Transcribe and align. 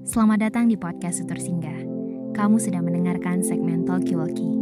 Selamat 0.00 0.48
datang 0.48 0.72
di 0.72 0.80
podcast 0.80 1.20
Sutur 1.20 1.36
Singgah. 1.36 1.76
Kamu 2.32 2.56
sedang 2.56 2.88
mendengarkan 2.88 3.44
segmen 3.44 3.84
Talkie 3.84 4.16
Walkie. 4.16 4.56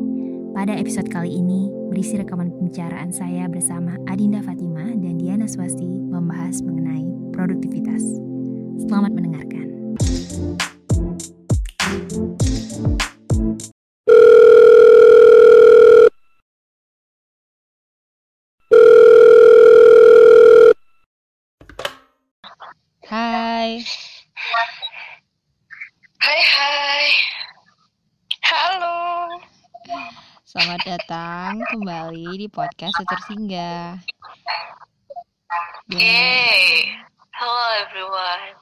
Pada 0.51 0.75
episode 0.75 1.07
kali 1.07 1.31
ini, 1.31 1.71
berisi 1.87 2.19
rekaman 2.19 2.51
pembicaraan 2.51 3.15
saya 3.15 3.47
bersama 3.47 3.95
Adinda 4.11 4.43
Fatima 4.43 4.83
dan 4.83 5.15
Diana 5.15 5.47
Swasti 5.47 5.87
membahas 5.87 6.59
mengenai 6.67 7.07
produktivitas. 7.31 8.03
Selamat 8.83 9.15
mendengarkan. 9.15 9.67
Kembali 32.09 32.41
di 32.41 32.49
podcast 32.49 32.97
Sutur 32.97 33.21
Singgah. 33.29 34.01
Yay. 35.93 36.89
Hello 37.37 37.85
everyone. 37.85 38.57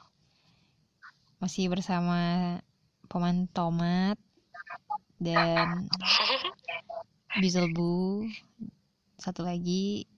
masih 1.39 1.71
bersama 1.71 2.59
Paman 3.07 3.47
Tomat 3.55 4.19
dan 5.23 5.87
Bizelbu. 7.39 8.27
Satu 9.15 9.47
lagi 9.47 10.11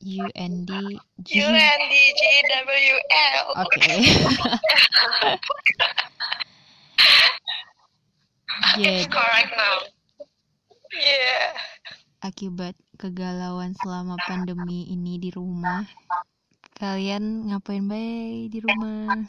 UND 0.00 0.72
G. 1.20 1.36
UNDGWL. 1.36 2.96
Oke. 3.60 3.92
Jadi, 8.80 9.04
Correct 9.12 9.52
now. 9.52 9.84
Yeah. 10.96 11.60
Akibat 12.20 12.76
kegalauan 13.00 13.72
selama 13.80 14.20
pandemi 14.28 14.84
ini 14.92 15.16
di 15.16 15.32
rumah, 15.32 15.88
kalian 16.76 17.48
ngapain 17.48 17.88
baik 17.88 18.52
di 18.52 18.60
rumah? 18.60 19.24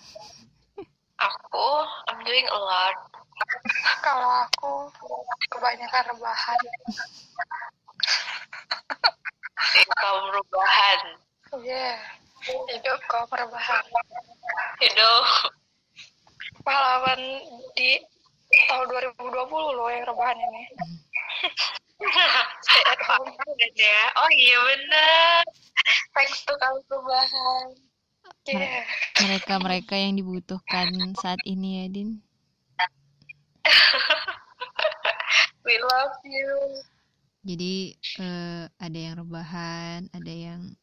Aku, 1.22 1.70
I'm 2.12 2.20
doing 2.28 2.48
a 2.52 2.60
lot. 2.60 2.98
Kalau 4.04 4.30
aku 4.44 4.72
kebanyakan 5.56 6.04
rebahan. 6.16 6.60
Kaum 9.96 10.26
rebahan. 10.36 11.00
Yeah. 11.64 11.96
Hidup 12.44 13.00
kaum 13.08 13.32
rebahan. 13.32 13.86
Hidup. 14.84 15.26
Pahlawan 16.62 17.22
di 17.74 18.02
tahun 18.68 18.86
2020 19.16 19.78
loh 19.80 19.90
yang 19.90 20.06
rebahan 20.10 20.38
ini. 20.38 20.64
Stay 22.02 22.82
at 22.90 23.02
home 23.06 23.30
ya. 23.78 24.02
Oh 24.18 24.30
iya 24.34 24.58
bener. 24.58 25.46
Thanks 26.18 26.42
to 26.50 26.54
kaum 26.58 26.82
rebahan. 26.90 27.78
Yeah. 28.50 28.82
Mereka-mereka 29.22 29.94
yang 29.94 30.18
dibutuhkan 30.18 31.14
saat 31.22 31.38
ini 31.46 31.86
ya, 31.86 31.94
Din. 31.94 32.18
We 35.66 35.78
love 35.78 36.18
you. 36.26 36.50
Jadi 37.46 37.74
eh, 38.18 38.66
ada 38.66 38.98
yang 38.98 39.22
rebahan, 39.22 40.10
ada 40.10 40.34
yang 40.34 40.74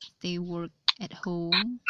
stay 0.00 0.36
work 0.36 0.72
at 1.00 1.12
home. 1.24 1.80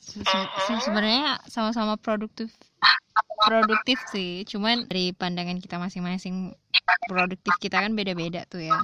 Se- 0.00 0.24
se- 0.24 0.52
se- 0.68 0.82
Sebenarnya 0.84 1.40
sama-sama 1.48 1.96
produktif 1.96 2.52
produktif 3.40 3.98
sih, 4.12 4.44
cuman 4.44 4.84
dari 4.86 5.16
pandangan 5.16 5.58
kita 5.58 5.80
masing-masing 5.80 6.52
produktif 7.08 7.54
kita 7.58 7.80
kan 7.80 7.96
beda-beda 7.96 8.44
tuh 8.46 8.64
ya. 8.64 8.76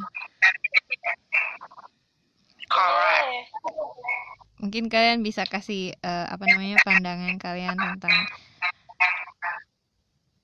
Correct. 2.66 3.52
Mungkin 4.56 4.88
kalian 4.88 5.20
bisa 5.20 5.44
kasih 5.44 5.92
eh, 5.92 6.26
apa 6.26 6.42
namanya 6.48 6.80
pandangan 6.82 7.36
kalian 7.36 7.76
tentang 7.76 8.16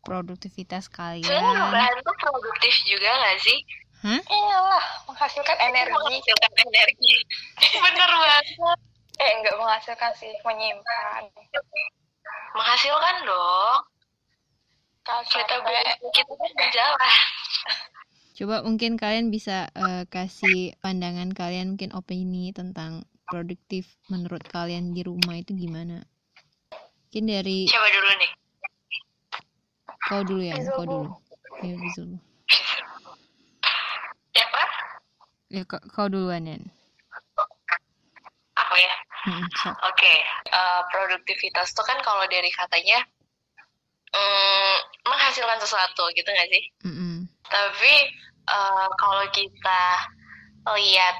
produktivitas 0.02 0.90
Sebenarnya 0.90 1.22
kalian. 1.22 1.56
rebahan 1.70 1.94
tuh 2.02 2.16
produktif 2.18 2.74
juga 2.84 3.10
gak 3.10 3.38
sih? 3.40 3.58
Hah? 4.02 4.18
Iyalah, 4.18 4.84
menghasilkan 5.06 5.58
energi. 5.62 5.94
Menghasilkan 5.94 6.52
energi. 6.58 7.14
Bener 7.86 8.10
banget. 8.10 8.44
Eh, 9.22 9.30
enggak 9.38 9.54
menghasilkan 9.54 10.10
sih, 10.18 10.34
menyimpan. 10.42 11.22
Menghasilkan 12.58 13.16
dong. 13.22 13.78
Kalau 15.02 15.22
kita 15.26 15.54
kita 16.14 16.32
berjalan. 16.38 16.98
Coba 18.38 18.64
mungkin 18.64 18.96
kalian 18.96 19.28
bisa 19.28 19.68
eh, 19.74 20.08
kasih 20.08 20.74
pandangan 20.80 21.30
kalian, 21.34 21.76
mungkin 21.76 21.92
opini 21.92 22.54
tentang 22.54 23.04
produktif 23.28 23.86
menurut 24.08 24.42
kalian 24.48 24.96
di 24.96 25.04
rumah 25.04 25.36
itu 25.36 25.52
gimana? 25.54 26.02
Mungkin 27.08 27.24
dari 27.28 27.68
Coba 27.68 27.88
dulu 27.92 28.10
nih. 28.18 28.32
kau 30.02 30.22
dulu 30.26 30.42
ya, 30.42 30.56
kau 30.74 30.84
dulu. 30.86 31.08
Ya, 31.62 31.74
Rizal. 31.78 32.10
Ya, 34.34 34.44
Pak? 34.48 34.68
Ya, 35.52 35.62
kau, 35.68 35.80
kau 35.92 36.06
duluan, 36.10 36.48
Yan. 36.48 36.62
Aku 38.58 38.74
ya. 38.74 38.94
Mm-mm, 39.22 39.46
sok. 39.54 39.76
Oke, 39.86 40.14
eh, 40.50 40.80
produktivitas 40.90 41.70
tuh 41.76 41.86
kan 41.86 42.00
kalau 42.02 42.26
dari 42.26 42.50
katanya 42.50 43.06
mm, 44.12 44.76
menghasilkan 45.08 45.58
sesuatu 45.60 46.04
gitu 46.14 46.28
nggak 46.28 46.50
sih? 46.52 46.64
Mm-mm. 46.86 47.26
Tapi 47.48 47.94
eh, 48.48 48.88
kalau 49.00 49.24
kita 49.32 49.82
lihat 50.78 51.16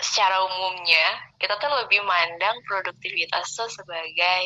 secara 0.00 0.44
umumnya, 0.44 1.06
kita 1.40 1.56
tuh 1.56 1.72
lebih 1.72 2.04
mandang 2.04 2.56
produktivitas 2.68 3.52
tuh 3.52 3.68
sebagai 3.68 4.42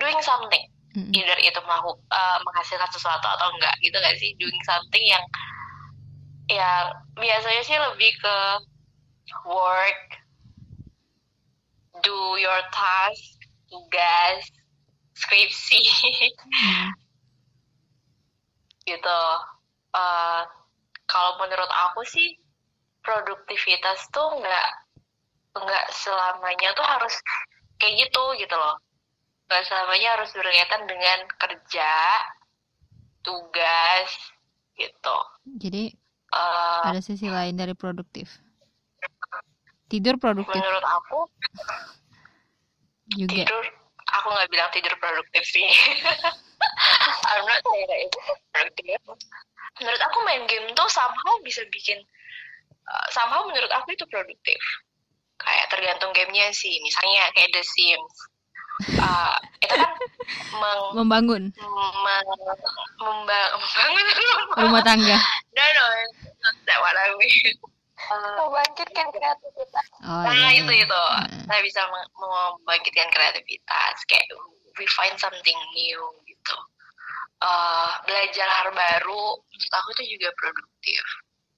doing 0.00 0.20
something. 0.24 0.64
Mm-mm. 0.92 1.12
Either 1.12 1.38
itu 1.40 1.60
mau 1.64 1.96
eh, 2.12 2.38
menghasilkan 2.44 2.90
sesuatu 2.92 3.26
atau 3.26 3.48
enggak 3.56 3.74
gitu 3.82 3.96
nggak 3.96 4.16
sih? 4.16 4.32
Doing 4.38 4.62
something 4.64 5.04
yang 5.04 5.24
yang 6.50 6.92
biasanya 7.16 7.62
sih 7.64 7.78
lebih 7.78 8.12
ke 8.20 8.36
work, 9.48 10.00
do 12.04 12.36
your 12.36 12.60
task, 12.74 13.40
tugas, 13.72 14.44
skripsi 15.12 15.80
Mm. 16.48 16.88
gitu. 18.88 19.20
Eh, 19.92 20.42
kalau 21.06 21.32
menurut 21.38 21.68
aku 21.68 22.02
sih 22.08 22.36
produktivitas 23.04 24.08
tuh 24.14 24.40
nggak 24.40 24.68
nggak 25.52 25.86
selamanya 25.92 26.72
tuh 26.72 26.86
harus 26.86 27.12
kayak 27.76 28.08
gitu 28.08 28.24
gitu 28.40 28.56
loh. 28.56 28.76
Nggak 29.50 29.62
selamanya 29.68 30.08
harus 30.16 30.30
berkaitan 30.32 30.82
dengan 30.88 31.18
kerja, 31.36 31.92
tugas 33.20 34.10
gitu. 34.76 35.18
Jadi 35.60 35.92
Eh, 36.32 36.82
ada 36.88 37.04
sisi 37.04 37.28
lain 37.28 37.60
dari 37.60 37.76
produktif. 37.76 38.40
Tidur 39.92 40.16
produktif 40.16 40.56
menurut 40.56 40.80
aku 40.80 41.28
juga. 43.12 43.44
tidur 43.44 43.64
aku 44.12 44.26
nggak 44.28 44.50
bilang 44.52 44.68
tidur 44.72 44.94
produktif 44.98 45.44
sih. 45.44 45.66
I'm 47.32 47.44
not 47.44 47.60
saying 47.60 47.86
that 47.88 48.00
itu 48.00 48.18
produktif. 48.52 48.98
Menurut 49.80 50.00
aku 50.04 50.18
main 50.22 50.44
game 50.46 50.66
tuh 50.72 50.88
somehow 50.88 51.34
bisa 51.42 51.64
bikin 51.72 51.98
uh, 52.86 53.06
somehow 53.10 53.42
menurut 53.48 53.72
aku 53.72 53.92
itu 53.92 54.04
produktif. 54.06 54.60
Kayak 55.40 55.74
tergantung 55.74 56.14
gamenya 56.14 56.52
sih. 56.54 56.78
Misalnya 56.84 57.32
kayak 57.34 57.50
The 57.50 57.62
Sims. 57.64 58.16
Uh, 58.98 59.36
itu 59.62 59.74
kan 59.78 59.92
meng, 60.60 60.80
Membangun 60.96 61.42
memba- 61.54 62.32
membangun 63.02 64.06
rumah 64.58 64.82
tangga. 64.82 65.18
no 65.54 65.62
no 65.62 65.84
it's 66.02 66.64
not 66.66 66.78
what 66.82 66.96
I 66.96 67.14
mean. 67.14 67.54
Uh, 68.10 68.34
membangkitkan 68.48 69.06
kreativitas. 69.14 69.86
Oh, 70.02 70.26
nah 70.26 70.50
iya. 70.50 70.58
itu 70.58 70.72
itu 70.74 71.02
Nah. 71.14 71.46
saya 71.46 71.60
bisa 71.62 71.80
membangkitkan 72.18 73.08
kreativitas 73.14 73.96
kayak 74.10 74.26
we 74.80 74.86
find 74.90 75.14
something 75.20 75.58
new 75.76 76.02
gitu 76.26 76.56
Eh, 77.42 77.92
belajar 78.06 78.46
hal 78.46 78.70
baru 78.70 79.34
menurut 79.34 79.72
aku 79.74 79.88
itu 79.98 80.14
juga 80.14 80.30
produktif 80.38 81.02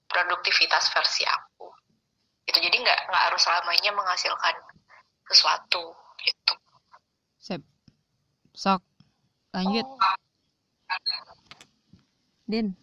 produktivitas 0.09 0.89
versi 0.89 1.21
aku 1.29 1.69
itu 2.49 2.57
jadi 2.57 2.73
nggak 2.73 2.99
nggak 3.05 3.23
harus 3.29 3.41
selamanya 3.45 3.93
menghasilkan 3.93 4.55
sesuatu 5.29 5.93
gitu 6.25 6.53
Sip. 7.37 7.61
Sok. 8.57 8.81
Lanjut. 9.53 9.85
Din. 12.49 12.73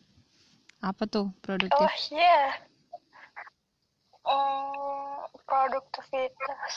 Apa 0.79 1.03
tuh 1.11 1.35
produktif? 1.43 1.83
Oh 1.83 1.95
iya. 2.15 2.63
Hmm, 4.23 5.27
produktivitas. 5.47 6.73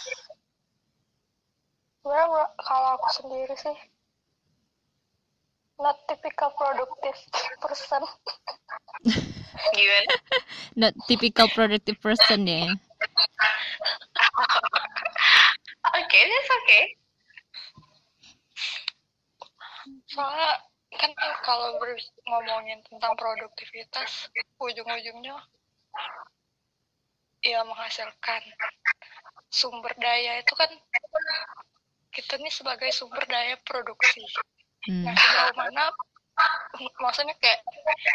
Sebenarnya 2.01 2.45
kalau 2.61 2.89
aku 2.97 3.09
sendiri 3.13 3.55
sih 3.57 3.77
not 5.81 5.97
typical 6.07 6.51
productive 6.55 7.19
person 7.63 8.03
Gimana? 9.75 10.13
Not 10.79 10.93
typical 11.07 11.47
productive 11.47 11.97
person 12.03 12.43
ya. 12.49 12.67
Oke, 15.95 16.19
that's 16.19 16.51
okay. 16.63 16.83
soalnya 20.09 20.49
kan 20.97 21.11
kalau 21.45 21.77
ngomongin 22.25 22.81
tentang 22.89 23.13
produktivitas 23.13 24.29
ujung-ujungnya 24.57 25.37
ya 27.45 27.61
menghasilkan 27.61 28.41
sumber 29.53 29.93
daya 30.01 30.41
itu 30.41 30.53
kan 30.57 30.71
kita 32.09 32.41
nih 32.41 32.49
sebagai 32.49 32.89
sumber 32.89 33.21
daya 33.29 33.55
produksi 33.61 34.25
Hmm. 34.85 35.01
nah 35.01 35.17
sejauh 35.17 35.57
mana 35.57 35.89
maksudnya 37.01 37.33
kayak 37.41 37.57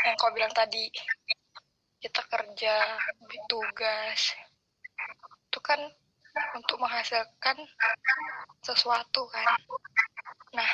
yang 0.06 0.15
kau 0.15 0.31
bilang 0.31 0.55
tadi 0.55 0.87
kita 1.99 2.23
kerja 2.31 2.75
tugas 3.50 4.38
itu 5.50 5.59
kan 5.59 5.82
untuk 6.55 6.79
menghasilkan 6.79 7.59
sesuatu 8.62 9.27
kan 9.35 9.50
nah 10.55 10.71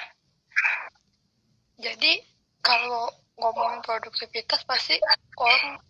jadi 1.80 2.20
kalau 2.60 3.08
ngomongin 3.40 3.80
produktivitas 3.80 4.68
pasti 4.68 5.00
orang 5.40 5.80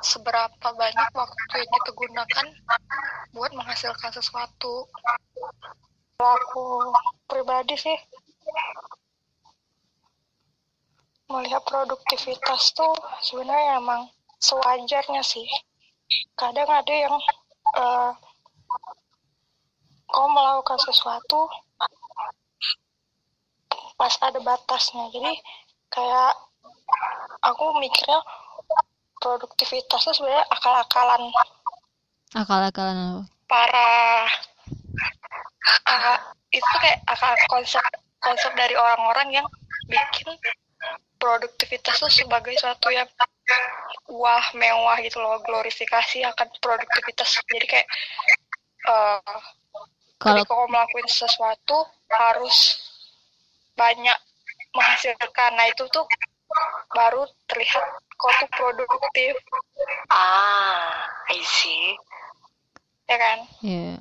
seberapa 0.00 0.68
banyak 0.72 1.08
waktu 1.12 1.54
yang 1.56 1.70
kita 1.70 1.90
gunakan 1.92 2.46
buat 3.36 3.52
menghasilkan 3.52 4.10
sesuatu. 4.12 4.88
Aku 6.20 6.92
pribadi 7.24 7.76
sih 7.80 7.96
melihat 11.30 11.62
produktivitas 11.62 12.74
tuh 12.74 12.92
sebenarnya 13.22 13.78
emang 13.78 14.10
sewajarnya 14.42 15.22
sih. 15.22 15.46
Kadang 16.34 16.66
ada 16.66 16.94
yang 16.94 17.16
eh, 17.78 18.12
kau 20.10 20.26
melakukan 20.26 20.78
sesuatu 20.82 21.46
pas 23.94 24.16
ada 24.24 24.40
batasnya. 24.42 25.06
Jadi 25.14 25.32
kayak 25.92 26.32
aku 27.46 27.64
mikirnya 27.78 28.20
produktivitas 29.20 30.00
itu 30.02 30.12
sebenarnya 30.16 30.44
akal-akalan. 30.50 31.22
Akal-akalan 32.34 33.28
para 33.50 33.90
ah, 35.90 36.18
itu 36.54 36.72
kayak 36.78 37.02
akal 37.10 37.34
konsep 37.50 37.82
konsep 38.22 38.54
dari 38.54 38.78
orang-orang 38.78 39.42
yang 39.42 39.46
bikin 39.90 40.30
produktivitas 41.18 41.98
itu 41.98 42.24
sebagai 42.24 42.54
suatu 42.62 42.94
yang 42.94 43.10
wah 44.06 44.46
mewah 44.54 44.96
gitu 45.02 45.18
loh. 45.18 45.42
Glorifikasi 45.42 46.22
akan 46.30 46.48
produktivitas. 46.62 47.42
Jadi 47.50 47.66
kayak 47.66 47.88
eh 48.86 49.38
Kalau 50.20 50.44
kau 50.44 50.68
melakukan 50.68 51.08
sesuatu 51.08 51.88
harus 52.12 52.76
banyak 53.72 54.18
menghasilkan. 54.76 55.56
Nah 55.56 55.64
itu 55.72 55.88
tuh 55.88 56.04
baru 56.94 57.22
terlihat 57.48 57.84
kau 58.18 58.32
tuh 58.36 58.50
produktif. 58.52 59.34
Ah, 60.12 61.06
I 61.30 61.40
see. 61.42 61.96
ya 63.10 63.18
kan? 63.18 63.38
Ya 63.58 63.98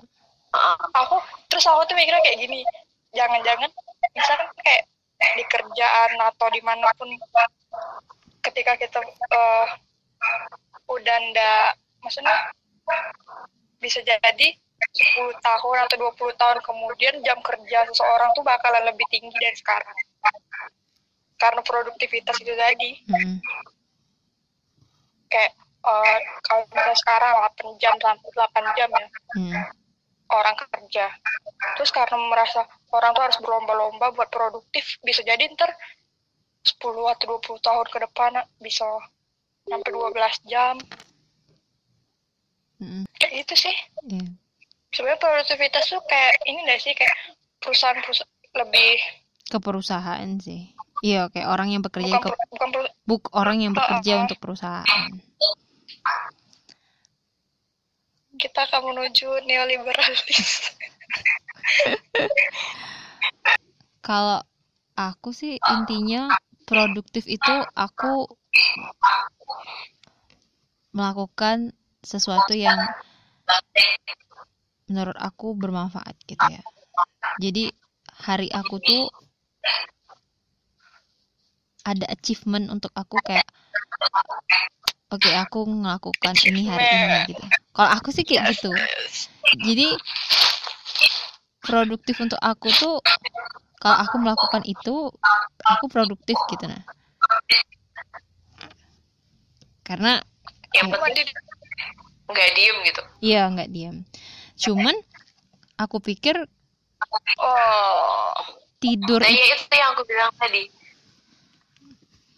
Uh, 0.49 0.81
aku 0.97 1.21
terus 1.45 1.61
aku 1.69 1.85
tuh 1.85 1.93
mikirnya 1.93 2.25
kayak 2.25 2.41
gini 2.41 2.65
jangan-jangan 3.13 3.69
misalkan 4.17 4.49
kayak 4.65 4.81
di 5.37 5.45
kerjaan 5.45 6.11
atau 6.17 6.49
di 6.49 6.57
mana 6.65 6.89
pun 6.97 7.05
ketika 8.41 8.73
kita 8.81 8.97
eh, 9.29 9.67
udah 10.89 11.17
ndak 11.29 11.77
maksudnya 12.01 12.49
bisa 13.77 14.01
jadi 14.01 14.47
10 14.89 15.37
tahun 15.37 15.77
atau 15.85 15.97
20 16.17 16.41
tahun 16.41 16.57
kemudian 16.65 17.21
jam 17.21 17.37
kerja 17.45 17.85
seseorang 17.93 18.33
tuh 18.33 18.41
bakalan 18.41 18.89
lebih 18.89 19.05
tinggi 19.13 19.37
dari 19.37 19.53
sekarang 19.53 19.93
karena 21.39 21.61
produktivitas 21.63 22.35
itu 22.43 22.51
tadi 22.51 22.99
hmm. 23.07 23.39
kayak 25.31 25.51
eh, 25.79 26.19
kalau 26.43 26.63
misalnya 26.67 26.97
sekarang 26.99 27.33
8 27.55 27.81
jam 27.81 27.95
sampai 27.97 28.29
8 28.35 28.77
jam 28.77 28.89
ya 28.91 29.07
Hmm. 29.29 29.53
orang 30.29 30.57
kerja. 30.57 31.05
Terus 31.77 31.93
karena 31.93 32.17
merasa 32.17 32.65
orang 32.89 33.13
tuh 33.13 33.23
harus 33.29 33.37
berlomba-lomba 33.45 34.09
buat 34.13 34.29
produktif, 34.33 34.97
bisa 35.05 35.21
jadi 35.21 35.45
ntar 35.53 35.69
10 36.65 36.81
atau 37.13 37.37
20 37.37 37.61
tahun 37.61 37.87
ke 37.93 37.97
depan 38.09 38.41
bisa 38.57 38.85
sampai 39.69 39.89
12 39.93 40.37
jam. 40.49 40.75
Hmm. 42.81 43.05
Kayak 43.21 43.45
gitu 43.45 43.69
sih. 43.69 43.75
ya 44.09 44.25
Sebenarnya 44.89 45.21
produktivitas 45.21 45.85
tuh 45.93 46.01
kayak 46.09 46.33
ini 46.49 46.65
gak 46.65 46.81
sih 46.81 46.93
kayak 46.97 47.13
perusahaan-perusahaan 47.61 48.57
lebih 48.57 48.97
ke 49.49 49.57
perusahaan 49.57 50.29
sih 50.41 50.73
iya 51.05 51.31
kayak 51.31 51.47
orang 51.47 51.71
yang 51.71 51.81
bekerja 51.83 52.19
bukan 52.19 52.31
ke 52.33 52.47
bukan 52.51 52.69
buk 53.07 53.23
orang 53.33 53.57
yang 53.63 53.73
Oh, 53.73 53.77
bekerja 53.79 54.11
oh, 54.13 54.17
oh. 54.17 54.23
untuk 54.27 54.37
perusahaan 54.41 55.11
kita 58.39 58.71
akan 58.71 58.95
menuju 58.95 59.27
neoliberalis. 59.43 60.71
kalau 64.07 64.39
aku 64.95 65.35
sih 65.35 65.59
intinya 65.59 66.31
produktif 66.63 67.27
itu 67.27 67.53
aku 67.75 68.31
melakukan 70.95 71.75
sesuatu 72.01 72.55
yang 72.55 72.79
menurut 74.89 75.13
aku 75.19 75.53
bermanfaat 75.53 76.17
gitu 76.25 76.41
ya 76.49 76.63
jadi 77.37 77.69
hari 78.25 78.49
aku 78.49 78.81
tuh 78.81 79.13
ada 81.89 82.05
achievement 82.13 82.69
untuk 82.69 82.93
aku 82.93 83.17
kayak 83.25 83.47
oke 85.09 85.29
aku 85.33 85.59
melakukan 85.65 86.35
ini 86.45 86.69
hari 86.69 86.85
ini 86.85 87.17
gitu. 87.33 87.43
Kalau 87.73 87.89
aku 87.97 88.09
sih 88.13 88.21
kayak 88.21 88.53
gitu. 88.53 88.69
Jadi 89.65 89.97
produktif 91.65 92.21
untuk 92.21 92.37
aku 92.37 92.69
tuh 92.77 93.01
kalau 93.81 93.97
aku 94.05 94.15
melakukan 94.21 94.61
itu 94.69 95.09
aku 95.65 95.85
produktif 95.89 96.37
gitu 96.53 96.69
nah. 96.69 96.83
Karena 99.81 100.21
yang 100.77 100.93
penting 100.93 101.25
nggak 102.29 102.49
diem 102.53 102.77
gitu. 102.85 103.01
iya 103.25 103.49
nggak 103.49 103.69
diam 103.73 104.05
cuman 104.53 104.93
aku 105.81 105.97
pikir 105.97 106.37
Oh, 107.41 108.35
tidur 108.77 109.23
Nah, 109.23 109.31
ya 109.31 109.45
itu 109.55 109.65
yang 109.71 109.95
aku 109.95 110.03
bilang 110.05 110.29
tadi. 110.35 110.67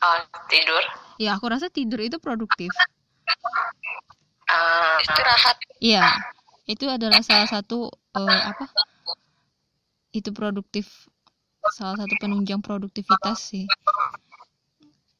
Oh, 0.01 0.17
tidur. 0.49 0.81
ya 1.21 1.37
aku 1.37 1.45
rasa 1.53 1.69
tidur 1.69 2.01
itu 2.01 2.17
produktif. 2.17 2.73
Ah, 4.49 4.97
istirahat. 4.97 5.57
iya 5.77 6.01
itu 6.65 6.89
adalah 6.89 7.21
salah 7.21 7.45
satu 7.45 7.93
eh, 8.17 8.41
apa? 8.49 8.65
Itu 10.09 10.33
produktif 10.33 10.89
salah 11.77 12.01
satu 12.01 12.17
penunjang 12.17 12.65
produktivitas 12.65 13.37
sih. 13.53 13.69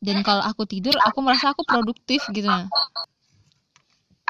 Dan 0.01 0.25
kalau 0.25 0.41
aku 0.41 0.65
tidur 0.65 0.97
aku 0.97 1.21
merasa 1.21 1.53
aku 1.53 1.61
produktif 1.61 2.25
gitu. 2.33 2.49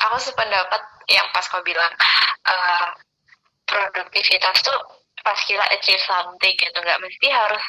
Aku 0.01 0.17
sependapat 0.19 0.81
yang 1.07 1.27
pas 1.31 1.47
kau 1.47 1.63
bilang 1.63 1.95
eh, 2.43 2.87
produktivitas 3.63 4.59
tuh 4.59 4.75
pas 5.23 5.39
kita 5.47 5.63
achieve 5.71 6.03
something 6.03 6.55
gitu. 6.59 6.75
Nggak 6.75 6.99
mesti 6.99 7.27
harus 7.31 7.63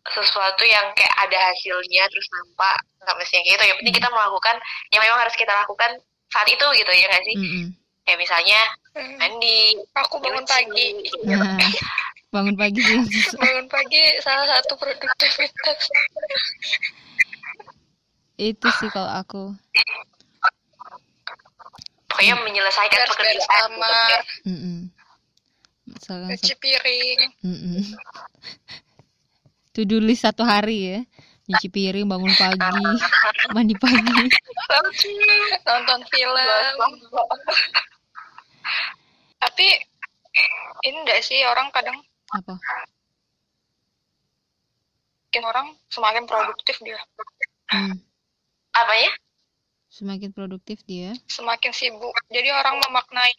sesuatu 0.00 0.64
yang 0.64 0.88
kayak 0.96 1.12
ada 1.20 1.38
hasilnya 1.52 2.08
terus 2.08 2.26
nampak 2.32 2.74
nggak 2.98 3.16
mesti 3.20 3.34
yang 3.36 3.46
gitu 3.46 3.62
yang 3.64 3.76
penting 3.78 3.96
kita 3.96 4.08
melakukan 4.08 4.56
yang 4.90 5.00
memang 5.04 5.20
harus 5.20 5.36
kita 5.36 5.52
lakukan 5.52 5.90
saat 6.28 6.48
itu 6.48 6.66
gitu 6.74 6.90
ya 6.90 7.06
nggak 7.06 7.24
sih 7.24 7.36
Mm-mm. 7.36 7.64
kayak 8.04 8.18
misalnya 8.18 8.60
Hmm. 8.90 9.22
mandi 9.22 9.78
Aku 10.02 10.18
bangun 10.18 10.42
nyuci, 10.42 10.50
pagi. 10.50 10.86
gitu. 10.98 11.22
Nah, 11.30 11.62
bangun 12.34 12.58
pagi 12.58 12.82
Bangun 13.38 13.66
pagi 13.70 14.02
salah 14.18 14.50
satu 14.50 14.74
produktivitas. 14.74 15.78
itu 18.34 18.66
sih 18.74 18.90
kalau 18.90 19.06
aku 19.06 19.54
pokoknya 22.10 22.34
menyelesaikan 22.42 22.98
Beres-beres 22.98 23.14
pekerjaan 23.14 23.46
gitu. 23.46 23.78
kamar, 23.78 24.10
Mm-mm. 24.42 24.78
Misalkan 25.86 26.30
cuci 26.34 26.54
piring, 26.58 27.20
Mm-mm. 27.46 27.78
To 29.80 29.88
do 29.88 29.96
list 29.96 30.28
satu 30.28 30.44
hari 30.44 30.92
ya. 30.92 30.98
Nyuci 31.48 31.72
piring, 31.72 32.04
bangun 32.04 32.28
pagi, 32.36 32.84
mandi 33.56 33.72
pagi. 33.74 34.12
nonton 35.64 36.00
film. 36.04 36.36
Tapi 39.40 39.66
ini 40.84 40.96
enggak 41.00 41.24
sih 41.24 41.40
orang 41.48 41.72
kadang 41.72 41.96
Apa? 42.30 42.60
semakin 45.30 45.44
orang 45.46 45.66
semakin 45.88 46.24
produktif 46.28 46.76
dia 46.82 47.00
Hmm. 47.70 47.94
apa 48.74 48.94
ya 48.98 49.12
Semakin 49.88 50.34
produktif 50.34 50.82
dia. 50.84 51.14
semakin 51.24 51.70
sibuk 51.70 52.10
jadi 52.26 52.50
orang 52.50 52.82
memaknai 52.82 53.32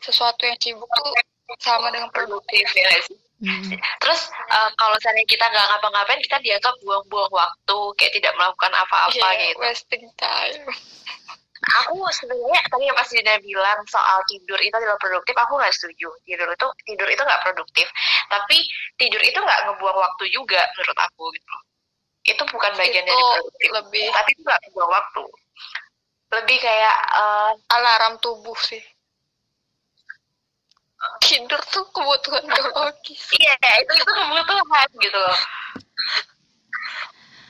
sesuatu 0.00 0.46
yang 0.46 0.54
sibuk 0.56 0.86
tuh 0.88 1.10
sama 1.58 1.90
dengan 1.90 2.06
produktif 2.08 2.62
ya 2.70 2.88
sih 3.02 3.18
Mm-mm. 3.44 3.76
terus 4.00 4.20
eh, 4.48 4.70
kalau 4.80 4.96
misalnya 4.96 5.24
kita 5.28 5.44
nggak 5.44 5.66
ngapa-ngapain 5.68 6.20
kita 6.24 6.36
dianggap 6.40 6.74
buang-buang 6.80 7.28
waktu 7.28 7.78
kayak 8.00 8.12
tidak 8.16 8.32
melakukan 8.40 8.72
apa-apa 8.72 9.12
Iya, 9.12 9.52
gitu. 9.52 9.60
wasting 9.60 10.04
time. 10.16 10.64
Aku 11.80 11.96
sebenarnya 12.12 12.60
tadi 12.68 12.84
yang 12.84 12.96
pas 12.96 13.08
Dina 13.08 13.40
bilang 13.40 13.80
soal 13.88 14.20
tidur 14.28 14.60
itu 14.60 14.74
adalah 14.76 15.00
produktif 15.00 15.32
aku 15.32 15.56
nggak 15.56 15.72
setuju. 15.72 16.12
Tidur 16.28 16.48
itu 16.52 16.66
tidur 16.84 17.08
itu 17.08 17.22
nggak 17.24 17.40
produktif. 17.40 17.88
Tapi 18.28 18.58
tidur 19.00 19.22
itu 19.24 19.38
nggak 19.40 19.60
ngebuang 19.68 19.96
waktu 19.96 20.24
juga 20.28 20.60
menurut 20.76 20.98
aku 21.00 21.24
gitu. 21.32 21.54
Itu 22.24 22.42
bukan 22.52 22.72
bagian 22.76 23.04
dari 23.08 23.16
produktif. 23.16 23.68
lebih 23.80 24.04
tapi 24.12 24.28
itu 24.36 24.42
nggak 24.44 24.60
ngebuang 24.60 24.90
waktu. 24.92 25.24
Lebih 26.36 26.58
kayak 26.60 26.96
eh, 27.16 27.52
alarm 27.72 28.14
tubuh 28.20 28.58
sih 28.60 28.84
tidur 31.22 31.60
tuh 31.72 31.84
kebutuhan 31.92 32.44
biologis 32.46 33.22
iya 33.38 33.54
itu 33.80 33.92
itu 33.96 34.12
kebutuhan 34.12 34.88
gitu 35.00 35.18
loh 35.18 35.38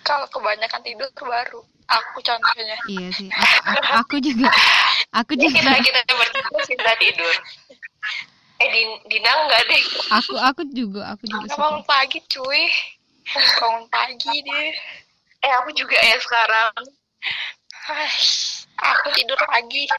kalau 0.05 0.27
kebanyakan 0.29 0.81
tidur 0.85 1.09
baru 1.17 1.61
aku 1.89 2.21
contohnya 2.21 2.77
Iya 2.89 3.09
sih. 3.13 3.29
Aku, 3.33 3.73
aku, 3.73 3.93
aku 4.01 4.17
juga. 4.21 4.49
Aku 5.13 5.33
juga. 5.37 5.61
kita 5.61 5.73
kita 5.81 6.01
cinta 6.65 6.93
tidur 7.01 7.35
eh 8.55 8.69
Din, 8.71 8.91
Dina 9.11 9.31
enggak 9.45 9.63
deh 9.67 9.83
Aku 10.23 10.39
aku 10.39 10.63
juga. 10.71 11.17
Aku 11.17 11.25
juga 11.27 11.57
bangun 11.57 11.83
pagi 11.89 12.21
cuy 12.31 12.69
bangun 13.61 13.85
pagi 13.89 14.35
dia 14.45 14.63
eh 15.45 15.53
aku 15.61 15.71
juga 15.77 15.97
ya 16.01 16.17
sekarang 16.21 16.73
Aish, 17.85 18.65
aku 18.81 19.13
tidur 19.13 19.37
pagi 19.45 19.85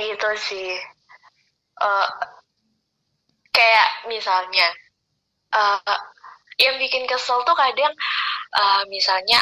itu 0.00 0.28
sih. 0.38 0.68
Eh, 1.80 2.08
kayak 3.54 3.88
misalnya 4.12 4.68
eh, 5.54 5.96
yang 6.64 6.76
bikin 6.80 7.04
kesel 7.10 7.42
tuh 7.48 7.56
kadang 7.56 7.92
eh, 8.56 8.82
misalnya 8.90 9.40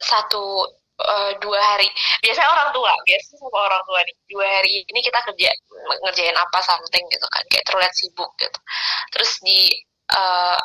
satu 0.00 0.68
eh, 1.00 1.32
dua 1.42 1.60
hari. 1.60 1.88
Biasanya 2.24 2.50
orang 2.50 2.70
tua 2.76 2.92
biasanya 3.06 3.38
sama 3.40 3.58
orang 3.68 3.82
tua 3.88 4.00
nih. 4.06 4.16
Dua 4.30 4.46
hari 4.46 4.72
ini 4.86 5.00
kita 5.04 5.20
kerja 5.26 5.50
ngerjain 6.04 6.36
apa 6.36 6.58
something 6.64 7.04
gitu 7.12 7.26
kan 7.32 7.42
kayak 7.52 7.64
terlihat 7.68 7.94
sibuk 7.96 8.30
gitu. 8.40 8.58
Terus 9.14 9.32
di 9.44 9.60
eh, 10.12 10.58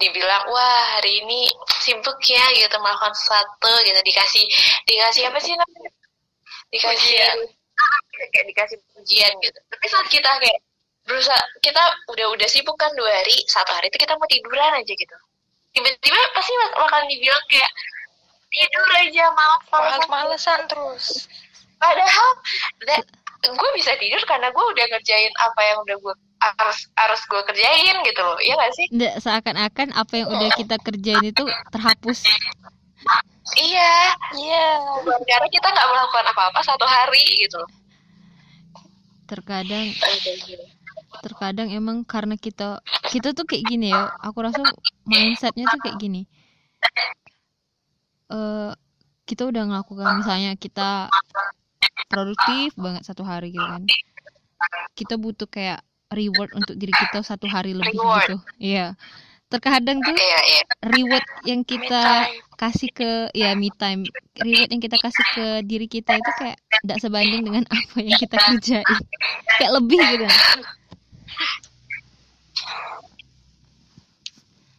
dibilang 0.00 0.44
wah 0.50 0.98
hari 0.98 1.22
ini 1.22 1.40
sibuk 1.84 2.18
ya 2.26 2.42
gitu 2.58 2.76
melakukan 2.82 3.14
sesuatu 3.14 3.72
gitu. 3.86 4.00
Dikasih 4.02 4.44
dikasih 4.88 5.22
apa 5.30 5.38
sih 5.38 5.54
namanya? 5.54 5.90
Dikasih. 6.72 7.18
kayak 8.32 8.46
dikasih 8.48 8.78
pujian 8.94 9.32
gitu. 9.42 9.58
Tapi 9.70 9.86
saat 9.90 10.06
kita 10.08 10.30
kayak 10.40 10.58
berusaha 11.02 11.42
kita 11.58 11.82
udah 12.14 12.26
udah 12.30 12.48
sibuk 12.48 12.78
kan 12.78 12.94
dua 12.94 13.10
hari 13.10 13.34
satu 13.50 13.74
hari 13.74 13.90
itu 13.90 13.98
kita 13.98 14.14
mau 14.14 14.28
tiduran 14.30 14.72
aja 14.78 14.92
gitu. 14.94 15.16
Tiba-tiba 15.72 16.20
pasti 16.36 16.52
bak- 16.52 16.76
bakalan 16.78 17.06
dibilang 17.10 17.44
kayak 17.50 17.72
tidur 18.52 18.88
aja 19.00 19.24
malas 19.32 19.62
malas. 19.72 19.90
Males-malesan 19.98 20.60
terus. 20.68 21.04
Padahal 21.80 22.30
gue 23.42 23.70
bisa 23.74 23.92
tidur 23.98 24.22
karena 24.30 24.54
gue 24.54 24.64
udah 24.70 24.84
ngerjain 24.94 25.32
apa 25.34 25.60
yang 25.66 25.78
udah 25.82 25.96
gue 25.98 26.14
harus 26.38 26.78
harus 26.94 27.20
gue 27.26 27.42
kerjain 27.50 27.96
gitu 28.06 28.20
loh. 28.22 28.38
Iya 28.38 28.54
gak 28.54 28.72
sih? 28.78 28.86
Nggak, 28.94 29.14
seakan-akan 29.22 29.88
apa 29.94 30.14
yang 30.14 30.28
udah 30.30 30.50
kita 30.54 30.76
kerjain 30.78 31.24
itu 31.26 31.44
terhapus. 31.74 32.22
Iya 33.58 33.94
iya 34.38 34.66
karena 35.26 35.48
kita 35.50 35.66
nggak 35.66 35.88
melakukan 35.90 36.26
apa-apa 36.30 36.60
satu 36.62 36.86
hari 36.86 37.22
gitu 37.42 37.60
Terkadang 39.32 39.88
terkadang 41.24 41.68
emang 41.72 42.04
karena 42.04 42.36
kita 42.36 42.84
kita 43.08 43.32
tuh 43.32 43.48
kayak 43.48 43.64
gini 43.64 43.88
ya. 43.92 44.12
Aku 44.20 44.44
rasa 44.44 44.60
mindsetnya 45.08 45.68
tuh 45.72 45.80
kayak 45.80 45.96
gini. 45.96 46.28
eh 48.32 48.72
kita 49.24 49.48
udah 49.48 49.62
ngelakukan 49.68 50.20
misalnya 50.20 50.52
kita 50.60 51.08
produktif 52.12 52.76
banget 52.76 53.08
satu 53.08 53.24
hari 53.24 53.56
gitu 53.56 53.64
kan. 53.64 53.84
Kita 54.92 55.16
butuh 55.16 55.48
kayak 55.48 55.80
reward 56.12 56.52
untuk 56.52 56.76
diri 56.76 56.92
kita 56.92 57.24
satu 57.24 57.48
hari 57.48 57.72
lebih 57.72 57.96
Reward. 57.96 58.28
gitu. 58.28 58.36
Iya. 58.60 58.96
Terkadang 59.52 60.00
tuh 60.00 60.16
iya 60.16 60.40
iya. 60.48 60.62
reward 60.80 61.26
yang 61.44 61.60
kita 61.60 62.32
kasih 62.56 62.88
ke 62.88 63.28
ya 63.36 63.52
me 63.52 63.68
time. 63.76 64.08
Reward 64.40 64.70
yang 64.72 64.80
kita 64.80 64.96
kasih 64.96 65.24
ke 65.36 65.46
diri 65.68 65.84
kita 65.84 66.16
itu 66.16 66.30
kayak 66.40 66.58
tidak 66.80 66.98
sebanding 67.04 67.42
dengan 67.44 67.64
apa 67.76 67.96
yang 68.00 68.16
kita 68.16 68.36
kerjain. 68.40 69.00
Kayak 69.60 69.72
lebih 69.76 70.00
gitu. 70.00 70.26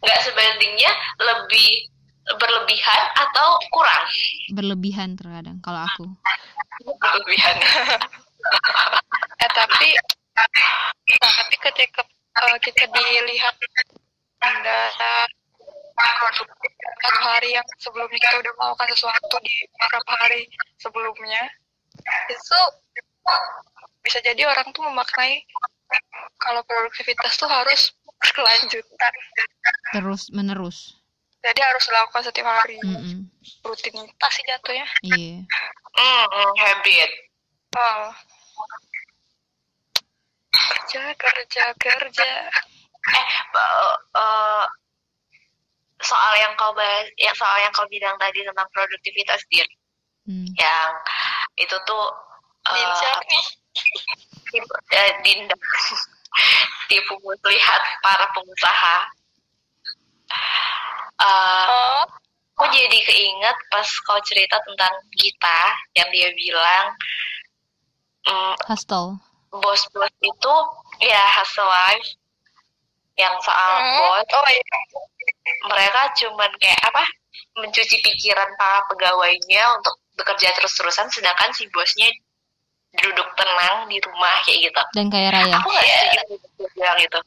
Nggak 0.04 0.20
sebandingnya 0.26 0.92
lebih 1.22 1.70
berlebihan 2.42 3.02
atau 3.20 3.62
kurang? 3.70 4.06
Berlebihan 4.58 5.14
terkadang 5.14 5.62
kalau 5.62 5.86
aku. 5.86 6.06
Berlebihan. 6.82 7.56
Eh 9.44 9.52
tapi 9.56 9.90
tapi 10.36 11.56
ketika 11.64 12.04
eh, 12.44 12.58
kita 12.60 12.84
dilihat 12.92 13.56
anda 14.44 14.80
produktif 16.34 16.72
satu 17.04 17.22
hari 17.24 17.50
yang 17.56 17.68
sebelumnya 17.80 18.20
kita 18.20 18.38
udah 18.40 18.54
melakukan 18.60 18.88
sesuatu 18.96 19.36
di 19.44 19.56
beberapa 19.78 20.14
hari 20.24 20.42
sebelumnya 20.80 21.44
itu 22.28 22.60
bisa 24.04 24.20
jadi 24.20 24.44
orang 24.48 24.68
tuh 24.76 24.84
memaknai 24.84 25.44
kalau 26.42 26.60
produktivitas 26.68 27.40
tuh 27.40 27.48
harus 27.48 27.96
berkelanjutan. 28.20 29.14
Terus 29.96 30.22
menerus. 30.34 31.00
Jadi 31.44 31.60
harus 31.60 31.84
dilakukan 31.88 32.24
setiap 32.24 32.48
hari. 32.48 32.80
Mm-mm. 32.84 33.28
rutinitas 33.68 34.32
sih 34.32 34.44
jatuhnya. 34.48 34.88
Iya. 35.04 35.44
Hmm, 35.96 36.26
hmm, 36.32 36.52
habit. 36.60 37.12
Oh. 37.76 38.12
kerja 40.54 41.10
kerja 41.18 41.66
kerja 41.82 42.30
eh 43.04 43.28
eh, 44.16 44.66
soal 46.04 46.34
yang 46.40 46.54
kau 46.60 46.72
bahas 46.76 47.08
yang 47.20 47.36
soal 47.36 47.58
yang 47.60 47.72
kau 47.72 47.88
bilang 47.88 48.16
tadi 48.20 48.44
tentang 48.44 48.68
produktivitas 48.72 49.44
diri. 49.52 49.76
Hmm. 50.24 50.48
yang 50.56 50.92
itu 51.60 51.76
tuh 51.84 52.06
eh, 52.72 52.88
dinda. 55.24 55.52
Tipu 56.90 57.14
muslihat 57.22 57.82
para 58.00 58.26
pengusaha. 58.32 58.98
Eh, 61.24 61.68
oh. 61.68 62.04
aku 62.56 62.64
jadi 62.72 63.00
keinget 63.04 63.58
pas 63.68 63.90
kau 64.08 64.20
cerita 64.24 64.56
tentang 64.64 64.94
Gita 65.20 65.62
yang 66.00 66.08
dia 66.10 66.32
bilang 66.34 66.96
mm, 68.26 68.56
hustle. 68.66 69.20
bos-bos 69.54 70.10
itu 70.24 70.56
ya 71.06 71.22
hustle 71.38 71.70
life 71.70 72.08
yang 73.18 73.36
soal 73.46 73.72
Hmm. 73.78 73.98
bos. 74.02 74.28
Oh 74.34 74.48
iya. 74.50 74.78
Mereka 75.70 76.02
cuman 76.24 76.52
kayak 76.58 76.82
apa? 76.90 77.04
Mencuci 77.60 78.02
pikiran 78.02 78.50
para 78.58 78.82
pegawainya 78.90 79.64
untuk 79.78 80.02
bekerja 80.18 80.54
terus-terusan 80.58 81.10
sedangkan 81.10 81.54
si 81.54 81.66
bosnya 81.74 82.10
duduk 82.94 83.26
tenang 83.34 83.90
di 83.90 83.98
rumah 84.06 84.38
kayak 84.46 84.70
gitu. 84.70 84.82
Dan 84.94 85.10
kaya 85.10 85.30
raya. 85.34 85.58
Aku 85.62 85.70
nggak 85.70 85.86
setuju 85.86 86.10
dengan 86.10 86.26
dia 86.58 86.68
bilang 86.78 87.00
itu. 87.02 87.20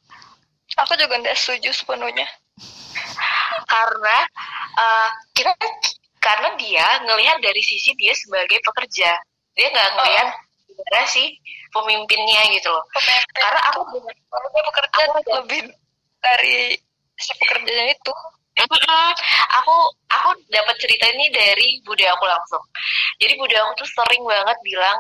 Aku 0.83 0.93
juga 0.95 1.15
nggak 1.23 1.37
setuju 1.39 1.71
sepenuhnya. 1.75 2.27
Karena 3.67 4.17
eh, 4.79 5.09
kita 5.35 5.51
karena 6.23 6.49
dia 6.59 6.87
ngelihat 7.07 7.39
dari 7.43 7.63
sisi 7.63 7.95
dia 7.99 8.15
sebagai 8.15 8.59
pekerja. 8.63 9.19
Dia 9.55 9.67
nggak 9.71 9.91
ngelihat 9.95 10.29
gimana 10.77 11.07
sih 11.09 11.29
pemimpinnya 11.73 12.43
gitu 12.53 12.69
loh. 12.69 12.85
Pemimpin. 12.93 13.35
Karena 13.41 13.61
aku 13.73 13.81
dia 14.53 14.63
bekerja 14.69 15.01
Aku 15.09 15.31
lebih 15.43 15.61
dari 16.21 16.77
si 17.17 17.33
pekerjanya 17.41 17.93
itu. 17.93 18.13
Aku 18.57 19.77
aku 20.09 20.29
dapat 20.49 20.77
cerita 20.81 21.05
ini 21.13 21.29
dari 21.33 21.81
bude 21.85 22.05
aku 22.09 22.25
langsung. 22.25 22.63
Jadi 23.21 23.37
bude 23.37 23.57
aku 23.57 23.85
tuh 23.85 23.89
sering 23.89 24.25
banget 24.25 24.57
bilang 24.65 24.99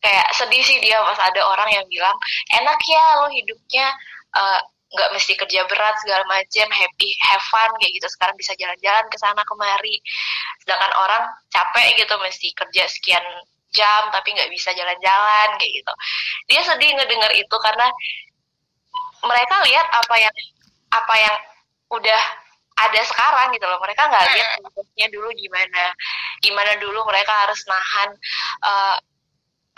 kayak 0.00 0.28
sedih 0.32 0.64
sih 0.64 0.80
dia 0.80 0.96
pas 1.04 1.20
ada 1.20 1.44
orang 1.44 1.68
yang 1.76 1.84
bilang 1.88 2.16
enak 2.56 2.80
ya 2.88 3.04
lo 3.20 3.28
hidupnya 3.28 3.92
eh, 4.32 4.60
nggak 4.90 5.10
mesti 5.14 5.32
kerja 5.38 5.60
berat 5.70 5.94
segala 6.02 6.24
macam 6.26 6.66
happy 6.72 7.08
have 7.24 7.44
fun 7.48 7.70
kayak 7.78 7.92
gitu. 7.96 8.06
Sekarang 8.10 8.36
bisa 8.36 8.52
jalan-jalan 8.58 9.06
ke 9.08 9.16
sana 9.16 9.42
kemari. 9.46 9.96
Sedangkan 10.64 10.92
orang 10.98 11.24
capek 11.48 11.86
gitu 11.96 12.14
mesti 12.20 12.48
kerja 12.52 12.84
sekian 12.90 13.24
jam 13.70 14.10
tapi 14.10 14.34
nggak 14.34 14.50
bisa 14.50 14.74
jalan-jalan 14.74 15.48
kayak 15.58 15.72
gitu. 15.82 15.92
Dia 16.50 16.60
sedih 16.66 16.90
ngedenger 16.98 17.32
itu 17.38 17.56
karena 17.62 17.86
mereka 19.22 19.62
lihat 19.66 19.86
apa 19.90 20.14
yang 20.18 20.34
apa 20.90 21.14
yang 21.18 21.36
udah 21.90 22.22
ada 22.80 23.00
sekarang 23.06 23.54
gitu 23.54 23.66
loh. 23.66 23.78
Mereka 23.78 24.02
nggak 24.10 24.26
lihat 24.34 24.48
prosesnya 24.62 25.06
dulu 25.14 25.30
gimana 25.34 25.94
gimana 26.42 26.72
dulu 26.82 27.00
mereka 27.06 27.32
harus 27.46 27.60
nahan 27.68 28.10
uh, 28.66 28.96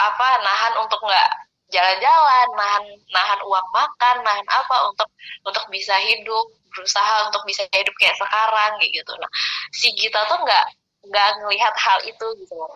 apa 0.00 0.28
nahan 0.40 0.72
untuk 0.80 1.00
nggak 1.04 1.30
jalan-jalan 1.72 2.48
nahan 2.56 2.84
nahan 3.12 3.40
uang 3.44 3.68
makan 3.72 4.16
nahan 4.24 4.46
apa 4.48 4.76
untuk 4.92 5.08
untuk 5.44 5.64
bisa 5.72 5.96
hidup 6.00 6.46
berusaha 6.72 7.28
untuk 7.28 7.44
bisa 7.44 7.68
hidup 7.76 7.92
kayak 8.00 8.16
sekarang 8.16 8.72
kayak 8.80 8.92
gitu. 9.04 9.12
Nah 9.20 9.30
si 9.76 9.92
Gita 9.92 10.24
tuh 10.32 10.40
nggak 10.40 10.64
nggak 11.12 11.28
ngelihat 11.44 11.74
hal 11.76 11.98
itu 12.06 12.26
gitu 12.40 12.54
loh 12.56 12.72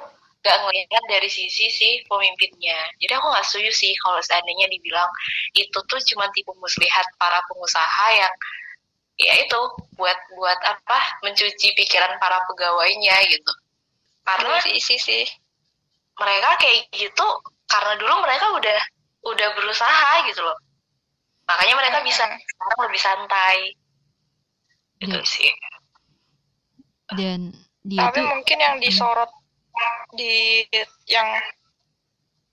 nggak 0.47 0.59
ngelihat 0.63 1.05
dari 1.11 1.29
sisi 1.31 1.67
si 1.79 1.89
pemimpinnya. 2.07 2.79
Jadi 3.03 3.13
aku 3.19 3.27
nggak 3.35 3.47
setuju 3.51 3.71
sih 3.75 3.93
kalau 4.05 4.21
seandainya 4.23 4.67
dibilang 4.71 5.11
itu 5.59 5.79
tuh 5.91 6.01
cuma 6.15 6.31
tipu 6.35 6.53
muslihat 6.63 7.07
para 7.21 7.39
pengusaha 7.51 8.07
yang 8.21 8.35
ya 9.19 9.33
itu 9.45 9.61
buat 9.99 10.19
buat 10.39 10.61
apa 10.63 10.99
mencuci 11.25 11.69
pikiran 11.79 12.13
para 12.23 12.39
pegawainya 12.49 13.17
gitu. 13.33 13.53
Karena 14.27 14.57
sih 14.65 14.79
sih 14.81 15.01
sih. 15.01 15.27
mereka 16.21 16.51
kayak 16.63 16.89
gitu 16.97 17.27
karena 17.69 17.93
dulu 18.01 18.15
mereka 18.25 18.47
udah 18.59 18.81
udah 19.33 19.49
berusaha 19.59 20.13
gitu 20.29 20.41
loh. 20.43 20.59
Makanya 21.49 21.75
mereka 21.81 21.99
bisa 22.09 22.25
sekarang 22.25 22.81
lebih 22.87 23.01
santai. 23.03 23.59
Itu 25.01 25.19
Ya. 25.19 25.25
sih. 25.25 25.51
Dan 27.11 27.55
dia 27.87 28.11
tapi 28.11 28.19
tuh 28.19 28.25
mungkin 28.27 28.59
yang 28.59 28.77
disorot 28.83 29.31
di 30.17 30.65
yang 31.11 31.29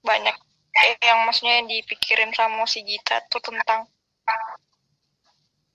banyak 0.04 0.36
eh, 0.74 0.98
yang 1.00 1.24
maksudnya 1.24 1.64
yang 1.64 1.68
dipikirin 1.70 2.32
sama 2.36 2.68
si 2.68 2.84
Gita 2.84 3.24
tuh 3.32 3.40
tentang 3.40 3.88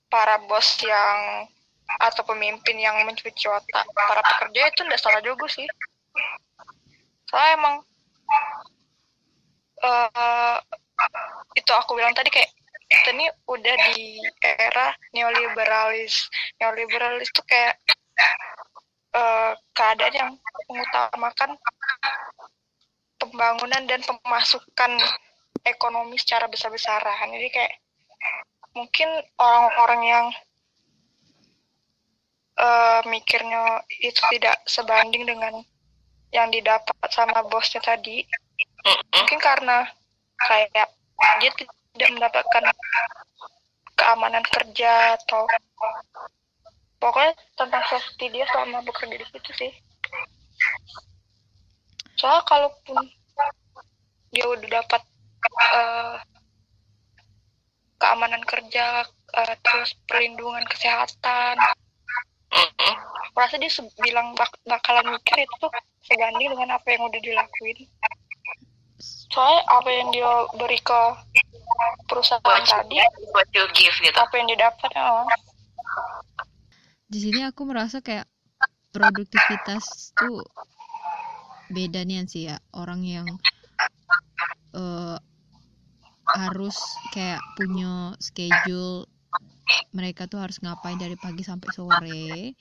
para 0.08 0.40
bos 0.44 0.80
yang 0.84 1.48
atau 1.88 2.22
pemimpin 2.28 2.76
yang 2.76 3.00
mencuci 3.08 3.48
otak. 3.48 3.86
Para 3.96 4.20
pekerja 4.20 4.68
itu 4.68 4.80
tidak 4.84 5.00
salah 5.00 5.22
juga 5.24 5.48
sih. 5.48 5.64
Soalnya 7.28 7.52
emang 7.56 7.74
eh 9.78 10.56
itu 11.54 11.70
aku 11.70 11.94
bilang 11.94 12.12
tadi 12.12 12.28
kayak 12.28 12.50
kita 12.88 13.08
ini 13.14 13.26
udah 13.46 13.74
di 13.92 14.18
era 14.42 14.96
neoliberalis 15.12 16.26
neoliberalis 16.58 17.28
tuh 17.30 17.44
kayak 17.46 17.76
eh, 19.18 19.52
keadaan 19.74 20.14
yang 20.14 20.30
mengutamakan 20.70 21.50
pembangunan 23.18 23.82
dan 23.90 24.00
pemasukan 24.06 24.92
ekonomi 25.66 26.14
secara 26.22 26.46
besar-besaran. 26.46 27.34
Jadi 27.34 27.48
kayak 27.50 27.74
mungkin 28.78 29.08
orang-orang 29.42 30.02
yang 30.06 30.26
eh, 32.62 33.00
mikirnya 33.10 33.82
itu 33.98 34.22
tidak 34.30 34.62
sebanding 34.70 35.26
dengan 35.26 35.58
yang 36.28 36.52
didapat 36.52 37.08
sama 37.08 37.40
bosnya 37.48 37.80
tadi 37.80 38.20
mungkin 39.16 39.38
karena 39.40 39.88
kayak 40.38 40.88
dia 41.40 41.50
tidak 41.56 42.10
mendapatkan 42.14 42.64
keamanan 43.98 44.44
kerja 44.46 45.18
atau 45.18 45.44
pokoknya 46.98 47.32
tentang 47.54 47.84
safety 47.86 48.26
dia 48.30 48.44
selama 48.50 48.82
bekerja 48.86 49.16
di 49.18 49.26
situ 49.26 49.50
sih. 49.58 49.72
Soalnya 52.18 52.42
kalaupun 52.46 52.98
dia 54.34 54.44
udah 54.44 54.68
dapat 54.82 55.02
eh, 55.78 56.16
keamanan 57.98 58.42
kerja 58.44 59.06
eh, 59.38 59.54
terus 59.62 59.94
perlindungan 60.06 60.66
kesehatan 60.66 61.56
aku 62.48 63.36
rasa 63.38 63.56
dia 63.60 63.70
bilang 64.02 64.34
bak- 64.34 64.58
bakalan 64.66 65.14
mikir 65.14 65.46
itu 65.46 65.54
tuh 65.62 65.70
sebanding 66.02 66.50
dengan 66.50 66.74
apa 66.74 66.88
yang 66.90 67.06
udah 67.06 67.20
dilakuin. 67.22 67.78
Soalnya 69.30 69.62
apa 69.68 69.90
yang 69.94 70.08
dia 70.10 70.30
beri 70.58 70.80
ke 70.82 71.00
perusahaan 72.10 72.42
buat 72.42 72.66
tadi 72.66 72.98
buat 73.30 73.46
you 73.54 73.62
give 73.76 73.94
gitu. 74.02 74.18
apa 74.18 74.34
yang 74.34 74.50
dia 74.50 74.66
dapat 74.66 74.90
oh. 74.98 75.22
Di 77.08 77.18
sini 77.24 77.40
aku 77.48 77.64
merasa 77.64 78.04
kayak 78.04 78.28
produktivitas 78.92 80.12
tuh 80.12 80.44
beda 81.72 82.04
nih 82.04 82.28
sih 82.28 82.52
ya. 82.52 82.60
Orang 82.76 83.00
yang 83.04 83.24
eh, 84.76 85.16
harus 86.36 86.76
kayak 87.16 87.40
punya 87.56 88.12
schedule 88.20 89.08
mereka 89.96 90.28
tuh 90.28 90.44
harus 90.44 90.60
ngapain 90.60 91.00
dari 91.00 91.16
pagi 91.16 91.40
sampai 91.40 91.68
sore 91.72 92.52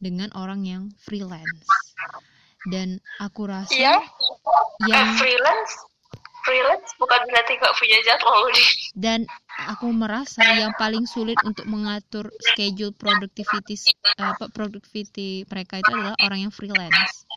dengan 0.00 0.32
orang 0.32 0.64
yang 0.64 0.82
freelance. 0.96 1.92
Dan 2.64 2.96
aku 3.20 3.44
rasa 3.44 3.76
eh, 3.76 4.00
yang 4.88 5.12
freelance 5.20 5.76
freelance 6.44 6.92
bukan 6.96 7.20
berarti 7.28 7.52
nggak 7.58 7.74
punya 7.76 7.98
jadwal 8.06 8.48
dan 8.96 9.24
aku 9.70 9.92
merasa 9.92 10.42
yang 10.56 10.72
paling 10.74 11.04
sulit 11.06 11.38
untuk 11.46 11.66
mengatur 11.68 12.32
schedule 12.52 12.94
productivity 12.96 13.76
apa 14.18 14.48
productivity 14.50 15.44
mereka 15.46 15.78
itu 15.78 15.90
adalah 15.94 16.16
orang 16.24 16.48
yang 16.48 16.52
freelance. 16.52 17.28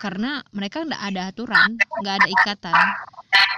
Karena 0.00 0.40
mereka 0.56 0.86
nggak 0.86 1.02
ada 1.12 1.22
aturan 1.28 1.76
nggak 1.76 2.14
ada 2.22 2.28
ikatan. 2.28 2.76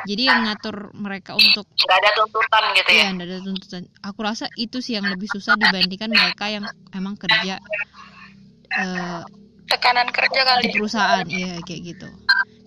Jadi 0.02 0.22
yang 0.26 0.42
ngatur 0.42 0.90
mereka 0.98 1.38
untuk 1.38 1.70
nggak 1.70 1.98
ada 2.02 2.10
tuntutan 2.18 2.64
gitu 2.74 2.90
ya? 2.90 3.02
Ya 3.06 3.08
nggak 3.14 3.28
ada 3.30 3.38
tuntutan. 3.46 3.82
Aku 4.02 4.20
rasa 4.26 4.50
itu 4.58 4.82
sih 4.82 4.98
yang 4.98 5.06
lebih 5.06 5.30
susah 5.30 5.54
dibandingkan 5.54 6.10
mereka 6.10 6.50
yang 6.50 6.66
emang 6.90 7.14
kerja 7.14 7.62
eh, 8.74 9.22
tekanan 9.70 10.10
kerja 10.10 10.40
kali. 10.42 10.62
di 10.66 10.70
perusahaan. 10.74 11.24
Iya 11.30 11.62
kayak 11.62 11.80
gitu 11.94 12.08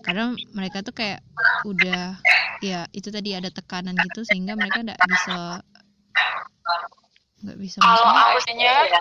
karena 0.06 0.24
mereka 0.54 0.86
tuh 0.86 0.94
kayak 0.94 1.18
udah 1.66 2.14
ya 2.62 2.86
itu 2.94 3.10
tadi 3.10 3.34
ada 3.34 3.50
tekanan 3.50 3.98
gitu 3.98 4.22
sehingga 4.22 4.54
mereka 4.54 4.86
nggak 4.86 5.02
bisa 5.02 5.60
nggak 7.42 7.58
bisa 7.58 7.78
kalau 7.82 8.06
maksudnya- 8.06 8.30
aku 8.30 8.38
sih 8.46 8.54
ya. 8.62 9.00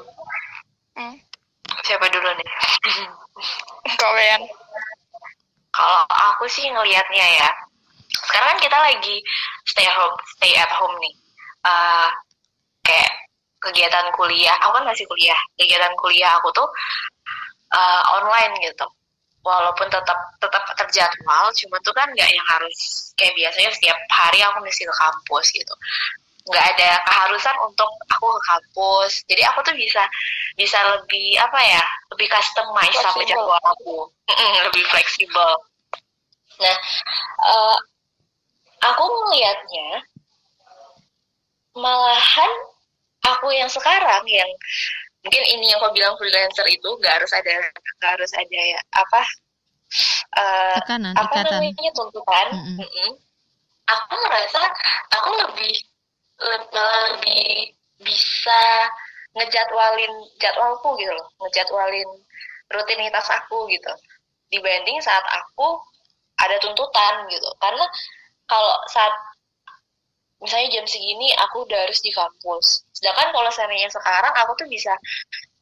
Hmm. 0.95 1.15
siapa 1.85 2.07
dulu 2.09 2.29
nih? 2.33 2.49
Kawan 4.01 4.41
kalau 5.75 6.01
aku 6.07 6.49
sih 6.49 6.65
ngelihatnya 6.71 7.25
ya 7.45 7.49
sekarang 8.25 8.55
kan 8.55 8.59
kita 8.63 8.77
lagi 8.79 9.15
stay 9.67 9.85
home 9.91 10.15
stay 10.39 10.55
at 10.57 10.71
home 10.73 10.95
nih. 11.03 11.13
Eh, 11.65 12.09
kayak 12.85 13.11
kegiatan 13.59 14.07
kuliah 14.15 14.55
aku 14.63 14.71
kan 14.81 14.85
masih 14.87 15.05
kuliah. 15.05 15.37
Kegiatan 15.59 15.93
kuliah 15.99 16.31
aku 16.39 16.49
tuh 16.55 16.67
eh, 17.75 18.01
online 18.15 18.55
gitu 18.63 18.87
walaupun 19.45 19.86
tetap 19.93 20.17
tetap 20.41 20.63
terjadwal 20.73 21.45
cuma 21.53 21.77
tuh 21.86 21.93
kan 21.93 22.10
nggak 22.10 22.29
yang 22.34 22.47
harus 22.49 23.13
kayak 23.13 23.38
biasanya 23.38 23.69
setiap 23.77 23.97
hari 24.10 24.41
aku 24.41 24.58
mesti 24.65 24.89
ke 24.89 24.95
kampus 24.97 25.45
gitu. 25.53 25.73
Nggak 26.49 26.65
ada 26.77 26.91
keharusan 27.05 27.55
untuk 27.62 27.89
aku 28.10 28.25
ke 28.25 28.41
kampus. 28.49 29.12
Jadi 29.29 29.41
aku 29.45 29.60
tuh 29.62 29.75
bisa 29.77 30.03
bisa 30.58 30.77
lebih 30.97 31.38
apa 31.38 31.60
ya 31.62 31.86
lebih 32.17 32.27
customize 32.34 32.97
sama 32.97 33.21
jadwal 33.21 33.62
aku. 33.62 34.10
Mm-mm, 34.34 34.53
lebih 34.65 34.84
fleksibel. 34.89 35.51
Nah 36.58 36.75
eh, 37.45 37.77
aku 38.81 39.03
melihatnya 39.29 40.10
malahan 41.77 42.51
aku 43.25 43.51
yang 43.53 43.69
sekarang 43.69 44.23
yang 44.25 44.49
mungkin 45.25 45.43
ini 45.57 45.73
yang 45.73 45.81
kau 45.81 45.89
bilang 45.89 46.13
freelancer 46.21 46.69
itu 46.69 46.85
nggak 47.01 47.17
harus 47.17 47.31
ada 47.33 47.49
nggak 47.97 48.11
harus 48.13 48.31
ada 48.38 48.59
ya 48.61 48.79
apa 48.93 49.21
eh, 50.38 50.77
tekanan 50.85 51.13
apa 51.17 51.33
ikatan 51.33 51.45
namanya 51.49 51.91
tuntutan 51.97 52.47
Mm-mm. 52.53 52.77
Mm-mm. 52.77 53.11
aku 53.89 54.13
ngerasa 54.21 54.61
aku 55.17 55.29
lebih 55.33 55.73
le- 56.45 56.69
lebih 56.69 57.73
bisa 58.05 58.61
ngejadwalin 59.33 60.13
jadwalku 60.38 60.93
gitu 61.01 61.11
loh 61.11 61.27
ngejadwalin 61.41 62.09
rutinitas 62.69 63.27
aku 63.33 63.65
gitu 63.73 63.91
dibanding 64.53 65.01
saat 65.01 65.25
aku 65.33 65.81
ada 66.38 66.55
tuntutan 66.61 67.25
gitu 67.33 67.49
karena 67.57 67.85
kalau 68.45 68.77
saat 68.93 69.11
misalnya 70.45 70.69
jam 70.79 70.86
segini 70.86 71.34
aku 71.41 71.65
udah 71.65 71.89
harus 71.89 71.99
di 72.05 72.13
kampus. 72.13 72.86
Sedangkan 72.93 73.34
kalau 73.34 73.49
seandainya 73.49 73.89
sekarang 73.89 74.29
aku 74.38 74.53
tuh 74.62 74.69
bisa 74.69 74.93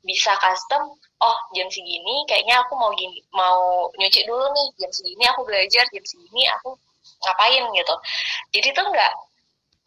bisa 0.04 0.36
custom 0.36 1.00
oh 1.24 1.38
jam 1.56 1.72
segini 1.72 2.28
kayaknya 2.28 2.60
aku 2.60 2.76
mau 2.76 2.91
gini 2.91 3.24
mau 3.32 3.88
nyuci 3.96 4.28
dulu 4.28 4.43
nih 4.52 4.67
jam 4.84 4.91
segini 4.91 5.24
aku 5.32 5.48
belajar 5.48 5.88
jam 5.88 6.04
segini 6.04 6.43
aku 6.60 6.76
ngapain 7.24 7.63
gitu. 7.72 7.96
Jadi 8.60 8.67
tuh 8.76 8.86
nggak 8.91 9.12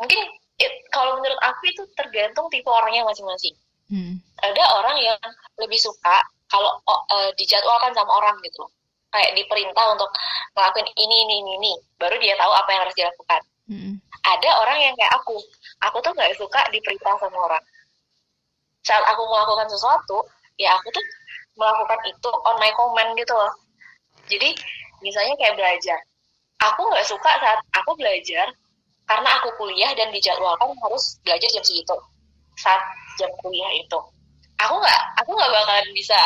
mungkin 0.01 0.21
it- 0.57 0.81
kalau 0.89 1.21
menurut 1.21 1.37
aku 1.45 1.69
itu 1.69 1.85
tergantung 1.93 2.49
tipe 2.49 2.69
orangnya 2.73 3.05
masing-masing. 3.05 3.53
Hmm. 3.87 4.19
ada 4.43 4.83
orang 4.83 4.99
yang 4.99 5.15
lebih 5.63 5.79
suka 5.79 6.19
kalau 6.51 6.75
eh, 6.91 7.31
dijadwalkan 7.39 7.95
sama 7.95 8.19
orang 8.19 8.35
gitu 8.43 8.67
kayak 9.15 9.31
diperintah 9.39 9.95
untuk 9.95 10.11
ngelakuin 10.59 10.91
ini 10.99 11.17
ini 11.23 11.35
ini 11.39 11.53
ini. 11.63 11.73
Baru 11.95 12.19
dia 12.19 12.35
tahu 12.35 12.51
apa 12.51 12.67
yang 12.75 12.83
harus 12.83 12.97
dilakukan 12.99 13.47
Mm-mm. 13.67 13.99
ada 14.23 14.51
orang 14.63 14.79
yang 14.79 14.95
kayak 14.95 15.13
aku. 15.19 15.37
Aku 15.91 15.99
tuh 15.99 16.15
nggak 16.15 16.39
suka 16.39 16.61
diperintah 16.71 17.19
sama 17.19 17.39
orang. 17.51 17.65
Saat 18.87 19.03
aku 19.11 19.23
melakukan 19.27 19.67
sesuatu 19.67 20.23
ya 20.57 20.73
aku 20.79 20.89
tuh 20.95 21.05
melakukan 21.59 22.01
itu 22.07 22.31
on 22.47 22.57
my 22.63 22.71
command 22.79 23.17
gitu 23.19 23.35
loh. 23.35 23.53
Jadi 24.31 24.55
misalnya 25.03 25.35
kayak 25.39 25.59
belajar. 25.59 25.99
Aku 26.73 26.87
nggak 26.89 27.05
suka 27.05 27.31
saat 27.43 27.61
aku 27.75 27.93
belajar 27.99 28.49
karena 29.07 29.29
aku 29.39 29.49
kuliah 29.59 29.91
dan 29.95 30.11
dijadwalkan 30.11 30.71
harus 30.87 31.19
belajar 31.27 31.49
jam 31.51 31.65
segitu. 31.67 31.97
Saat 32.59 32.83
jam 33.19 33.31
kuliah 33.43 33.71
itu. 33.75 33.99
Aku 34.63 34.75
nggak 34.79 35.01
aku 35.21 35.31
nggak 35.35 35.53
bakalan 35.53 35.89
bisa 35.93 36.17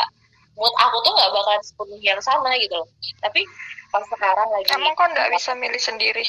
mood 0.55 0.75
aku 0.77 0.97
tuh 1.03 1.13
nggak 1.17 1.33
bakalan 1.33 1.63
sepenuhnya 1.65 2.09
yang 2.15 2.21
sama 2.21 2.53
gitu 2.61 2.77
loh. 2.77 2.89
Tapi 3.25 3.43
pas 3.91 4.05
sekarang 4.07 4.49
lagi 4.55 4.71
Emang 4.71 4.95
kok 4.95 5.09
nggak 5.11 5.31
bisa 5.35 5.51
milih 5.57 5.83
sendiri? 5.83 6.25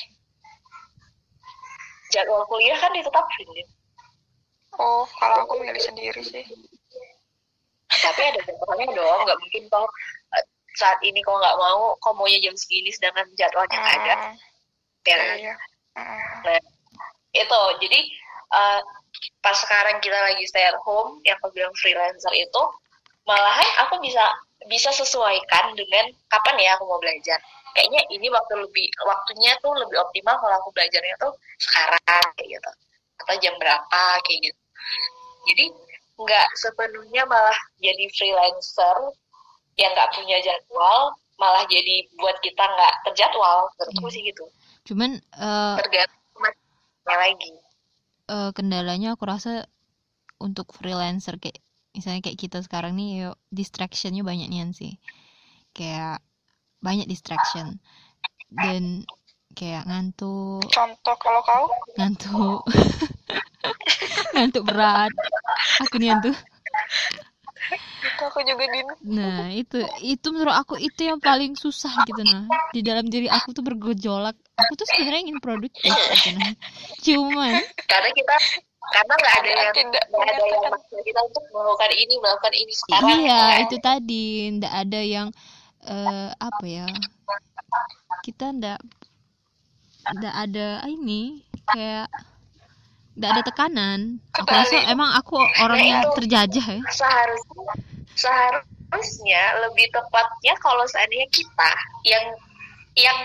Jadwal 2.12 2.44
kuliah 2.46 2.78
kan 2.78 2.92
ditetapin 2.92 3.48
Din. 3.56 3.68
Oh, 4.78 5.04
kalau 5.20 5.44
aku 5.44 5.60
milih 5.60 5.80
sendiri 5.80 6.22
sih. 6.22 6.46
tapi 7.92 8.22
ada 8.24 8.40
jadwalnya 8.48 8.88
dong 8.96 9.20
nggak 9.28 9.40
mungkin 9.40 9.64
kok 9.68 9.84
eh, 10.40 10.46
saat 10.80 11.00
ini 11.04 11.20
kok 11.20 11.36
nggak 11.36 11.58
mau 11.60 11.92
kok 12.00 12.16
maunya 12.16 12.40
jam 12.40 12.56
segini 12.56 12.88
sedangkan 12.88 13.28
jadwalnya 13.36 13.76
nggak 13.76 13.98
ada 14.00 14.14
Hmm, 14.16 14.36
ya 15.04 15.16
kan? 15.18 15.36
iya. 15.36 15.56
Hmm. 15.92 16.34
Nah, 16.48 16.60
itu 17.36 17.60
jadi 17.84 18.00
eh, 18.56 18.80
pas 19.44 19.58
sekarang 19.60 20.00
kita 20.00 20.16
lagi 20.16 20.44
stay 20.48 20.64
at 20.64 20.80
home 20.88 21.20
yang 21.28 21.36
aku 21.44 21.52
bilang 21.52 21.76
freelancer 21.76 22.32
itu 22.32 22.64
malahan 23.28 23.70
aku 23.86 24.00
bisa 24.00 24.24
bisa 24.72 24.90
sesuaikan 24.96 25.76
dengan 25.76 26.16
kapan 26.32 26.56
ya 26.64 26.80
aku 26.80 26.88
mau 26.88 27.02
belajar 27.02 27.38
kayaknya 27.74 28.02
ini 28.12 28.28
waktu 28.30 28.54
lebih 28.60 28.88
waktunya 29.04 29.52
tuh 29.60 29.74
lebih 29.76 29.98
optimal 30.00 30.36
kalau 30.38 30.56
aku 30.60 30.70
belajarnya 30.72 31.16
tuh 31.20 31.34
sekarang 31.58 32.24
kayak 32.36 32.50
gitu. 32.58 32.72
Atau 33.22 33.36
jam 33.40 33.54
berapa 33.58 34.02
kayak 34.24 34.40
gitu. 34.50 34.62
Jadi 35.48 35.66
nggak 36.22 36.48
sepenuhnya 36.54 37.26
malah 37.26 37.58
jadi 37.82 38.06
freelancer 38.14 38.98
yang 39.80 39.90
nggak 39.96 40.12
punya 40.14 40.38
jadwal 40.44 41.16
malah 41.42 41.66
jadi 41.66 42.06
buat 42.22 42.38
kita 42.40 42.62
nggak 42.62 42.94
terjadwal. 43.10 43.70
Menurutku 43.80 44.06
Hmm. 44.06 44.14
sih 44.14 44.22
gitu. 44.26 44.46
Cuman 44.86 45.18
eh, 45.18 45.76
tergantung 45.82 46.54
lagi. 47.06 47.52
eh, 48.30 48.50
kendalanya 48.54 49.18
aku 49.18 49.26
rasa 49.26 49.66
untuk 50.38 50.74
freelancer 50.74 51.38
kayak 51.38 51.58
misalnya 51.92 52.24
kayak 52.24 52.40
kita 52.40 52.58
sekarang 52.64 52.96
nih 52.96 53.28
yuk 53.28 53.36
distractionnya 53.50 54.22
banyak 54.22 54.48
nian 54.48 54.72
sih. 54.72 54.96
Kayak 55.74 56.22
banyak 56.82 57.08
distraction. 57.08 57.80
Dan 58.52 59.08
kayak 59.56 59.88
ngantuk. 59.88 60.66
Contoh 60.68 61.16
kalau 61.22 61.42
kau, 61.46 61.66
ngantuk. 61.96 62.62
Ngantuk 64.34 64.64
berat. 64.66 65.12
Aku 65.86 66.02
nih 66.02 66.12
ngantuk. 66.14 66.38
Itu 68.02 68.24
aku 68.26 68.42
juga 68.42 68.66
din. 68.68 68.88
nah 69.06 69.54
itu 69.54 69.86
itu 70.02 70.28
menurut 70.34 70.56
aku 70.58 70.76
itu 70.82 71.06
yang 71.06 71.22
paling 71.22 71.54
susah 71.54 71.94
gitu 72.10 72.22
nah. 72.26 72.50
Di 72.74 72.82
dalam 72.82 73.06
diri 73.06 73.30
aku 73.30 73.54
tuh 73.54 73.62
bergejolak. 73.62 74.34
Aku 74.58 74.72
tuh 74.74 74.88
sebenarnya 74.90 75.30
ingin 75.30 75.40
produktif 75.40 75.94
gitu 75.94 76.30
nah. 76.36 76.54
Cuman 77.06 77.54
karena 77.86 78.10
kita 78.12 78.36
karena 78.92 79.14
nggak 79.14 79.36
ada 79.40 79.50
yang 79.50 79.70
Tidak 79.72 80.04
nggak 80.10 80.28
ada 80.28 80.44
yang 80.50 80.64
maksa 80.74 80.98
kita 81.06 81.20
untuk 81.22 81.44
melakukan 81.54 81.92
ini 81.96 82.14
melakukan 82.18 82.54
ini 82.58 82.74
sekarang. 82.74 83.08
Iya 83.22 83.40
kan? 83.40 83.62
itu 83.64 83.76
tadi. 83.78 84.26
Ndak 84.58 84.74
ada 84.74 85.02
yang 85.06 85.28
eh, 85.88 86.30
apa 86.36 86.66
ya 86.66 86.88
kita 88.22 88.54
ndak 88.54 88.80
ndak 90.18 90.36
ada 90.36 90.82
ini 90.90 91.46
kayak 91.70 92.10
ndak 93.18 93.30
ada 93.38 93.42
tekanan. 93.44 94.00
Aku 94.34 94.50
rasa 94.50 94.78
emang 94.90 95.12
aku 95.20 95.36
orang 95.62 95.84
Nah, 95.84 96.16
terjajah 96.16 96.66
ya. 96.66 96.82
seharusnya 96.90 97.74
seharusnya 98.16 99.42
lebih 99.68 99.88
tepatnya 99.92 100.54
kalau 100.64 100.84
seandainya 100.88 101.28
kita 101.30 101.72
yang 102.08 102.26
yang 102.96 103.18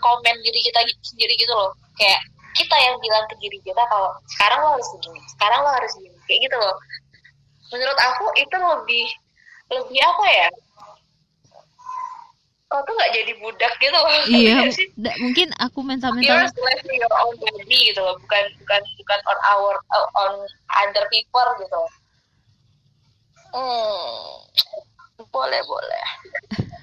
komen 0.00 0.36
diri 0.44 0.60
kita 0.62 0.80
sendiri 1.04 1.34
gitu 1.38 1.52
loh. 1.52 1.72
Kayak 1.96 2.22
kita 2.52 2.76
yang 2.76 2.96
bilang 3.00 3.24
ke 3.32 3.34
diri 3.40 3.58
kita 3.64 3.82
kalau 3.88 4.12
sekarang 4.36 4.60
lo 4.60 4.68
harus 4.76 4.88
begini 4.98 5.20
sekarang 5.32 5.60
lo 5.64 5.70
harus 5.72 5.92
begini 5.96 6.18
kayak 6.28 6.40
gitu 6.50 6.56
loh. 6.60 6.76
Menurut 7.72 7.98
aku 7.98 8.24
itu 8.36 8.56
lebih 8.56 9.06
lebih 9.72 10.00
apa 10.04 10.24
ya 10.28 10.48
kau 12.72 12.80
tuh 12.88 12.94
nggak 12.96 13.12
jadi 13.12 13.32
budak 13.36 13.72
gitu 13.76 13.92
loh. 13.92 14.08
Iya 14.32 14.50
nggak 14.64 14.72
sih? 14.72 14.88
mungkin 15.20 15.52
aku 15.60 15.84
mental 15.84 16.16
you're 16.16 16.48
slave 16.48 16.80
to 16.80 16.92
your 16.96 17.14
own 17.20 17.36
body 17.36 17.92
gitu 17.92 18.00
loh. 18.00 18.16
Bukan 18.16 18.44
bukan 18.64 18.80
bukan 18.96 19.18
on 19.28 19.38
our 19.52 19.76
on 20.16 20.32
other 20.80 21.04
people 21.12 21.48
gitu. 21.60 21.82
Hmm, 23.52 24.48
boleh 25.28 25.60
boleh. 25.68 26.06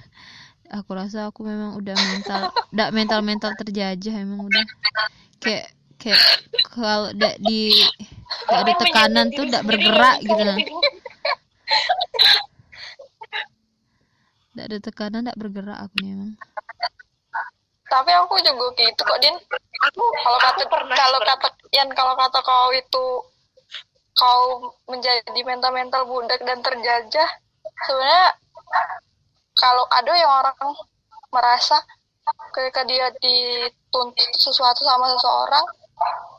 aku 0.78 0.90
rasa 0.94 1.26
aku 1.26 1.42
memang 1.42 1.74
udah 1.74 1.98
mental 1.98 2.54
ndak 2.70 2.90
mental 2.94 3.20
mental 3.26 3.50
terjajah 3.58 4.14
emang 4.14 4.46
udah. 4.46 4.62
Kayak 5.42 5.74
kayak 5.98 6.22
kalau 6.70 7.10
ndak 7.10 7.34
di 7.42 7.74
ndak 8.46 8.60
ada 8.62 8.72
tekanan 8.78 9.26
tuh 9.34 9.42
ndak 9.50 9.66
bergerak 9.66 10.22
gitu 10.22 10.38
nah 10.38 10.54
ndak 14.54 14.66
ada 14.66 14.78
tekanan 14.82 15.20
ndak 15.26 15.38
bergerak 15.38 15.78
aku 15.78 15.94
nih 16.02 16.12
emang 16.14 16.32
Tapi 17.90 18.10
aku 18.14 18.38
juga 18.38 18.70
gitu 18.78 19.02
kok 19.02 19.18
din. 19.18 19.34
aku 19.82 20.02
Kalau 20.22 20.38
aku 20.38 20.62
kata 20.62 20.64
pernah 20.70 20.94
kalau 20.94 21.18
kata 21.26 21.48
Yan 21.74 21.90
kalau 21.90 22.14
kata 22.14 22.38
kau 22.38 22.70
itu 22.70 23.06
kau 24.14 24.42
menjadi 24.86 25.40
mental-mental 25.42 26.06
budak 26.06 26.38
dan 26.42 26.60
terjajah, 26.60 27.28
sebenarnya 27.86 28.26
kalau 29.54 29.86
ada 29.90 30.12
yang 30.14 30.30
orang 30.30 30.58
merasa 31.30 31.78
ketika 32.52 32.82
dia 32.86 33.10
dituntut 33.22 34.30
sesuatu 34.38 34.82
sama 34.86 35.10
seseorang, 35.14 35.64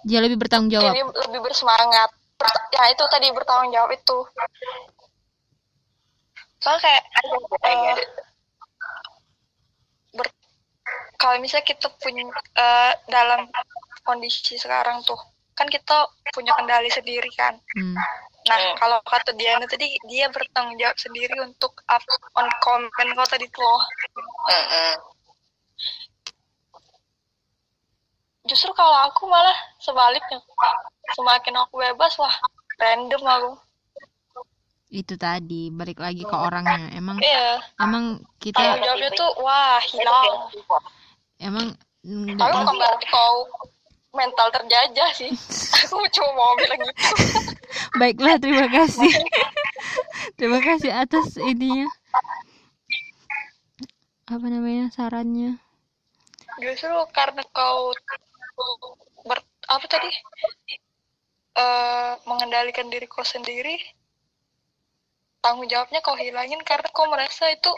dia 0.08 0.20
lebih 0.24 0.40
bertanggung 0.40 0.72
jawab 0.72 0.94
ini 0.94 1.04
lebih 1.04 1.40
bersemangat. 1.44 2.12
Ber- 2.40 2.68
Ya 2.76 2.84
itu 2.92 3.04
tadi 3.12 3.28
bertanggung 3.32 3.72
jawab 3.76 3.92
itu. 3.92 4.18
Soalnya 6.62 6.82
kayak 6.86 7.04
eh, 7.68 7.98
ber- 10.18 10.38
kalau 11.22 11.38
misalnya 11.44 11.66
kita 11.72 11.88
punya 12.02 12.24
eh, 12.58 12.94
dalam 13.10 13.42
kondisi 14.08 14.56
sekarang 14.58 15.02
tuh 15.06 15.20
kan 15.58 15.68
kita 15.70 16.08
punya 16.34 16.52
kendali 16.58 16.90
sendiri 16.90 17.30
kan. 17.38 17.54
hmm. 17.78 17.96
Nah 18.50 18.58
Hmm. 18.58 18.74
kalau 18.82 18.98
kata 19.06 19.32
Diana 19.38 19.66
tadi 19.70 19.88
dia 20.10 20.26
bertanggung 20.34 20.78
jawab 20.82 20.98
sendiri 20.98 21.36
untuk 21.46 21.74
up 21.86 22.02
on 22.40 22.48
comment 22.66 23.12
kau 23.14 23.28
tadi 23.30 23.46
tuh 23.54 23.62
loh. 23.62 23.82
Heeh. 24.50 24.94
Justru 28.50 28.72
kalau 28.74 28.98
aku 29.06 29.30
malah 29.30 29.54
sebaliknya 29.78 30.42
semakin 31.14 31.56
aku 31.62 31.74
bebas 31.78 32.14
wah 32.18 32.34
random 32.82 33.22
aku. 33.22 33.52
Itu 34.92 35.16
tadi 35.16 35.72
balik 35.72 36.04
lagi 36.04 36.28
ke 36.28 36.36
orangnya. 36.36 36.92
Emang 36.92 37.18
Iya. 37.24 37.64
emang 37.80 38.20
kita 38.44 38.60
tanggung 38.60 38.84
jawabnya 38.84 39.10
tuh 39.16 39.32
wah 39.40 39.80
hilang. 39.88 40.52
emang 41.40 41.68
nggak 42.04 42.38
Tapi 42.38 42.54
bukan 42.60 42.76
berarti 42.76 43.06
kau 43.08 43.36
mental 44.12 44.48
terjajah 44.52 45.10
sih. 45.16 45.32
aku 45.88 46.04
cuma 46.12 46.32
mau 46.36 46.54
bilang 46.60 46.80
gitu. 46.84 47.04
baiklah 47.96 48.36
terima 48.38 48.68
kasih. 48.68 49.12
Terima 50.36 50.60
kasih 50.60 50.92
atas 50.92 51.40
ininya. 51.40 51.88
Apa 54.28 54.46
namanya 54.48 54.92
sarannya? 54.92 55.56
Justru 56.60 56.92
karena 57.16 57.42
kau 57.56 57.96
ber, 59.24 59.40
apa 59.72 59.86
tadi? 59.88 60.12
Eh 61.52 62.12
mengendalikan 62.28 62.88
diri 62.88 63.08
kau 63.08 63.24
sendiri, 63.26 63.76
tanggung 65.42 65.68
jawabnya 65.68 66.00
kau 66.06 66.16
hilangin 66.16 66.62
karena 66.64 66.88
kau 66.94 67.10
merasa 67.10 67.50
itu 67.50 67.70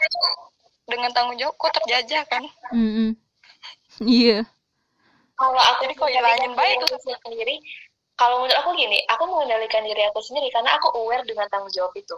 dengan 0.86 1.10
tanggung 1.16 1.36
jawab 1.40 1.56
kau 1.56 1.72
terjajah 1.72 2.22
kan. 2.28 2.44
Iya 4.02 4.44
kalau 5.34 5.60
aku 5.60 5.80
Jadi 5.86 5.94
kok 5.98 6.06
mengendalikan 6.06 6.22
hilangin 6.22 6.52
baik 6.54 6.76
aku 6.86 6.96
sendiri 7.02 7.56
kalau 8.14 8.34
menurut 8.42 8.56
aku 8.62 8.70
gini 8.78 8.98
aku 9.10 9.22
mengendalikan 9.26 9.82
diri 9.82 10.02
aku 10.06 10.20
sendiri 10.22 10.48
karena 10.54 10.70
aku 10.78 10.88
aware 10.94 11.26
dengan 11.26 11.46
tanggung 11.50 11.72
jawab 11.74 11.90
itu 11.98 12.14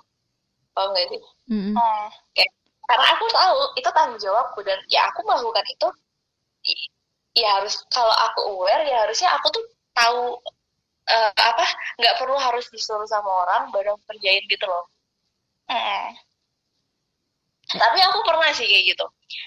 paham 0.77 0.93
nggak 0.93 1.09
sih 1.09 1.21
Mm-mm. 1.49 1.73
Hmm. 1.73 2.07
karena 2.87 3.07
aku 3.17 3.25
tahu 3.33 3.59
itu 3.81 3.89
tanggung 3.97 4.21
jawabku 4.21 4.61
dan 4.61 4.79
ya 4.93 5.09
aku 5.09 5.25
melakukan 5.25 5.65
itu 5.73 5.89
ya 7.37 7.49
harus 7.61 7.81
kalau 7.89 8.13
aku 8.13 8.41
aware 8.45 8.85
ya 8.85 9.09
harusnya 9.09 9.33
aku 9.41 9.49
tuh 9.49 9.65
tahu 9.97 10.37
eh, 11.09 11.33
apa 11.33 11.65
nggak 11.97 12.17
perlu 12.21 12.37
harus 12.37 12.69
disuruh 12.69 13.09
sama 13.09 13.49
orang 13.49 13.73
baru 13.73 13.97
kerjain 14.05 14.45
gitu 14.45 14.69
loh 14.69 14.85
Hmm. 15.67 16.07
tapi 17.67 17.99
aku 17.99 18.19
pernah 18.23 18.51
sih 18.55 18.67
kayak 18.67 18.95
gitu 18.95 19.07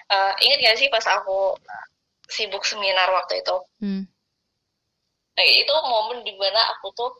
Eh, 0.09 0.31
ingat 0.43 0.59
gak 0.59 0.77
sih 0.81 0.87
pas 0.91 1.05
aku 1.07 1.55
sibuk 2.29 2.61
seminar 2.67 3.07
waktu 3.09 3.41
itu 3.41 3.55
Hmm. 3.79 4.03
nah, 5.33 5.45
itu 5.47 5.73
momen 5.87 6.21
di 6.27 6.35
mana 6.35 6.75
aku 6.75 6.91
tuh 6.93 7.11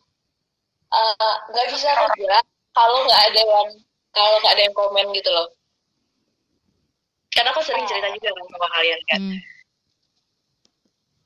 eh, 0.92 1.14
nggak 1.50 1.66
uh, 1.66 1.70
bisa 1.72 1.90
kerja 1.90 2.36
kalau 2.76 3.06
nggak 3.08 3.22
ada 3.32 3.42
yang 3.42 3.70
kalau 4.12 4.36
nggak 4.44 4.54
ada 4.54 4.64
yang 4.68 4.76
komen 4.76 5.06
gitu 5.16 5.30
loh 5.32 5.48
karena 7.32 7.50
aku 7.56 7.62
sering 7.64 7.86
cerita 7.88 8.10
juga 8.12 8.30
kan 8.36 8.46
sama 8.52 8.68
kalian 8.76 9.02
kan 9.08 9.22
hmm. 9.24 9.40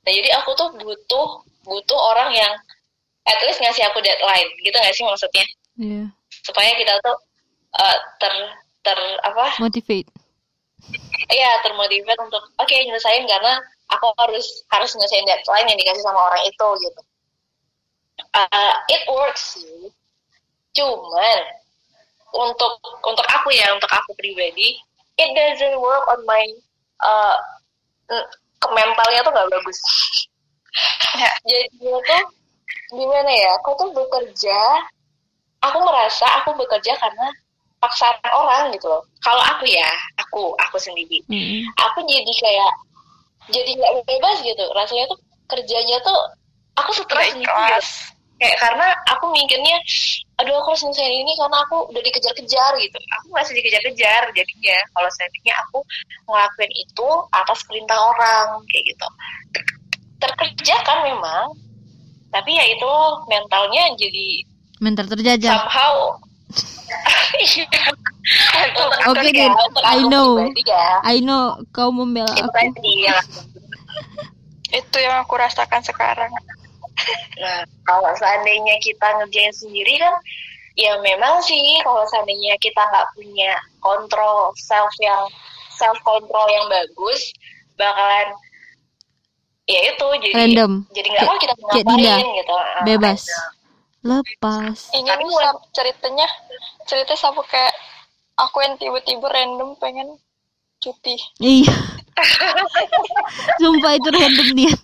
nah 0.04 0.12
jadi 0.14 0.30
aku 0.38 0.52
tuh 0.54 0.70
butuh 0.78 1.28
butuh 1.66 2.00
orang 2.14 2.30
yang 2.36 2.54
at 3.26 3.40
least 3.48 3.60
ngasih 3.64 3.88
aku 3.90 4.00
deadline 4.04 4.52
gitu 4.62 4.76
nggak 4.76 4.96
sih 4.96 5.04
maksudnya 5.08 5.46
yeah. 5.80 6.08
supaya 6.44 6.72
kita 6.76 6.94
tuh 7.02 7.18
uh, 7.80 7.98
ter 8.20 8.34
ter 8.84 9.00
apa 9.24 9.58
motivate 9.62 10.10
Iya 11.32 11.64
termotivate 11.64 12.20
untuk 12.20 12.44
oke 12.60 12.68
okay, 12.68 12.84
nyelesain 12.84 13.24
karena 13.24 13.56
aku 13.88 14.12
harus 14.20 14.68
harus 14.68 14.92
nyelesain 15.00 15.24
deadline 15.24 15.72
yang 15.72 15.80
dikasih 15.80 16.04
sama 16.04 16.20
orang 16.20 16.44
itu 16.44 16.68
gitu. 16.84 17.02
Uh, 18.36 18.74
it 18.92 19.04
works 19.08 19.58
sih, 19.58 19.88
cuman 20.76 21.40
untuk 22.36 22.74
untuk 23.08 23.26
aku 23.32 23.56
ya 23.56 23.72
untuk 23.72 23.90
aku 23.90 24.12
pribadi 24.20 24.78
it 25.18 25.30
doesn't 25.38 25.78
work 25.80 26.04
on 26.10 26.20
my 26.28 26.44
uh, 27.02 27.38
mentalnya 28.74 29.22
tuh 29.24 29.32
nggak 29.32 29.50
bagus. 29.50 29.80
Jadi 31.48 31.70
tuh 31.80 32.24
gimana 32.94 33.32
ya? 33.32 33.50
Aku 33.62 33.78
tuh 33.78 33.90
bekerja, 33.94 34.60
aku 35.62 35.78
merasa 35.86 36.26
aku 36.42 36.58
bekerja 36.58 36.98
karena 36.98 37.28
paksaan 37.84 38.15
orang 38.32 38.72
gitu 38.72 38.88
loh. 38.88 39.04
Kalau 39.19 39.43
aku 39.43 39.67
ya, 39.67 39.91
aku 40.15 40.56
aku 40.56 40.80
sendiri, 40.80 41.19
mm. 41.28 41.67
aku 41.76 42.00
jadi 42.08 42.34
kayak 42.39 42.74
jadi 43.52 43.72
nggak 43.76 43.93
bebas 44.08 44.38
gitu. 44.39 44.65
Rasanya 44.72 45.06
tuh 45.12 45.19
kerjanya 45.52 46.00
tuh 46.00 46.19
aku 46.80 46.91
stres 46.96 47.36
nih 47.36 47.48
kayak 48.41 48.58
karena 48.60 48.88
aku 49.08 49.32
mikirnya 49.32 49.78
aduh 50.41 50.58
aku 50.60 50.76
harus 50.76 50.84
selesai 50.84 51.06
ini 51.06 51.32
karena 51.39 51.58
aku 51.63 51.88
udah 51.91 52.02
dikejar-kejar 52.04 52.72
gitu. 52.82 52.98
Aku 53.19 53.26
masih 53.32 53.56
dikejar-kejar 53.56 54.22
jadinya. 54.36 54.78
Kalau 54.91 55.10
seandainya 55.15 55.54
aku 55.63 55.80
ngelakuin 56.28 56.74
itu 56.76 57.10
atas 57.32 57.60
perintah 57.63 57.96
orang 57.96 58.60
kayak 58.67 58.84
gitu. 58.91 59.08
Terkerja 60.19 60.76
kan 60.84 61.08
memang 61.08 61.56
tapi 62.34 62.58
ya 62.58 62.65
itu 62.65 62.93
mentalnya 63.30 63.93
jadi 63.93 64.28
mental 64.82 65.06
terjajah. 65.06 65.54
somehow 65.54 66.17
Oke 69.12 69.20
okay, 69.20 69.46
ya, 69.46 69.52
I 69.84 70.00
know, 70.08 70.39
ya. 70.63 70.88
I 71.04 71.18
know 71.20 71.60
kau 71.76 71.92
membela 71.92 72.32
itu 72.32 72.48
aku. 72.48 72.80
Ya. 73.04 73.20
itu 74.74 74.98
yang 74.98 75.22
aku 75.22 75.38
rasakan 75.38 75.82
sekarang. 75.86 76.32
Nah, 77.38 77.62
kalau 77.86 78.10
seandainya 78.18 78.80
kita 78.82 79.06
ngerjain 79.22 79.54
sendiri 79.54 80.02
kan, 80.02 80.13
ya 80.78 80.98
memang 81.04 81.42
sih 81.46 81.62
kalau 81.86 82.06
seandainya 82.10 82.58
kita 82.58 82.80
nggak 82.80 83.12
punya 83.13 83.54
kontrol 83.84 84.56
self 84.58 84.94
yang 84.98 85.30
self 85.78 85.98
control 86.02 86.48
yang 86.50 86.66
bagus, 86.70 87.34
bakalan 87.78 88.34
ya 89.63 89.80
itu 89.96 90.08
jadi 90.20 90.36
random 90.36 90.72
jadi 90.92 91.08
nggak 91.08 91.24
tahu 91.24 91.38
kita 91.39 91.54
ngapain 91.56 92.26
gitu 92.36 92.54
ah, 92.54 92.84
bebas 92.84 93.22
lepas. 94.04 94.92
Ini 94.92 95.08
bisa 95.08 95.50
ceritanya 95.72 96.28
cerita 96.86 97.16
sama 97.16 97.42
kayak 97.48 97.74
aku 98.38 98.62
yang 98.62 98.76
tiba-tiba 98.78 99.28
random 99.32 99.80
pengen 99.80 100.20
cuti. 100.84 101.16
Iya. 101.39 101.74
Sumpah 103.63 103.92
itu 103.98 104.10
random 104.12 104.50
dia 104.54 104.76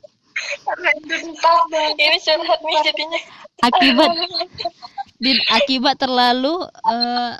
ini 1.99 2.17
curhat 2.23 2.60
nih 2.63 2.77
jadinya. 2.86 3.19
Akibat. 3.65 4.10
Din 5.23 5.39
akibat 5.51 5.95
terlalu 5.99 6.63
uh, 6.88 7.34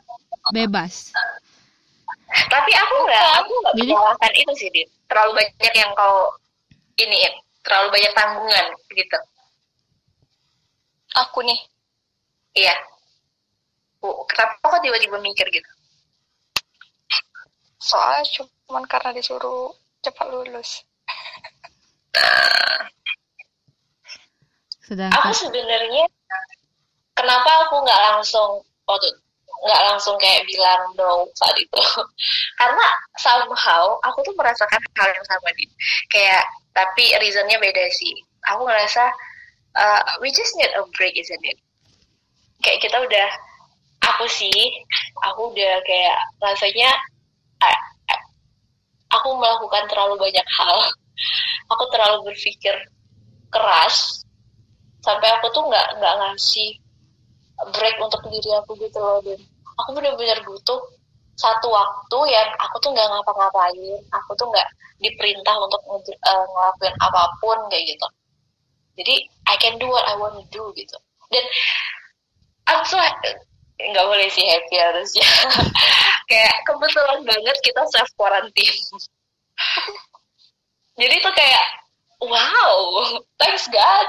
bebas. 0.52 1.16
Tapi 2.28 2.72
aku 2.76 2.96
nggak 3.08 3.26
aku 3.40 3.54
nggak 3.64 3.74
menyalahkan 3.80 4.34
itu 4.36 4.54
sih 4.60 4.70
din. 4.76 4.88
Terlalu 5.08 5.40
banyak 5.40 5.74
yang 5.74 5.92
kau 5.96 6.36
ini 7.00 7.18
terlalu 7.64 7.88
banyak 7.96 8.12
tanggungan 8.14 8.66
gitu 8.92 9.18
aku 11.16 11.42
nih. 11.46 11.60
Iya. 12.58 12.76
Oh, 14.04 14.24
kenapa 14.30 14.78
kok 14.78 14.82
tiba-tiba 14.84 15.18
mikir 15.20 15.48
gitu? 15.52 15.72
Soalnya 17.80 18.24
cuma 18.36 18.84
karena 18.88 19.16
disuruh 19.16 19.72
cepat 20.04 20.28
lulus. 20.32 20.84
Sedangkan... 24.84 25.20
Aku 25.20 25.32
sebenarnya 25.36 26.06
kenapa 27.14 27.50
aku 27.68 27.84
nggak 27.84 28.02
langsung 28.10 28.64
waktu 28.90 29.08
nggak 29.60 29.82
langsung 29.92 30.16
kayak 30.16 30.48
bilang 30.48 30.96
no 30.96 31.28
saat 31.36 31.52
itu 31.60 31.84
karena 32.56 32.86
somehow 33.20 34.00
aku 34.08 34.24
tuh 34.24 34.32
merasakan 34.40 34.80
hal 34.96 35.10
yang 35.12 35.26
sama 35.28 35.52
di 35.60 35.68
kayak 36.08 36.48
tapi 36.72 37.12
reasonnya 37.20 37.60
beda 37.60 37.86
sih. 37.92 38.16
Aku 38.56 38.64
ngerasa 38.64 39.12
uh, 39.76 40.02
we 40.22 40.32
just 40.34 40.56
need 40.58 40.72
a 40.74 40.84
break 40.98 41.14
isn't 41.18 41.44
it? 41.44 41.60
Kayak 42.64 42.80
kita 42.86 42.98
udah 42.98 43.30
aku 44.06 44.26
sih 44.32 44.56
aku 45.22 45.54
udah 45.54 45.74
kayak 45.86 46.18
rasanya 46.42 46.90
uh, 47.62 47.82
aku 49.14 49.30
melakukan 49.38 49.86
terlalu 49.92 50.16
banyak 50.18 50.48
hal. 50.58 50.78
Aku 51.70 51.86
terlalu 51.94 52.34
berpikir 52.34 52.74
keras 53.54 54.26
sampai 55.06 55.30
aku 55.38 55.54
tuh 55.54 55.64
nggak 55.68 56.02
nggak 56.02 56.16
ngasih 56.22 56.70
break 57.76 57.98
untuk 58.00 58.22
diri 58.28 58.52
aku 58.56 58.72
gitu 58.80 59.00
loh 59.00 59.20
dan 59.24 59.40
aku 59.80 59.90
benar-benar 59.96 60.40
butuh 60.44 60.80
satu 61.40 61.72
waktu 61.72 62.20
yang 62.36 62.50
aku 62.60 62.76
tuh 62.84 62.92
nggak 62.92 63.08
ngapa-ngapain 63.08 64.00
aku 64.12 64.32
tuh 64.36 64.48
nggak 64.52 64.68
diperintah 65.00 65.56
untuk 65.56 65.82
uh, 65.88 66.46
ngelakuin 66.52 66.96
apa 67.00 67.22
pun 67.40 67.58
kayak 67.72 67.96
gitu 67.96 68.08
jadi 69.00 69.16
I 69.48 69.56
can 69.64 69.80
do 69.80 69.88
what 69.88 70.04
I 70.04 70.20
want 70.20 70.36
to 70.36 70.46
do 70.52 70.76
gitu. 70.76 71.00
Dan 71.32 71.46
aku 72.68 73.00
nggak 73.80 74.06
boleh 74.12 74.28
sih 74.28 74.44
happy 74.44 74.76
harusnya. 74.76 75.30
Kayak 76.30 76.56
kebetulan 76.68 77.24
banget 77.24 77.58
kita 77.64 77.82
self 77.90 78.12
quarantine 78.14 78.78
jadi 81.02 81.14
itu 81.20 81.30
kayak 81.36 81.68
wow 82.22 82.78
thanks 83.42 83.66
God. 83.72 84.08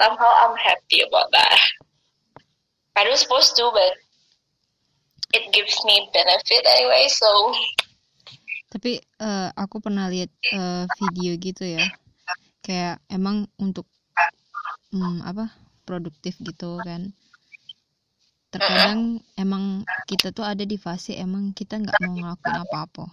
Somehow 0.00 0.32
I'm 0.46 0.56
happy 0.56 1.04
about 1.04 1.28
that. 1.36 1.60
I 2.96 3.04
was 3.06 3.20
supposed 3.22 3.54
to 3.60 3.68
but 3.70 3.92
it 5.36 5.52
gives 5.52 5.76
me 5.84 6.08
benefit 6.16 6.64
anyway 6.64 7.12
so. 7.12 7.28
Tapi 8.72 9.04
uh, 9.20 9.52
aku 9.52 9.84
pernah 9.84 10.08
lihat 10.08 10.32
uh, 10.56 10.88
video 10.96 11.36
gitu 11.36 11.76
ya 11.76 11.84
kayak 12.70 13.02
emang 13.10 13.50
untuk 13.58 13.90
um, 14.94 15.18
apa 15.26 15.50
produktif 15.82 16.38
gitu 16.38 16.78
kan. 16.86 17.10
Terkadang 18.54 19.18
emang 19.34 19.82
kita 20.06 20.30
tuh 20.30 20.46
ada 20.46 20.62
di 20.62 20.78
fase 20.78 21.18
emang 21.18 21.50
kita 21.50 21.82
nggak 21.82 21.98
mau 22.06 22.14
ngelakuin 22.14 22.58
apa-apa. 22.62 23.04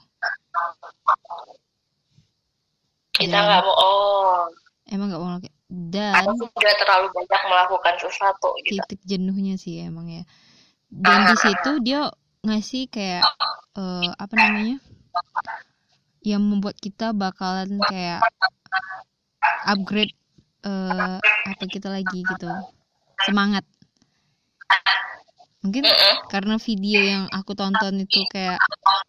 Kita 3.17 3.33
nggak 3.33 3.61
mau 3.65 3.73
oh. 3.73 4.45
Emang 4.85 5.09
nggak 5.09 5.21
mau 5.25 5.29
ngelakuin 5.33 5.57
dan 5.67 6.23
aku 6.23 6.47
sudah 6.47 6.73
terlalu 6.79 7.11
banyak 7.11 7.41
melakukan 7.51 7.95
sesuatu 7.99 8.55
gitu. 8.63 8.79
titik 8.79 9.03
jenuhnya 9.03 9.59
sih 9.59 9.83
emang 9.83 10.07
ya. 10.07 10.23
Dan 10.87 11.27
di 11.27 11.35
situ 11.35 11.71
dia 11.83 12.07
ngasih 12.47 12.87
kayak 12.87 13.27
uh, 13.75 14.15
apa 14.15 14.33
namanya 14.39 14.79
yang 16.23 16.39
membuat 16.39 16.79
kita 16.79 17.11
bakalan 17.11 17.75
kayak 17.91 18.23
upgrade 19.65 20.13
uh, 20.63 21.19
apa 21.21 21.63
kita 21.67 21.91
lagi 21.91 22.23
gitu. 22.23 22.49
Semangat. 23.25 23.63
Mungkin 25.65 25.83
karena 26.31 26.55
video 26.61 27.01
yang 27.03 27.23
aku 27.33 27.51
tonton 27.57 27.99
itu 28.05 28.23
kayak 28.31 28.61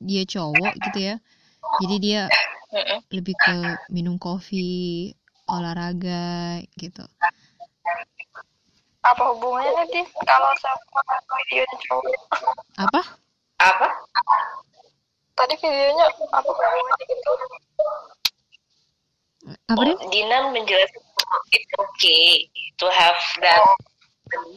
dia 0.03 0.23
cowok 0.27 0.75
gitu 0.91 0.99
ya. 1.13 1.17
Jadi 1.85 1.97
dia 2.01 2.21
lebih 3.13 3.35
ke 3.37 3.57
minum 3.93 4.17
kopi 4.19 5.13
olahraga 5.49 6.61
gitu. 6.77 7.05
Apa 9.07 9.23
hubungannya 9.33 9.73
nanti 9.73 10.01
kalau 10.27 10.51
sama 10.61 11.15
video 11.47 11.65
cowok? 11.89 12.21
Apa? 12.77 13.01
Apa? 13.63 13.89
Tadi 15.39 15.55
videonya 15.55 16.05
apa 16.35 16.43
hubungannya 16.43 17.05
gitu 17.07 17.33
apa 19.69 19.81
oh, 19.81 20.09
Dina 20.13 20.51
menjelaskan 20.53 21.03
it's 21.53 21.73
okay 21.77 22.49
to 22.77 22.87
have 22.89 23.19
that 23.41 23.63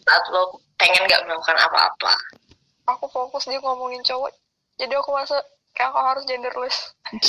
saat 0.03 0.25
lo 0.31 0.59
pengen 0.75 1.07
nggak 1.07 1.23
melakukan 1.27 1.57
apa-apa. 1.59 2.13
Aku 2.91 3.07
fokus 3.07 3.47
dia 3.47 3.61
ngomongin 3.63 4.03
cowok 4.03 4.31
jadi 4.81 4.93
aku 4.97 5.13
merasa 5.13 5.37
kayak 5.77 5.93
aku 5.93 5.99
harus 6.01 6.23
genderless. 6.25 6.77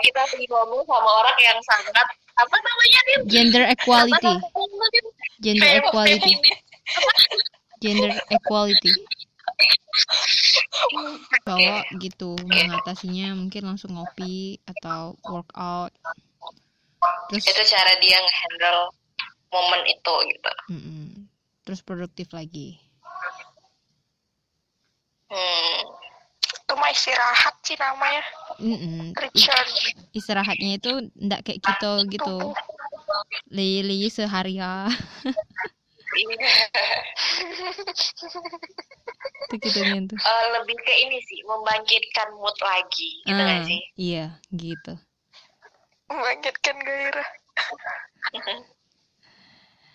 Kita 0.00 0.20
lagi 0.24 0.46
ngomong 0.48 0.82
sama 0.88 1.10
orang 1.20 1.38
yang 1.38 1.58
sangat 1.62 2.06
apa 2.40 2.56
namanya 2.56 3.00
Dim? 3.04 3.20
gender 3.28 3.64
equality. 3.68 4.34
gender 5.44 5.70
equality. 5.78 6.32
gender 7.78 8.10
equality 8.32 8.92
cowok 11.46 11.84
gitu 12.00 12.36
mengatasinya 12.46 13.36
mungkin 13.36 13.62
langsung 13.74 13.96
ngopi 13.96 14.58
atau 14.64 15.16
workout 15.26 15.92
terus 17.32 17.44
itu 17.46 17.62
cara 17.70 17.92
dia 18.00 18.18
ngehandle 18.20 18.92
momen 19.50 19.82
itu 19.88 20.14
gitu 20.30 20.52
mm-mm. 20.70 21.06
terus 21.64 21.80
produktif 21.84 22.30
lagi 22.32 22.78
hmm. 25.32 26.00
Itu 26.50 26.78
mah 26.78 26.90
istirahat 26.94 27.54
sih 27.66 27.74
namanya. 27.78 28.22
Mm-mm. 28.62 29.10
I- 29.10 29.26
Recharge 29.26 29.90
istirahatnya 30.14 30.78
itu 30.78 31.10
ndak 31.18 31.42
kayak 31.46 31.62
kita 31.62 32.06
gitu 32.10 32.38
tubuh. 32.38 32.54
leye-leye 33.50 34.06
seharian 34.10 34.90
itu 36.10 36.42
gitu 39.54 39.68
tuh 40.10 40.18
Eh, 40.18 40.44
lebih 40.58 40.76
ke 40.78 40.94
ini 41.06 41.18
sih 41.22 41.40
membangkitkan 41.46 42.28
mood 42.38 42.56
lagi 42.60 43.10
gitu 43.22 43.42
Ah, 43.42 43.62
sih 43.66 43.80
iya 43.94 44.26
gitu 44.50 44.94
Membangkitkan 46.10 46.76
gairah. 46.82 47.28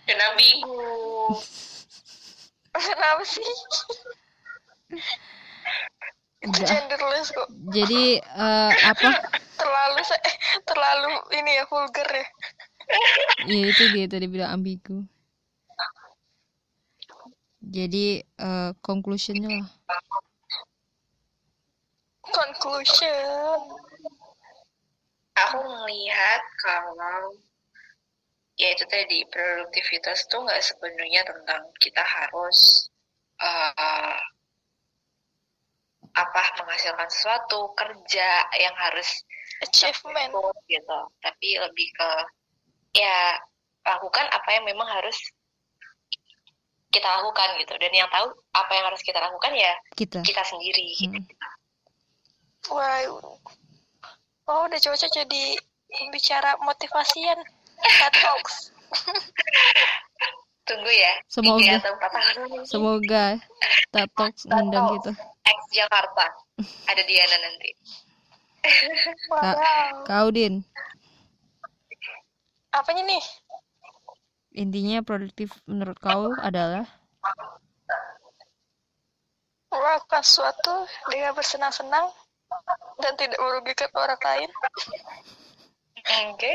dan 0.05 0.19
ambigu 0.31 0.79
Kenapa 2.75 3.23
sih? 3.23 3.47
Itu 6.43 6.59
genderless 6.61 7.31
kok. 7.31 7.47
jadi 7.71 8.19
eh, 8.21 8.71
apa 8.85 9.09
Terlalu 9.55 10.01
eh, 10.03 10.35
terlalu 10.61 11.11
ini 11.33 11.51
ya 11.55 11.63
vulgar 11.65 12.05
ya. 12.05 12.25
ya 13.47 13.59
itu 13.71 13.83
dia 13.89 14.05
tadi 14.05 14.27
bilang 14.27 14.59
ambigu 14.59 15.07
jadi 17.69 18.21
eh, 18.21 18.71
conclusionnya 18.81 19.61
lah 19.61 19.69
Conclusion. 22.25 23.61
aku 25.35 25.57
melihat 25.61 26.41
kalau 26.63 27.37
ya 28.57 28.71
itu 28.73 28.83
tadi 28.89 29.21
produktivitas 29.29 30.25
tuh 30.31 30.41
nggak 30.41 30.63
sepenuhnya 30.63 31.21
tentang 31.27 31.69
kita 31.77 32.01
harus 32.01 32.89
eh, 33.39 34.19
apa 36.15 36.43
menghasilkan 36.63 37.09
sesuatu 37.11 37.75
kerja 37.75 38.29
yang 38.57 38.75
harus 38.79 39.21
Achievement. 39.63 40.35
gitu 40.67 40.99
tapi 41.23 41.59
lebih 41.59 41.87
ke 41.95 42.09
ya 42.99 43.39
lakukan 43.85 44.25
apa 44.31 44.49
yang 44.55 44.65
memang 44.67 44.87
harus 44.87 45.15
kita 46.95 47.07
lakukan 47.11 47.59
gitu 47.59 47.75
dan 47.75 47.91
yang 47.91 48.07
tahu 48.07 48.31
apa 48.55 48.71
yang 48.71 48.85
harus 48.87 49.03
kita 49.03 49.19
lakukan 49.19 49.51
ya 49.51 49.73
kita 49.99 50.23
kita 50.23 50.39
sendiri 50.47 50.95
gitu. 50.95 51.19
Hmm. 51.19 51.27
Wow. 52.71 53.35
Oh, 54.47 54.61
udah 54.65 54.79
cocok 54.79 55.09
jadi 55.11 55.43
pembicara 55.91 56.55
motivasian. 56.63 57.37
TED 57.75 58.13
Talks. 58.23 58.71
tunggu 60.65 60.89
ya 60.89 61.13
Semoga. 61.29 61.77
atau 61.77 61.93
semoga 62.65 63.37
Tatok 63.93 64.33
ngundang 64.49 64.97
gitu 64.97 65.11
ex 65.45 65.59
Jakarta 65.69 66.25
ada 66.89 67.01
Diana 67.05 67.37
nanti 67.37 67.69
Kak, 69.29 69.55
Wow. 69.61 69.93
kau 70.09 70.27
din 70.33 70.65
Apanya 72.73 73.07
nih? 73.07 73.23
Intinya 74.55 75.03
produktif 75.03 75.51
menurut 75.67 75.99
kau 75.99 76.31
adalah? 76.39 76.87
Melakukan 79.69 80.23
sesuatu 80.23 80.87
dengan 81.11 81.35
bersenang-senang 81.35 82.07
dan 83.03 83.13
tidak 83.19 83.35
merugikan 83.37 83.91
orang 83.99 84.19
lain. 84.23 84.49
oke 86.05 86.51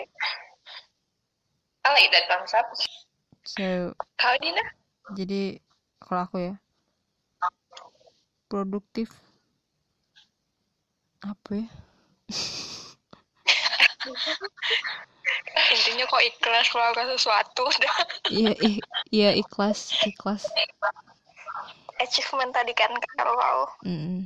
I 1.80 1.88
like 1.90 2.10
that 2.14 2.30
concept 2.30 2.70
so 3.44 3.92
kau 4.14 4.34
Dina? 4.38 4.62
jadi 5.18 5.58
kalau 6.00 6.22
aku 6.24 6.38
ya. 6.38 6.54
Produktif. 8.50 9.14
Apa 11.22 11.62
ya 11.62 11.68
Intinya 15.74 16.04
kok 16.08 16.22
ikhlas 16.24 16.68
melakukan 16.74 17.08
sesuatu. 17.14 17.64
iya 18.32 18.52
i- 18.58 18.84
iya 19.12 19.30
ikhlas 19.36 19.92
ikhlas 20.02 20.48
achievement 22.00 22.50
tadi 22.56 22.72
kan 22.72 22.90
kalau. 23.14 23.68
Mm. 23.84 24.24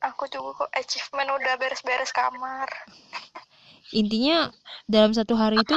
Aku 0.00 0.24
juga 0.32 0.64
kok 0.64 0.70
achievement 0.72 1.28
udah 1.36 1.54
beres-beres 1.60 2.10
kamar. 2.10 2.68
intinya 3.90 4.54
dalam 4.86 5.10
satu 5.10 5.34
hari 5.34 5.66
itu 5.66 5.74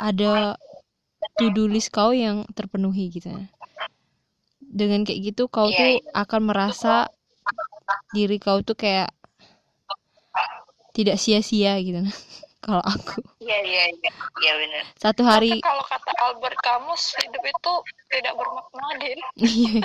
ada 0.00 0.56
to 1.36 1.52
do 1.52 1.68
list 1.68 1.92
kau 1.92 2.10
yang 2.10 2.48
terpenuhi 2.56 3.12
gitu 3.12 3.28
ya. 3.28 3.44
dengan 4.58 5.04
kayak 5.04 5.20
gitu 5.30 5.52
kau 5.52 5.68
Iya, 5.68 5.76
tuh 5.76 5.92
akan 6.16 6.40
merasa 6.48 7.12
diri 8.10 8.40
kau 8.40 8.64
tuh 8.64 8.72
kayak 8.72 9.12
tidak 10.92 11.16
sia-sia 11.20 11.76
gitu 11.80 12.04
kalau 12.64 12.84
aku 12.84 13.18
iya 13.42 13.58
iya 13.66 13.84
iya 13.90 14.10
iya 14.38 14.52
benar 14.54 14.84
satu 14.94 15.26
Tapi 15.26 15.32
hari 15.32 15.50
kalau 15.58 15.82
kata 15.82 16.12
Albert 16.22 16.58
Camus, 16.62 17.10
hidup 17.18 17.42
itu 17.42 17.74
tidak 18.06 18.38
bermakna, 18.38 18.86
Din. 19.02 19.18
Iya. 19.42 19.82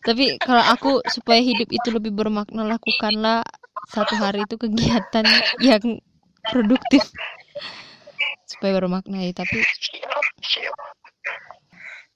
Tapi 0.00 0.40
kalau 0.40 0.64
aku 0.64 1.04
supaya 1.12 1.44
hidup 1.44 1.68
itu 1.68 1.92
lebih 1.92 2.16
bermakna 2.16 2.64
lakukanlah 2.64 3.44
satu 3.92 4.16
hari 4.16 4.48
itu 4.48 4.56
kegiatan 4.56 5.28
yang 5.60 6.00
produktif 6.48 7.04
supaya 8.48 8.80
bermakna 8.80 9.20
ya. 9.20 9.36
Tapi 9.36 9.60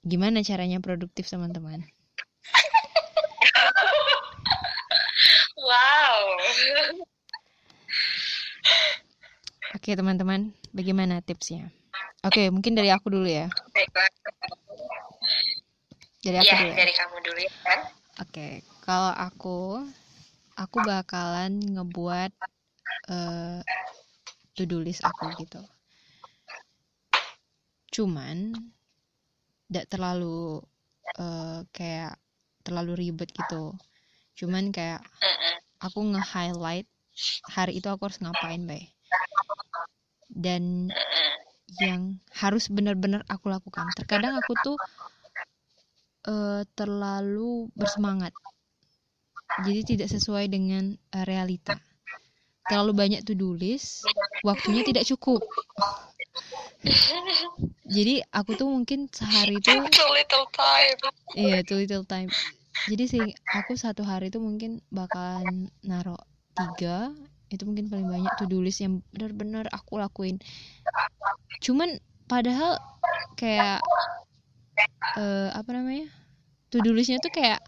gimana 0.01 0.41
caranya 0.41 0.81
produktif 0.81 1.29
teman-teman? 1.29 1.85
wow 5.61 6.17
Oke 9.71 9.95
teman-teman, 9.95 10.51
bagaimana 10.75 11.23
tipsnya? 11.23 11.71
Oke, 12.21 12.51
mungkin 12.53 12.77
dari 12.77 12.93
aku 12.93 13.09
dulu 13.09 13.25
ya. 13.25 13.49
baiklah 13.73 14.09
Dari 16.21 16.37
aku 16.37 16.53
ya 16.53 16.57
dulu. 16.59 16.69
ya. 16.69 16.75
dari 16.77 16.93
kamu 16.93 17.15
dulu 17.25 17.39
ya 17.41 17.53
kan 17.65 17.79
Oke, 18.21 18.47
kalau 18.85 19.09
aku, 19.17 19.59
aku 20.53 20.77
bakalan 20.85 21.57
ngebuat 21.57 22.29
eh 23.09 23.59
to-do 24.53 24.83
list 24.83 25.01
aku 25.01 25.31
gitu. 25.41 25.63
Cuman, 27.89 28.53
tidak 29.65 29.85
terlalu 29.89 30.61
eh, 31.17 31.59
kayak 31.73 32.19
terlalu 32.61 32.93
ribet 33.07 33.33
gitu. 33.33 33.73
Cuman 34.37 34.69
kayak 34.69 35.01
aku 35.81 36.05
nge-highlight 36.13 36.85
hari 37.47 37.79
itu 37.79 37.87
aku 37.89 38.07
harus 38.07 38.19
ngapain, 38.21 38.63
bay. 38.65 38.91
Dan 40.31 40.89
yang 41.79 42.19
harus 42.35 42.67
benar-benar 42.67 43.23
aku 43.31 43.47
lakukan. 43.47 43.87
Terkadang 43.95 44.35
aku 44.39 44.53
tuh 44.59 44.77
eh, 46.27 46.61
terlalu 46.75 47.71
bersemangat, 47.75 48.35
jadi 49.65 49.81
tidak 49.83 50.07
sesuai 50.11 50.47
dengan 50.51 50.95
eh, 51.15 51.25
realita. 51.27 51.79
Terlalu 52.67 52.91
banyak 52.95 53.21
to-do 53.27 53.51
list, 53.51 54.07
waktunya 54.47 54.83
tidak 54.87 55.03
cukup. 55.03 55.43
Jadi 57.91 58.23
aku 58.31 58.55
tuh 58.55 58.71
mungkin 58.71 59.11
sehari 59.11 59.59
itu, 59.59 59.75
Too 59.75 60.09
little 60.15 60.47
time. 60.55 60.97
iya 61.35 61.59
too 61.67 61.75
little 61.83 62.07
time. 62.07 62.31
Jadi 62.87 63.03
sih 63.05 63.25
aku 63.51 63.75
satu 63.75 64.01
hari 64.07 64.31
itu 64.31 64.39
mungkin 64.39 64.79
bakalan 64.89 65.67
naro 65.83 66.15
tiga, 66.55 67.11
itu 67.51 67.63
mungkin 67.67 67.91
paling 67.91 68.07
banyak 68.07 68.33
to-do 68.39 68.63
list 68.63 68.79
yang 68.79 69.03
benar-benar 69.11 69.67
aku 69.71 69.99
lakuin. 69.99 70.39
Cuman 71.59 71.99
padahal 72.25 72.79
kayak 73.35 73.83
eh, 75.19 75.49
apa 75.51 75.69
namanya 75.75 76.07
to 76.71 76.79
do 76.79 76.95
listnya 76.95 77.19
tuh 77.19 77.33
kayak 77.35 77.59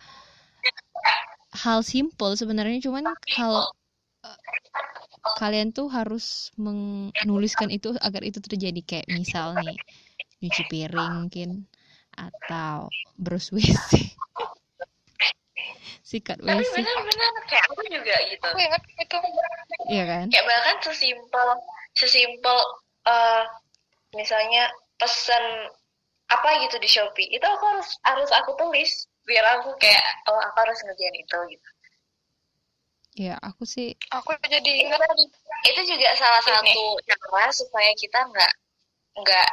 hal 1.51 1.83
simple 1.83 2.33
sebenarnya. 2.39 2.79
Cuman 2.79 3.03
kalau 3.35 3.67
eh, 4.23 4.39
kalian 5.35 5.75
tuh 5.75 5.91
harus 5.91 6.55
menuliskan 6.55 7.67
itu 7.69 7.91
agar 7.99 8.23
itu 8.23 8.39
terjadi. 8.39 8.79
Kayak 8.81 9.07
misal 9.11 9.59
nih 9.59 9.75
nyuci 10.39 10.63
piring 10.71 11.11
mungkin 11.27 11.49
atau 12.13 12.91
brush 13.19 13.51
WC 13.55 14.15
sikat 16.13 16.37
tapi 16.37 16.61
WC 16.61 16.77
benar-benar 16.77 17.33
kayak 17.49 17.65
aku 17.73 17.81
juga 17.89 18.15
gitu. 18.29 18.45
Aku 18.45 18.59
ingat 18.61 18.81
itu. 18.85 19.17
iya 19.89 20.03
kan? 20.05 20.25
Kayak 20.29 20.45
bahkan 20.45 20.75
sesimpel 20.85 21.49
sesimpel 21.97 22.57
eh 23.09 23.43
misalnya 24.13 24.69
pesan 25.01 25.43
apa 26.29 26.49
gitu 26.65 26.77
di 26.77 26.89
Shopee 26.89 27.29
itu 27.33 27.43
aku 27.43 27.63
harus 27.65 27.89
harus 28.05 28.29
aku 28.31 28.53
tulis 28.55 29.09
biar 29.25 29.43
aku 29.59 29.73
kayak 29.81 30.05
oh 30.29 30.37
aku 30.37 30.57
harus 30.61 30.79
ngerjain 30.85 31.17
itu 31.17 31.37
gitu. 31.57 31.69
Ya 33.13 33.37
aku 33.45 33.65
sih 33.65 33.93
Aku 34.09 34.33
jadi 34.41 34.71
ingat 34.85 35.01
itu 35.69 35.81
juga 35.85 36.09
salah 36.17 36.41
Ini. 36.41 36.49
satu 36.49 36.83
cara 37.05 37.49
supaya 37.53 37.91
kita 37.97 38.19
nggak 38.25 38.53
nggak 39.21 39.49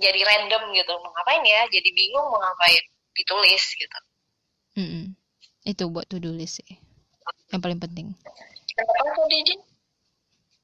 jadi 0.00 0.20
random 0.24 0.72
gitu. 0.76 0.92
Mau 1.00 1.12
ngapain 1.12 1.44
ya? 1.44 1.64
Jadi 1.72 1.88
bingung 1.92 2.28
mau 2.28 2.40
ngapain 2.40 2.84
ditulis 3.16 3.64
gitu. 3.76 3.98
Mm-mm. 4.76 5.12
Itu 5.62 5.84
buat 5.88 6.06
to 6.10 6.18
do 6.18 6.34
list 6.34 6.58
sih 6.62 6.74
yang 7.52 7.60
paling 7.62 7.78
penting. 7.78 8.10
Kenapa 8.72 9.04
tuh 9.14 9.26
Didin? 9.28 9.60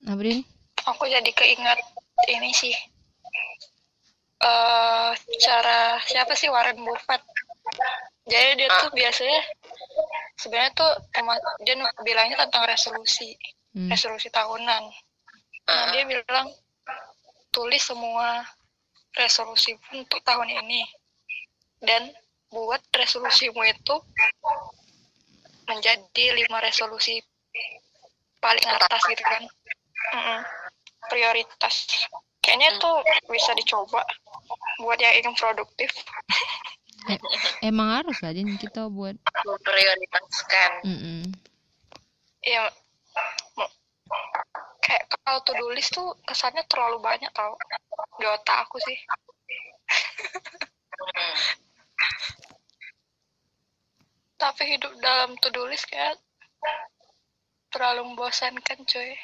Apa 0.08 0.20
Din? 0.24 0.40
aku 0.88 1.04
jadi 1.04 1.30
keinget 1.36 1.78
ini 2.26 2.50
sih. 2.54 2.72
Eh 4.38 5.10
cara 5.42 5.98
siapa 6.06 6.32
sih 6.32 6.48
Warren 6.48 6.80
Buffett? 6.80 7.20
Jadi 8.24 8.64
dia 8.64 8.68
tuh 8.80 8.90
biasanya 8.96 9.40
sebenarnya 10.38 10.72
tuh 10.72 10.90
dia 11.64 11.74
bilangnya 12.02 12.36
tentang 12.46 12.64
resolusi 12.64 13.36
Hmm. 13.68 13.92
resolusi 13.92 14.32
tahunan. 14.32 14.82
Nah 15.68 15.82
dia 15.92 16.08
bilang 16.08 16.48
tulis 17.52 17.84
semua 17.84 18.40
resolusi 19.12 19.76
untuk 19.92 20.24
tahun 20.24 20.48
ini. 20.64 20.82
Dan 21.78 22.08
buat 22.48 22.80
resolusimu 22.96 23.60
itu 23.68 23.94
menjadi 25.68 26.24
lima 26.32 26.58
resolusi 26.64 27.20
paling 28.40 28.64
atas 28.64 29.02
gitu 29.06 29.22
kan. 29.22 29.42
Mm-mm. 30.08 30.40
prioritas. 31.12 32.06
Kayaknya 32.40 32.80
itu 32.80 32.90
bisa 33.28 33.52
dicoba 33.56 34.00
buat 34.80 34.96
yang 35.00 35.14
ingin 35.20 35.34
produktif. 35.36 35.92
E- 37.08 37.20
emang 37.64 37.92
harus 38.02 38.18
lah 38.24 38.32
Din 38.32 38.56
kita 38.56 38.88
buat. 38.88 39.14
Memprioritaskan. 39.44 40.70
Mm-mm. 40.84 41.20
ya 42.38 42.64
m- 43.58 43.74
kayak 44.80 45.04
kalau 45.20 45.42
list 45.74 45.92
tuh 45.92 46.16
kesannya 46.24 46.64
terlalu 46.70 47.02
banyak 47.02 47.28
tau 47.36 47.52
di 48.16 48.24
otak 48.24 48.64
aku 48.64 48.80
sih 48.80 48.96
Hmm. 50.98 51.34
Tapi 54.58 54.74
hidup 54.74 54.90
dalam 54.98 55.38
to 55.38 55.54
do 55.54 55.62
list 55.70 55.86
kayak 55.86 56.18
terlalu 57.70 58.10
membosankan 58.10 58.82
cuy 58.82 59.14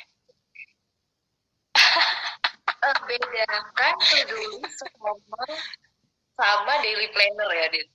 Eh, 1.74 2.96
bedakan 3.10 3.94
to 3.98 4.18
do 4.30 4.38
list 4.62 4.78
sama 4.78 5.42
sama 6.38 6.72
daily 6.86 7.10
planner 7.10 7.50
ya 7.50 7.66
Din 7.66 7.88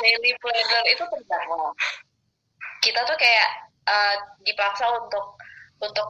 daily 0.00 0.32
planner 0.40 0.84
itu 0.88 1.04
terdakwa 1.12 1.76
kita 2.80 3.04
tuh 3.04 3.16
kayak 3.20 3.48
eh, 3.84 4.16
dipaksa 4.48 4.88
untuk 4.96 5.36
untuk 5.84 6.08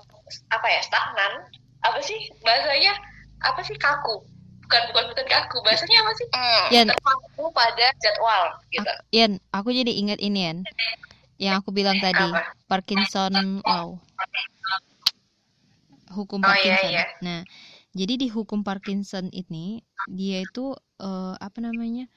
apa 0.54 0.66
ya 0.70 0.78
stagnan. 0.86 1.42
Apa 1.82 1.98
sih 2.06 2.30
bahasanya? 2.46 2.94
Apa 3.42 3.66
sih 3.66 3.74
kaku 3.74 4.35
bukan 4.66 4.82
bukan 4.90 5.04
bukan 5.14 5.26
kaku 5.30 5.56
bahasanya 5.62 5.98
apa 6.02 6.10
sih? 6.18 6.26
Yan, 6.74 6.86
terpaku 6.90 7.44
pada 7.54 7.86
jadwal 8.02 8.42
gitu. 8.74 8.82
Aku, 8.82 9.14
Yan, 9.14 9.32
aku 9.54 9.68
jadi 9.70 9.92
ingat 9.94 10.18
ini 10.18 10.40
Yan. 10.42 10.58
Yang 11.38 11.54
aku 11.62 11.70
bilang 11.70 12.02
tadi 12.02 12.26
Apa? 12.26 12.50
Parkinson 12.66 13.62
law. 13.62 13.94
Hukum 16.10 16.42
Oh, 16.42 16.48
iya, 16.58 16.74
Parkinson. 16.80 16.90
iya. 16.90 17.04
nah 17.20 17.40
jadi 17.92 18.14
di 18.16 18.28
hukum 18.28 18.60
Parkinson 18.60 19.28
ini 19.30 19.84
dia 20.08 20.42
itu 20.42 20.72
eh, 20.98 21.34
apa 21.36 21.58
namanya 21.60 22.08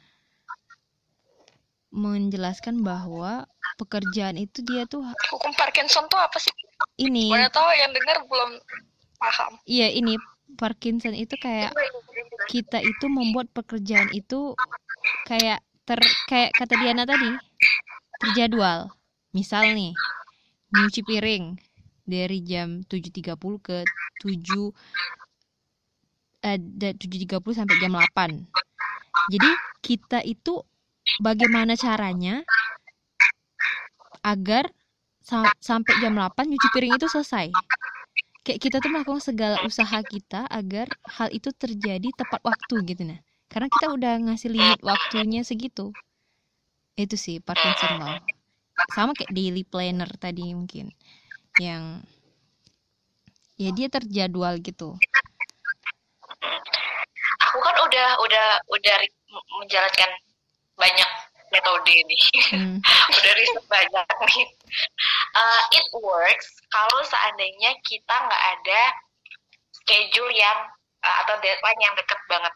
menjelaskan 1.90 2.80
bahwa 2.86 3.50
pekerjaan 3.76 4.38
itu 4.38 4.62
dia 4.62 4.86
tuh 4.86 5.02
hukum 5.34 5.52
Parkinson 5.58 6.06
tuh 6.08 6.20
apa 6.20 6.38
sih? 6.38 6.52
Ini. 7.00 7.32
Mana 7.32 7.50
tahu 7.50 7.66
yang 7.76 7.92
dengar 7.92 8.24
belum 8.24 8.52
paham? 9.20 9.58
Iya 9.68 9.92
ini 9.92 10.16
Parkinson 10.58 11.14
itu 11.14 11.36
kayak 11.38 11.76
kita 12.50 12.82
itu 12.82 13.06
membuat 13.12 13.52
pekerjaan 13.54 14.10
itu 14.10 14.58
kayak 15.30 15.62
ter 15.86 16.00
kayak 16.26 16.58
kata 16.58 16.74
Diana 16.78 17.04
tadi 17.06 17.38
terjadwal. 18.22 18.94
Misal 19.30 19.78
nih 19.78 19.94
nyuci 20.74 21.02
piring 21.06 21.58
dari 22.10 22.42
jam 22.42 22.82
7.30 22.86 23.62
ke 23.62 23.86
7 24.22 24.74
eh, 26.42 26.58
da- 26.60 26.96
7.30 26.96 27.54
sampai 27.54 27.76
jam 27.82 27.94
8 27.94 28.48
jadi 29.30 29.50
kita 29.86 30.20
itu 30.26 30.66
bagaimana 31.22 31.74
caranya 31.78 32.42
agar 34.26 34.70
sa- 35.24 35.54
sampai 35.62 35.94
jam 36.02 36.14
8 36.18 36.50
nyuci 36.50 36.68
piring 36.74 36.98
itu 36.98 37.08
selesai 37.08 37.48
kayak 38.44 38.60
kita 38.60 38.78
tuh 38.80 38.90
melakukan 38.92 39.24
segala 39.24 39.60
usaha 39.68 40.00
kita 40.04 40.48
agar 40.48 40.88
hal 41.06 41.30
itu 41.32 41.52
terjadi 41.54 42.10
tepat 42.16 42.42
waktu 42.44 42.76
gitu 42.88 43.04
nah. 43.04 43.20
Karena 43.50 43.66
kita 43.66 43.88
udah 43.90 44.14
ngasih 44.30 44.50
limit 44.54 44.80
waktunya 44.86 45.42
segitu. 45.42 45.90
Itu 46.94 47.16
sih 47.18 47.42
Parkinson 47.42 47.98
law 47.98 48.20
sama 48.96 49.12
kayak 49.12 49.36
daily 49.36 49.68
planner 49.68 50.08
tadi 50.16 50.56
mungkin 50.56 50.96
yang 51.60 52.00
ya 53.60 53.70
dia 53.76 53.92
terjadwal 53.92 54.56
gitu. 54.64 54.96
Aku 57.50 57.58
kan 57.60 57.76
udah 57.84 58.08
udah 58.24 58.48
udah 58.72 58.98
menjalankan 59.60 60.10
banyak 60.80 61.10
metode 61.52 61.96
nih. 62.08 62.24
Hmm, 62.56 62.78
udah 63.20 63.32
riset 63.36 63.66
banyak 63.68 64.08
nih. 64.08 64.48
Uh, 65.36 65.64
it 65.76 65.86
works 66.00 66.59
kalau 66.70 67.02
seandainya 67.06 67.74
kita 67.86 68.16
nggak 68.16 68.44
ada 68.58 68.82
schedule 69.74 70.32
yang 70.34 70.58
uh, 71.04 71.16
atau 71.26 71.36
deadline 71.42 71.82
yang 71.82 71.94
deket 71.98 72.20
banget 72.30 72.54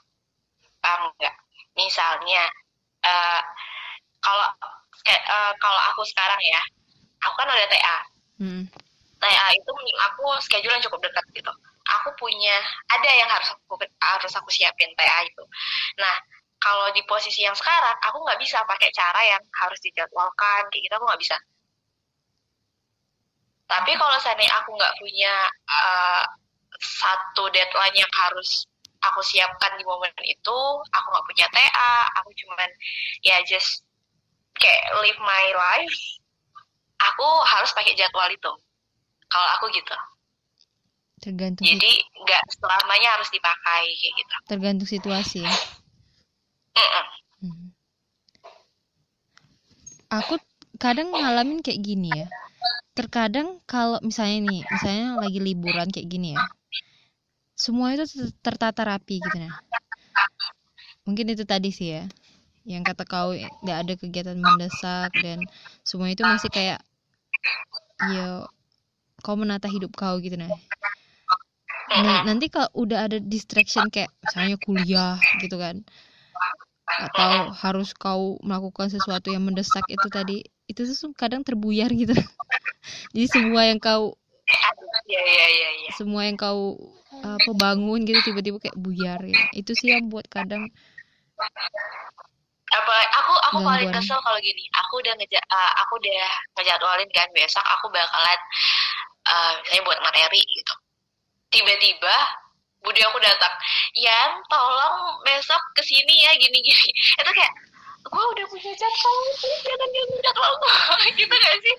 paham 0.81 1.09
nggak 1.17 1.35
misalnya 1.73 2.43
uh, 3.05 3.41
kalau 4.23 4.47
kayak, 5.03 5.23
uh, 5.27 5.53
kalau 5.59 5.81
aku 5.91 6.01
sekarang 6.07 6.39
ya 6.41 6.61
aku 7.23 7.33
kan 7.39 7.49
udah 7.49 7.69
TA 7.71 7.97
hmm, 8.39 8.63
TA 9.23 9.47
itu 9.55 9.69
menurut 9.71 9.99
aku 10.11 10.25
schedule 10.43 10.75
yang 10.75 10.83
cukup 10.83 10.99
dekat 11.07 11.23
gitu. 11.31 11.53
Aku 11.99 12.11
punya 12.19 12.59
ada 12.91 13.09
yang 13.11 13.27
harus 13.31 13.55
aku 13.55 13.79
harus 13.79 14.33
aku 14.35 14.49
siapin 14.51 14.91
TA 14.99 15.19
itu. 15.23 15.43
Nah 15.99 16.15
kalau 16.59 16.91
di 16.95 17.03
posisi 17.07 17.43
yang 17.43 17.55
sekarang 17.55 17.95
aku 18.03 18.19
nggak 18.23 18.39
bisa 18.39 18.63
pakai 18.67 18.91
cara 18.91 19.19
yang 19.23 19.43
harus 19.63 19.79
dijadwalkan 19.83 20.67
kayak 20.71 20.83
gitu 20.83 20.93
aku 20.99 21.05
nggak 21.07 21.21
bisa. 21.23 21.37
Tapi 23.67 23.91
kalau 23.95 24.17
seandainya 24.19 24.53
aku 24.59 24.75
nggak 24.75 24.95
punya 24.99 25.33
uh, 25.69 26.23
satu 26.77 27.47
deadline 27.55 27.95
yang 27.95 28.11
harus 28.13 28.67
aku 29.03 29.19
siapkan 29.23 29.75
di 29.75 29.83
momen 29.83 30.11
itu, 30.23 30.59
aku 30.91 31.05
nggak 31.11 31.25
punya 31.27 31.47
TA, 31.51 31.95
aku 32.21 32.29
cuman 32.35 32.69
ya 33.23 33.39
just 33.43 33.83
kayak 34.55 34.83
live 35.01 35.19
my 35.23 35.45
life, 35.55 35.97
aku 37.03 37.27
harus 37.43 37.71
pakai 37.75 37.95
jadwal 37.99 38.29
itu 38.31 38.51
kalau 39.27 39.47
aku 39.57 39.65
gitu 39.73 39.95
tergantung 41.23 41.63
jadi 41.63 41.91
nggak 42.19 42.43
selamanya 42.51 43.15
harus 43.15 43.29
dipakai 43.31 43.83
kayak 43.87 44.13
gitu 44.19 44.35
tergantung 44.47 44.89
situasi 44.89 45.39
ya. 45.43 45.53
Hmm. 47.43 47.69
Aku 50.09 50.35
kadang 50.79 51.11
ngalamin 51.11 51.59
kayak 51.59 51.81
gini 51.83 52.11
ya. 52.13 52.27
Terkadang 52.93 53.57
kalau 53.65 53.97
misalnya 54.05 54.37
nih, 54.45 54.61
misalnya 54.61 55.17
lagi 55.17 55.39
liburan 55.41 55.89
kayak 55.89 56.07
gini 56.09 56.37
ya. 56.37 56.43
Semua 57.57 57.93
itu 57.93 58.05
ter- 58.05 58.33
tertata 58.41 58.85
rapi 58.85 59.17
gitu 59.17 59.37
nah. 59.41 59.53
Mungkin 61.09 61.33
itu 61.33 61.41
tadi 61.41 61.73
sih 61.73 61.97
ya. 61.97 62.03
Yang 62.63 62.93
kata 62.93 63.03
kau 63.09 63.29
nggak 63.33 63.77
ada 63.81 63.93
kegiatan 63.97 64.37
mendesak 64.37 65.09
dan 65.19 65.41
semua 65.83 66.13
itu 66.13 66.21
masih 66.23 66.49
kayak 66.53 66.79
ya 68.13 68.45
kau 69.25 69.35
menata 69.35 69.65
hidup 69.65 69.91
kau 69.97 70.21
gitu 70.21 70.37
nah. 70.37 70.53
Nah, 71.93 72.25
nanti 72.25 72.49
kalau 72.49 72.69
udah 72.73 73.05
ada 73.09 73.17
distraction 73.21 73.89
kayak 73.89 74.09
misalnya 74.21 74.57
kuliah 74.61 75.17
gitu 75.41 75.57
kan 75.57 75.81
atau 76.93 77.49
harus 77.57 77.93
kau 77.97 78.37
melakukan 78.45 78.89
sesuatu 78.93 79.33
yang 79.33 79.43
mendesak 79.45 79.85
itu 79.89 80.07
tadi 80.13 80.45
itu 80.73 80.89
tuh 80.97 81.13
kadang 81.13 81.45
terbuyar 81.45 81.87
gitu 81.93 82.11
jadi 83.13 83.27
semua 83.29 83.69
yang 83.69 83.77
kau 83.77 84.17
Iya 85.07 85.21
iya 85.23 85.47
iya 85.49 85.69
iya. 85.79 85.91
semua 85.95 86.27
yang 86.27 86.35
kau 86.35 86.75
apa 87.23 87.51
bangun 87.55 88.03
gitu 88.03 88.19
tiba-tiba 88.33 88.59
kayak 88.59 88.75
buyar 88.75 89.19
gitu. 89.23 89.43
itu 89.55 89.71
sih 89.79 89.95
yang 89.95 90.11
buat 90.11 90.27
kadang 90.27 90.67
Apa 92.73 92.95
aku 93.21 93.33
aku 93.53 93.57
paling 93.61 93.89
Gangguan. 93.93 94.01
kesel 94.01 94.17
kalau 94.25 94.39
gini. 94.41 94.65
Aku 94.81 94.97
udah 94.97 95.13
ngeja 95.13 95.37
uh, 95.45 95.71
aku 95.85 96.01
udah 96.01 96.25
ngejadwalin 96.57 97.09
kan 97.13 97.29
besok 97.29 97.61
aku 97.61 97.85
bakalan 97.93 98.39
uh, 99.29 99.53
misalnya 99.61 99.83
buat 99.85 99.99
materi 100.01 100.41
gitu. 100.41 100.73
Tiba-tiba 101.53 102.15
Budi 102.83 102.99
aku 103.05 103.17
datang 103.21 103.53
Yan 103.95 104.41
tolong 104.49 105.21
besok 105.23 105.61
ke 105.77 105.85
sini 105.85 106.25
ya 106.25 106.33
gini 106.35 106.59
gini 106.59 106.89
itu 106.91 107.31
kayak 107.31 107.53
gua 108.03 108.23
udah 108.35 108.45
punya 108.47 108.71
jadwal 108.75 109.17
jangan 109.63 109.89
ganggu 109.89 110.17
jadwal 110.21 110.53
gua 110.59 110.75
gitu 111.15 111.33
gak 111.33 111.55
sih 111.63 111.75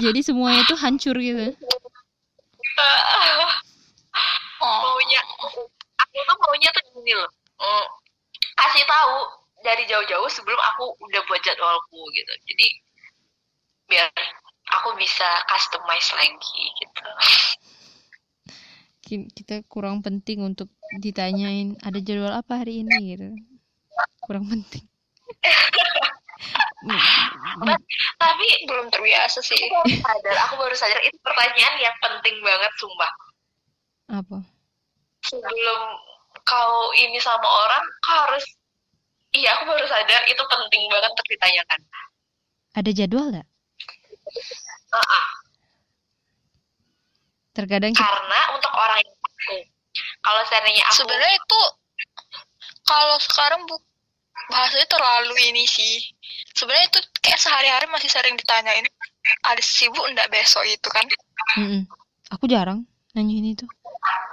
Jadi 0.00 0.20
semuanya 0.22 0.60
itu 0.64 0.74
hancur 0.78 1.16
gitu. 1.18 1.46
Oh. 4.62 4.78
maunya 4.94 5.18
aku 5.26 5.66
tuh 6.14 6.36
maunya 6.38 6.70
tuh 6.70 6.82
gini 6.94 7.18
loh 7.18 7.26
mm, 7.58 7.86
kasih 8.54 8.86
tahu 8.86 9.16
dari 9.66 9.82
jauh-jauh 9.90 10.30
sebelum 10.30 10.54
aku 10.54 10.94
udah 11.02 11.18
buat 11.26 11.42
jadwalku 11.42 11.98
gitu 12.14 12.32
jadi 12.46 12.66
biar 13.90 14.06
aku 14.78 14.94
bisa 14.94 15.26
customize 15.50 16.14
lagi 16.14 16.62
gitu 16.78 17.02
Ki- 19.02 19.30
Kita 19.34 19.66
kurang 19.66 19.98
penting 19.98 20.46
untuk 20.46 20.70
ditanyain 21.02 21.74
ada 21.82 21.98
jadwal 21.98 22.30
apa 22.30 22.62
hari 22.62 22.86
ini 22.86 22.94
gitu. 23.18 23.28
Kurang 24.22 24.46
penting. 24.46 24.86
tapi 28.22 28.46
belum 28.66 28.90
terbiasa 28.90 29.38
sih 29.42 29.54
aku 29.54 29.70
baru 29.70 29.94
sadar 30.02 30.36
aku 30.48 30.54
baru 30.58 30.74
sadar 30.74 31.00
itu 31.06 31.18
pertanyaan 31.22 31.76
yang 31.78 31.96
penting 32.02 32.36
banget 32.42 32.72
sumpah 32.78 33.12
Apa? 34.10 34.38
sebelum 35.22 35.80
kau 36.42 36.90
ini 36.98 37.18
sama 37.22 37.46
orang 37.46 37.84
kau 38.02 38.18
harus 38.26 38.44
iya 39.34 39.54
aku 39.58 39.70
baru 39.70 39.86
sadar 39.86 40.22
itu 40.26 40.42
penting 40.42 40.82
banget 40.90 41.10
untuk 41.10 41.28
ditanyakan 41.30 41.80
Ada 42.72 42.88
jadwal 42.96 43.28
nggak? 43.28 43.44
Ah, 44.96 44.96
ah. 44.96 45.26
Terkadang 47.52 47.92
kita, 47.92 48.00
karena 48.00 48.40
untuk 48.56 48.72
orang 48.72 48.96
yang 48.96 49.12
aku 49.12 49.56
kalau 50.24 50.42
seandainya 50.48 50.80
aku 50.88 51.04
sebenarnya 51.04 51.36
itu 51.36 51.60
kalau 52.88 53.16
sekarang 53.20 53.60
bu 53.68 53.76
bahasanya 54.48 54.86
terlalu 54.88 55.34
ini 55.48 55.64
sih 55.64 56.02
sebenarnya 56.52 56.88
itu 56.88 56.98
kayak 57.20 57.38
sehari-hari 57.38 57.86
masih 57.88 58.08
sering 58.08 58.34
ditanyain 58.34 58.84
ada 59.46 59.62
sibuk 59.62 60.02
enggak 60.08 60.28
besok 60.28 60.66
itu 60.66 60.88
kan 60.90 61.06
Mm-mm. 61.58 61.82
aku 62.28 62.44
jarang 62.46 62.82
nanyain 63.12 63.54
itu. 63.54 63.66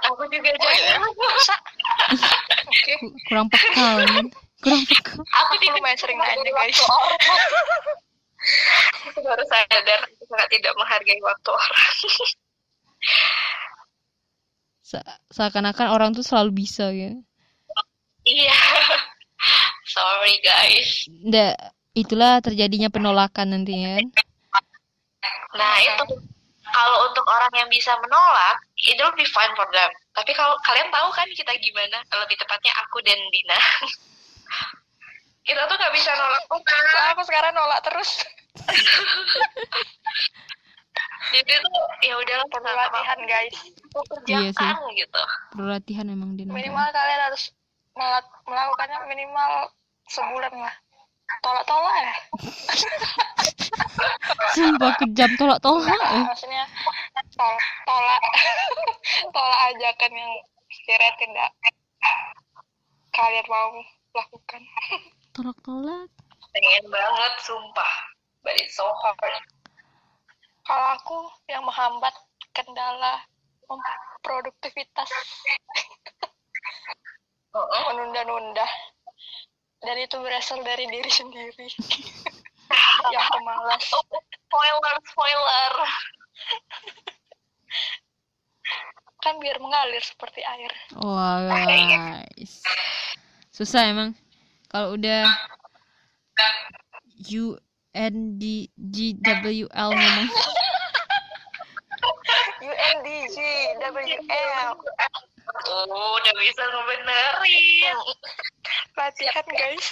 aku 0.02 0.24
juga 0.28 0.50
oh 0.50 0.72
iya 0.72 0.98
masa 0.98 1.54
Kurang 3.28 3.46
pekal 3.48 3.96
kan? 4.02 4.26
Kurang 4.60 4.82
pekal. 4.84 5.20
aku 5.22 5.52
tidak 5.62 5.78
lumayan 5.78 5.98
sering 6.00 6.18
nanya 6.18 6.50
guys 6.50 6.80
aku 9.06 9.18
baru 9.20 9.44
sadar 9.46 10.00
aku 10.04 10.24
sangat 10.26 10.48
tidak 10.50 10.72
menghargai 10.74 11.20
waktu 11.22 11.50
orang 11.52 11.86
Se- 14.82 15.06
seakan-akan 15.30 15.88
orang 15.92 16.10
tuh 16.10 16.26
selalu 16.26 16.66
bisa 16.66 16.90
ya. 16.90 17.14
iya 18.26 18.56
sorry 20.30 20.46
guys. 20.46 21.10
Nggak, 21.26 21.54
itulah 21.98 22.38
terjadinya 22.38 22.86
penolakan 22.86 23.50
nanti 23.50 23.74
kan. 23.82 24.06
nah 25.58 25.74
itu. 25.82 26.22
Kalau 26.70 27.10
untuk 27.10 27.26
orang 27.26 27.50
yang 27.58 27.66
bisa 27.66 27.90
menolak 27.98 28.62
it 28.78 28.94
will 28.94 29.10
be 29.18 29.26
fine 29.26 29.50
for 29.58 29.66
them. 29.74 29.90
Tapi 30.14 30.30
kalau 30.38 30.54
kalian 30.62 30.86
tahu 30.94 31.10
kan 31.10 31.26
kita 31.34 31.50
gimana? 31.58 31.98
Lebih 32.14 32.38
tepatnya 32.38 32.70
aku 32.86 33.02
dan 33.02 33.18
Dina. 33.34 33.58
Kita 35.40 35.66
tuh 35.66 35.74
nggak 35.74 35.94
bisa 35.98 36.14
nolak. 36.14 36.42
Soalnya 36.46 36.92
orang 36.94 37.10
aku 37.10 37.22
sekarang 37.26 37.52
nolak 37.58 37.80
terus. 37.82 38.22
Jadi 41.34 41.52
tuh 41.58 41.74
ya 42.06 42.14
udahlah 42.14 42.46
perlu 42.54 42.70
latihan 42.70 43.18
guys. 43.26 43.56
Aku 43.90 44.14
Iya 44.30 44.54
sih. 44.54 44.54
kerjakan 44.54 44.94
gitu. 44.94 45.22
Perlu 45.50 45.66
latihan 45.74 46.06
memang 46.06 46.38
di 46.38 46.46
minimal 46.46 46.86
kalian 46.94 47.20
harus 47.26 47.50
melakukannya 48.46 48.98
minimal 49.10 49.74
sebulan 50.10 50.52
lah. 50.58 50.74
Tolak-tolak 51.40 51.96
ya? 52.02 52.14
Sumpah 54.58 54.92
kejam 54.98 55.30
tolak-tolak. 55.38 55.86
Nah, 55.86 56.34
maksudnya 56.34 56.66
tol 57.38 57.54
tolak. 57.86 58.22
Tolak 59.34 59.60
ajakan 59.70 60.10
yang 60.10 60.32
sekiranya 60.66 61.14
tidak 61.22 61.48
kalian 63.14 63.46
mau 63.46 63.70
lakukan. 64.18 64.62
Tolak-tolak. 65.38 66.10
pengen 66.50 66.84
banget 66.90 67.34
sumpah. 67.46 67.92
But 68.42 68.58
it's 68.58 68.74
so 68.74 68.90
hard. 69.04 69.38
Kalau 70.66 70.86
aku 70.98 71.18
yang 71.46 71.62
menghambat 71.62 72.10
kendala 72.50 73.22
produktivitas 74.26 75.06
Heeh. 77.54 77.82
menunda-nunda 77.90 78.66
dan 79.80 79.96
itu 79.96 80.16
berasal 80.20 80.60
dari 80.62 80.84
diri 80.88 81.10
sendiri 81.10 81.66
yang 83.14 83.26
pemalas 83.32 83.84
spoiler 83.88 84.96
spoiler 85.08 85.74
kan 89.20 89.36
biar 89.36 89.60
mengalir 89.60 90.00
seperti 90.00 90.40
air 90.40 90.72
Wah 90.96 91.44
guys. 91.44 92.64
Susah 93.52 93.92
emang. 93.92 94.16
Kalau 94.72 94.96
udah 94.96 95.28
U 97.28 97.60
N 97.92 98.40
D 98.40 98.72
G 98.88 99.20
W 99.20 99.68
L 99.68 99.90
ngomong. 99.92 100.30
UNDG 102.64 103.36
WL 103.80 104.70
oh 105.70 106.16
udah 106.18 106.34
bisa 106.38 106.62
ngebenerin. 106.62 107.96
Latihan 108.98 109.46
guys. 109.56 109.86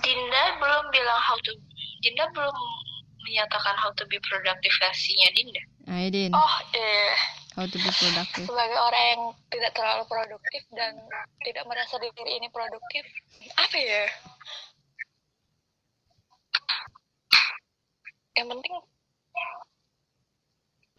Dinda 0.00 0.42
belum 0.60 0.84
bilang 0.92 1.20
how 1.24 1.36
to 1.40 1.52
Dinda 2.04 2.28
belum 2.30 2.56
menyatakan 3.26 3.74
how 3.74 3.90
to 3.98 4.04
be 4.06 4.20
productive 4.22 4.74
versinya 4.78 5.28
Dinda. 5.34 5.62
Ayo 5.86 6.08
Din, 6.10 6.30
oh 6.34 6.56
eh 6.74 7.14
how 7.58 7.66
to 7.66 7.78
be 7.78 7.90
productive. 7.90 8.46
sebagai 8.46 8.78
orang 8.78 9.04
yang 9.16 9.22
tidak 9.50 9.72
terlalu 9.74 10.04
produktif 10.06 10.62
dan 10.74 10.92
tidak 11.42 11.64
merasa 11.66 11.94
diri 11.98 12.32
ini 12.38 12.48
produktif 12.52 13.04
apa 13.56 13.76
ya? 13.78 14.04
Yang 18.36 18.46
penting 18.52 18.74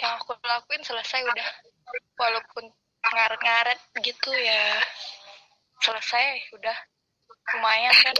yang 0.08 0.16
aku 0.24 0.32
lakuin 0.40 0.84
selesai 0.88 1.20
udah. 1.28 1.48
Walaupun 2.16 2.72
ngaret-ngaret 3.04 3.80
gitu 4.00 4.32
ya 4.32 4.80
selesai 5.84 6.48
udah. 6.56 6.78
Lumayan 7.56 7.92
kan. 7.92 8.16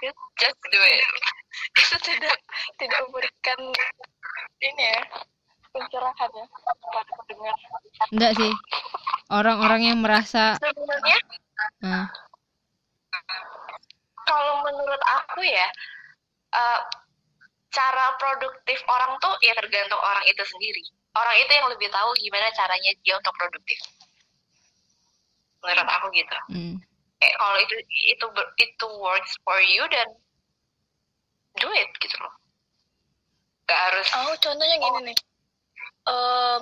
Just 0.38 0.60
do 0.72 0.80
it 0.80 1.04
itu 1.78 1.96
tidak 2.02 2.36
tidak 2.78 2.98
memberikan 3.08 3.60
ini 4.62 4.82
ya 4.82 5.00
pencerahan 5.70 6.30
ya 6.32 6.46
kepada 6.48 7.12
pendengar. 7.24 7.56
Enggak 8.14 8.32
sih. 8.38 8.52
Orang-orang 9.28 9.82
yang 9.84 9.98
merasa 10.00 10.56
sebenarnya 10.56 11.18
nah, 11.84 12.08
kalau 14.24 14.54
menurut 14.64 15.02
aku 15.04 15.44
ya 15.44 15.68
eh, 16.56 16.80
cara 17.78 18.06
produktif 18.18 18.82
orang 18.90 19.14
tuh 19.22 19.30
ya 19.46 19.54
tergantung 19.54 20.02
orang 20.02 20.24
itu 20.26 20.42
sendiri 20.42 20.82
orang 21.14 21.36
itu 21.38 21.52
yang 21.54 21.70
lebih 21.70 21.86
tahu 21.94 22.10
gimana 22.18 22.50
caranya 22.58 22.90
dia 23.06 23.14
untuk 23.14 23.34
produktif 23.38 23.78
menurut 25.62 25.86
aku 25.86 26.06
gitu 26.10 26.38
hmm. 26.50 26.74
kayak 27.22 27.36
kalau 27.38 27.58
itu 27.62 27.74
itu 28.10 28.26
itu 28.58 28.86
works 28.98 29.38
for 29.46 29.62
you 29.62 29.86
dan 29.94 30.10
do 31.62 31.70
it 31.78 31.90
gitu 32.02 32.18
loh 32.18 32.34
gak 33.68 33.80
harus 33.92 34.08
Oh, 34.16 34.32
contohnya 34.40 34.76
gini 34.80 35.12
nih. 35.12 35.18
Eh, 36.08 36.60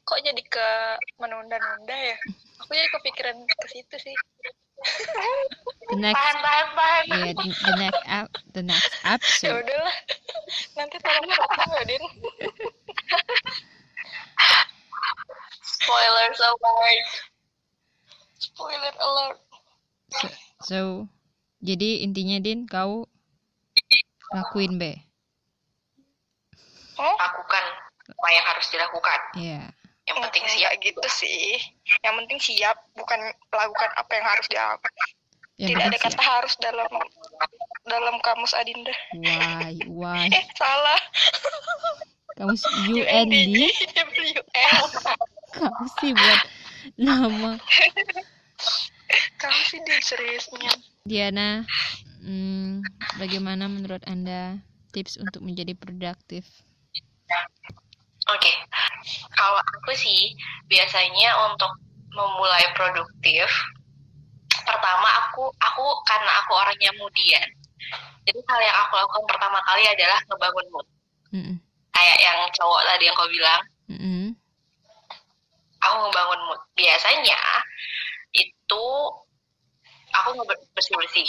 kok 0.00 0.20
jadi 0.24 0.42
ke 0.48 0.68
menunda-nunda 1.20 1.92
ya? 1.92 2.16
Aku 2.64 2.72
jadi 2.72 2.88
kepikiran 2.88 3.36
ke 3.44 3.66
situ 3.68 3.96
sih. 4.00 4.16
The 5.90 5.96
next 5.96 6.16
tahan 6.20 6.36
tahan 6.42 6.66
tahan 6.76 7.02
yeah, 7.08 7.30
the, 7.32 7.48
the 7.50 7.74
next 7.80 8.02
ep, 8.06 8.28
the 8.52 8.62
next 8.62 8.90
Ya 8.92 9.14
episode. 9.16 9.62
udahlah. 9.64 9.96
Nanti 10.76 10.96
tolong 11.00 11.26
potong 11.32 11.70
ya, 11.72 11.82
Din. 11.86 12.02
spoiler 15.62 16.28
alert 16.32 17.08
Spoiler 18.36 18.94
alert. 19.00 19.38
So, 20.64 21.08
jadi 21.60 22.04
intinya 22.04 22.40
Din 22.40 22.64
kau 22.68 23.08
lakuin 24.32 24.76
be. 24.80 24.92
Oh, 26.96 27.16
lakukan 27.20 27.64
apa 28.06 28.28
yang 28.32 28.44
harus 28.48 28.66
dilakukan 28.72 29.20
Iya. 29.36 29.62
Yang 30.06 30.18
penting 30.22 30.42
enggak 30.46 30.54
siap 30.54 30.72
gitu 30.82 31.08
sih. 31.10 31.58
Yang 32.06 32.14
penting 32.22 32.38
siap, 32.38 32.76
bukan 32.94 33.18
lakukan 33.50 33.90
apa 33.98 34.12
yang 34.14 34.26
harus 34.26 34.46
dilakukan. 34.46 34.92
Yang 35.56 35.68
Tidak 35.72 35.84
ada 35.88 35.98
kata 35.98 36.20
siap. 36.20 36.30
harus 36.30 36.54
dalam 36.62 36.90
dalam 37.86 38.14
kamus 38.22 38.52
Adinda. 38.54 38.94
Why, 39.18 39.74
why? 39.90 40.26
Eh, 40.30 40.44
salah. 40.54 41.00
Kamus 42.36 42.62
UND, 42.92 43.34
WL. 43.96 44.84
kamu 45.56 45.84
sih 45.98 46.10
buat 46.12 46.40
nama. 47.00 47.52
Kamu 49.40 49.60
sih 49.64 49.80
seriusnya. 50.04 50.72
Diana, 51.08 51.64
hmm, 52.20 52.84
bagaimana 53.16 53.70
menurut 53.70 54.04
Anda 54.04 54.60
tips 54.92 55.16
untuk 55.16 55.40
menjadi 55.40 55.72
produktif? 55.72 56.44
Oke, 58.26 58.50
kalau 59.36 59.60
aku 59.60 59.92
sih 59.92 60.32
biasanya 60.66 61.30
untuk 61.52 61.70
memulai 62.16 62.64
produktif, 62.72 63.46
pertama 64.64 65.08
aku 65.28 65.52
aku 65.60 65.84
karena 66.08 66.32
aku 66.40 66.52
orangnya 66.56 66.90
mudian, 66.96 67.48
jadi 68.26 68.40
hal 68.42 68.60
yang 68.64 68.76
aku 68.82 68.92
lakukan 68.98 69.24
pertama 69.30 69.58
kali 69.62 69.86
adalah 69.86 70.18
ngebangun 70.26 70.66
mood. 70.74 70.86
Mm-mm, 71.30 71.56
Kayak 71.94 72.18
yang 72.18 72.38
cowok 72.58 72.80
tadi 72.82 73.04
yang 73.06 73.14
kau 73.14 73.30
bilang, 73.30 73.62
mm-mm, 73.86 74.24
aku 75.78 75.94
ngebangun 76.02 76.40
mood. 76.50 76.60
Biasanya 76.74 77.40
itu 78.34 78.86
aku 80.10 80.28
bersih 80.74 80.96
bersih, 80.98 81.28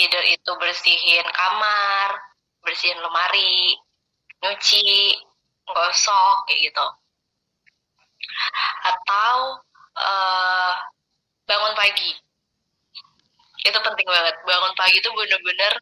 either 0.00 0.24
itu 0.24 0.50
bersihin 0.56 1.26
kamar, 1.36 2.16
bersihin 2.64 2.96
lemari, 3.04 3.76
nyuci, 4.40 5.20
gosok 5.68 6.48
kayak 6.48 6.72
gitu. 6.72 6.86
Atau 8.84 9.60
eh, 9.98 10.72
bangun 11.46 11.74
pagi. 11.74 12.10
Itu 13.60 13.78
penting 13.80 14.06
banget. 14.08 14.34
Bangun 14.44 14.72
pagi 14.74 14.96
itu 14.98 15.10
bener-bener 15.12 15.72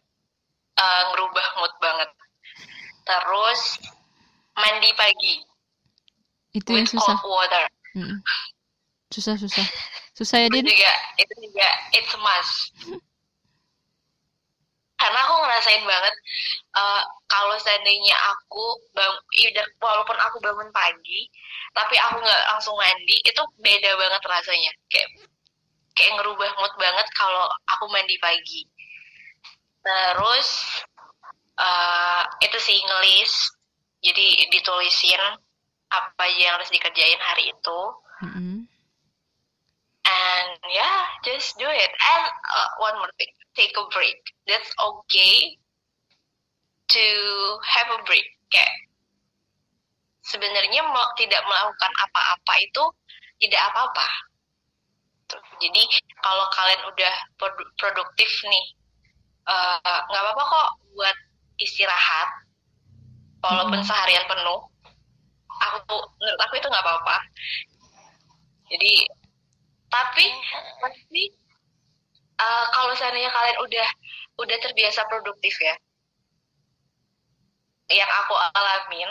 eh, 0.79 1.03
ngerubah 1.13 1.47
mood 1.59 1.75
banget. 1.79 2.11
Terus 3.09 3.61
mandi 4.59 4.91
pagi 4.99 5.35
Itu 6.53 6.71
yang 6.75 6.89
susah. 6.89 7.15
cold 7.23 7.47
water. 7.47 7.65
Mm-mm. 7.97 8.19
Susah, 9.09 9.39
susah. 9.41 9.65
Susah 10.13 10.37
ya, 10.45 10.47
Itu 10.51 10.61
Din? 10.61 10.67
juga 10.69 10.93
itu 11.17 11.35
juga 11.41 11.69
it's 11.95 12.15
must. 12.19 12.53
Karena 14.99 15.19
aku 15.23 15.35
ngerasain 15.47 15.85
banget 15.87 16.15
eh, 16.75 17.03
kalau 17.31 17.55
seandainya 17.63 18.17
aku 18.35 18.65
bang, 18.93 19.15
walaupun 19.79 20.19
aku 20.19 20.43
bangun 20.43 20.69
pagi, 20.75 21.31
tapi 21.71 21.95
aku 21.95 22.19
nggak 22.19 22.45
langsung 22.51 22.75
mandi, 22.75 23.17
itu 23.23 23.43
beda 23.63 23.91
banget 23.95 24.23
rasanya. 24.27 24.73
Kayak 24.91 25.09
kayak 25.95 26.13
ngerubah 26.19 26.51
mood 26.59 26.75
banget 26.79 27.07
kalau 27.15 27.47
aku 27.71 27.87
mandi 27.95 28.19
pagi. 28.19 28.67
Terus 29.87 30.49
eh, 31.59 32.23
itu 32.43 32.59
sih 32.59 32.79
ngelis, 32.83 33.33
jadi 34.03 34.27
ditulisin 34.51 35.23
apa 35.89 36.25
yang 36.37 36.59
harus 36.59 36.69
dikerjain 36.75 37.23
hari 37.23 37.55
itu. 37.55 37.81
Mm-mm. 38.27 38.67
And 40.09 40.57
yeah, 40.73 41.05
just 41.21 41.61
do 41.61 41.69
it. 41.69 41.93
And 41.93 42.25
uh, 42.33 42.69
one 42.81 42.97
more 42.97 43.13
thing, 43.21 43.29
take 43.53 43.77
a 43.77 43.85
break. 43.93 44.17
That's 44.49 44.73
okay 44.81 45.61
to 46.97 47.07
have 47.69 47.89
a 47.93 48.01
break. 48.09 48.25
Kayak 48.49 48.73
sebenarnya 50.25 50.81
mau 50.89 51.13
tidak 51.21 51.45
melakukan 51.45 51.93
apa-apa 52.09 52.55
itu 52.65 52.85
tidak 53.45 53.61
apa-apa. 53.69 54.09
Jadi 55.61 55.83
kalau 56.25 56.49
kalian 56.57 56.83
udah 56.89 57.15
produ- 57.37 57.73
produktif 57.77 58.31
nih, 58.49 58.67
uh, 59.45 60.01
nggak 60.09 60.23
apa-apa 60.25 60.43
kok 60.49 60.69
buat 60.97 61.17
istirahat, 61.61 62.29
walaupun 63.45 63.85
seharian 63.85 64.25
penuh. 64.25 64.65
Aku 65.59 65.97
menurut 66.23 66.41
aku 66.41 66.55
itu 66.57 66.69
nggak 66.71 66.85
apa-apa. 66.87 67.17
Jadi 68.73 68.93
tapi 69.89 70.25
pasti 70.81 71.23
uh, 72.39 72.67
kalau 72.73 72.93
seandainya 72.95 73.33
kalian 73.33 73.59
udah 73.65 73.89
udah 74.39 74.57
terbiasa 74.63 75.05
produktif 75.09 75.55
ya 75.59 75.75
yang 77.89 78.11
aku 78.25 78.35
alamin 78.53 79.11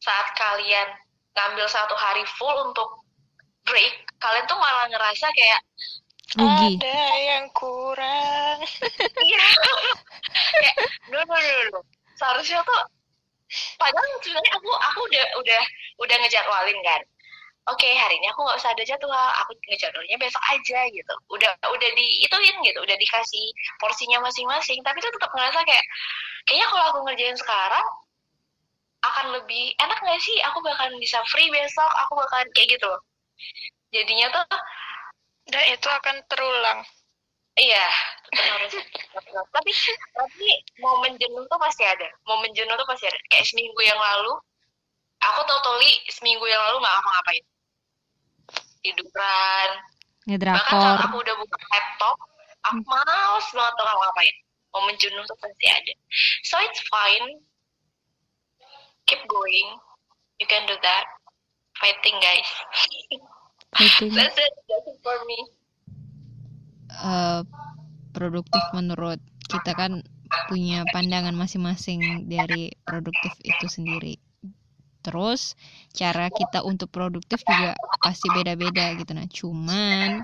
saat 0.00 0.32
kalian 0.36 0.88
ngambil 1.32 1.64
satu 1.68 1.96
hari 1.96 2.24
full 2.36 2.52
untuk 2.68 3.00
break 3.64 4.04
kalian 4.20 4.44
tuh 4.44 4.58
malah 4.60 4.86
ngerasa 4.92 5.26
kayak 5.32 5.60
Rugi. 6.30 6.78
Ada 6.78 7.02
yang 7.18 7.50
kurang. 7.50 8.62
iya 9.26 9.44
kayak 10.30 10.76
no 11.10 11.18
no 11.26 11.34
no 11.34 11.60
no 11.74 11.80
seharusnya 12.14 12.62
tuh 12.62 12.82
padahal 13.82 14.06
sebenarnya 14.22 14.52
aku 14.54 14.70
aku 14.70 15.00
udah 15.10 15.24
udah 15.42 15.62
udah 16.06 16.16
ngejadwalin 16.22 16.78
kan 16.86 17.00
oke 17.68 17.88
hari 17.92 18.14
ini 18.16 18.26
aku 18.32 18.40
nggak 18.46 18.58
usah 18.60 18.72
ada 18.72 18.84
jadwal 18.86 19.28
aku 19.44 19.52
ngejadwalnya 19.68 20.16
besok 20.16 20.42
aja 20.48 20.80
gitu 20.88 21.14
udah 21.28 21.52
udah 21.68 21.90
diituin 21.98 22.56
gitu 22.64 22.78
udah 22.80 22.96
dikasih 22.96 23.46
porsinya 23.82 24.24
masing-masing 24.24 24.80
tapi 24.80 25.02
tuh 25.04 25.12
tetap 25.12 25.30
ngerasa 25.34 25.60
kayak 25.68 25.84
kayaknya 26.48 26.66
kalau 26.72 26.84
aku 26.94 26.98
ngerjain 27.04 27.36
sekarang 27.36 27.86
akan 29.00 29.26
lebih 29.32 29.72
enak 29.80 29.98
nggak 30.00 30.20
sih 30.20 30.36
aku 30.44 30.60
bakalan 30.60 30.96
bisa 31.00 31.20
free 31.28 31.48
besok 31.52 31.90
aku 32.06 32.20
bakalan 32.20 32.48
kayak 32.56 32.76
gitu 32.76 32.86
loh 32.88 33.00
jadinya 33.90 34.28
tuh 34.32 34.46
Dan 35.50 35.64
itu 35.74 35.88
akan 35.90 36.16
terulang. 36.30 36.80
Iya, 37.58 37.86
harus. 38.30 38.72
tapi 39.50 39.70
tapi 40.14 40.48
momen 40.78 41.18
jenuh 41.18 41.42
tuh 41.50 41.58
pasti 41.58 41.82
ada. 41.82 42.06
Momen 42.24 42.54
jenuh 42.54 42.78
tuh 42.78 42.86
pasti 42.86 43.10
ada. 43.10 43.18
Kayak 43.28 43.50
seminggu 43.50 43.80
yang 43.82 43.98
lalu, 43.98 44.32
aku 45.18 45.40
totally 45.50 45.90
seminggu 46.08 46.46
yang 46.46 46.62
lalu 46.70 46.76
nggak 46.80 46.94
ngapa-ngapain. 46.94 47.44
Tiduran. 48.80 49.70
Bahkan 50.28 50.76
saat 50.78 51.00
Ngedrakor. 51.00 51.00
aku 51.10 51.16
udah 51.20 51.34
buka 51.36 51.56
laptop, 51.72 52.16
aku 52.62 52.80
males 52.86 53.46
banget 53.50 53.72
tuh 53.74 53.84
ngapa-ngapain. 53.84 54.36
Momen 54.70 54.94
jenuh 55.02 55.24
tuh 55.26 55.38
pasti 55.42 55.66
ada. 55.66 55.92
So 56.46 56.54
it's 56.62 56.80
fine. 56.86 57.42
Keep 59.04 59.26
going. 59.26 59.68
You 60.38 60.46
can 60.46 60.64
do 60.64 60.78
that. 60.80 61.04
Fighting 61.76 62.16
guys. 62.22 62.50
Fighting. 63.74 64.14
That's 64.18 64.38
it. 64.38 64.52
That's 64.70 64.86
it 64.86 64.98
for 65.02 65.18
me. 65.26 65.38
eh, 66.90 67.40
produktif 68.10 68.62
menurut 68.74 69.18
kita 69.46 69.72
kan 69.74 70.02
punya 70.46 70.86
pandangan 70.94 71.34
masing-masing 71.34 72.26
dari 72.30 72.74
produktif 72.86 73.34
itu 73.42 73.66
sendiri. 73.66 74.14
Terus 75.00 75.56
cara 75.90 76.30
kita 76.30 76.62
untuk 76.62 76.88
produktif 76.94 77.42
juga 77.42 77.74
pasti 78.00 78.30
beda-beda 78.30 78.94
gitu 78.94 79.12
nah. 79.12 79.26
Cuman 79.26 80.22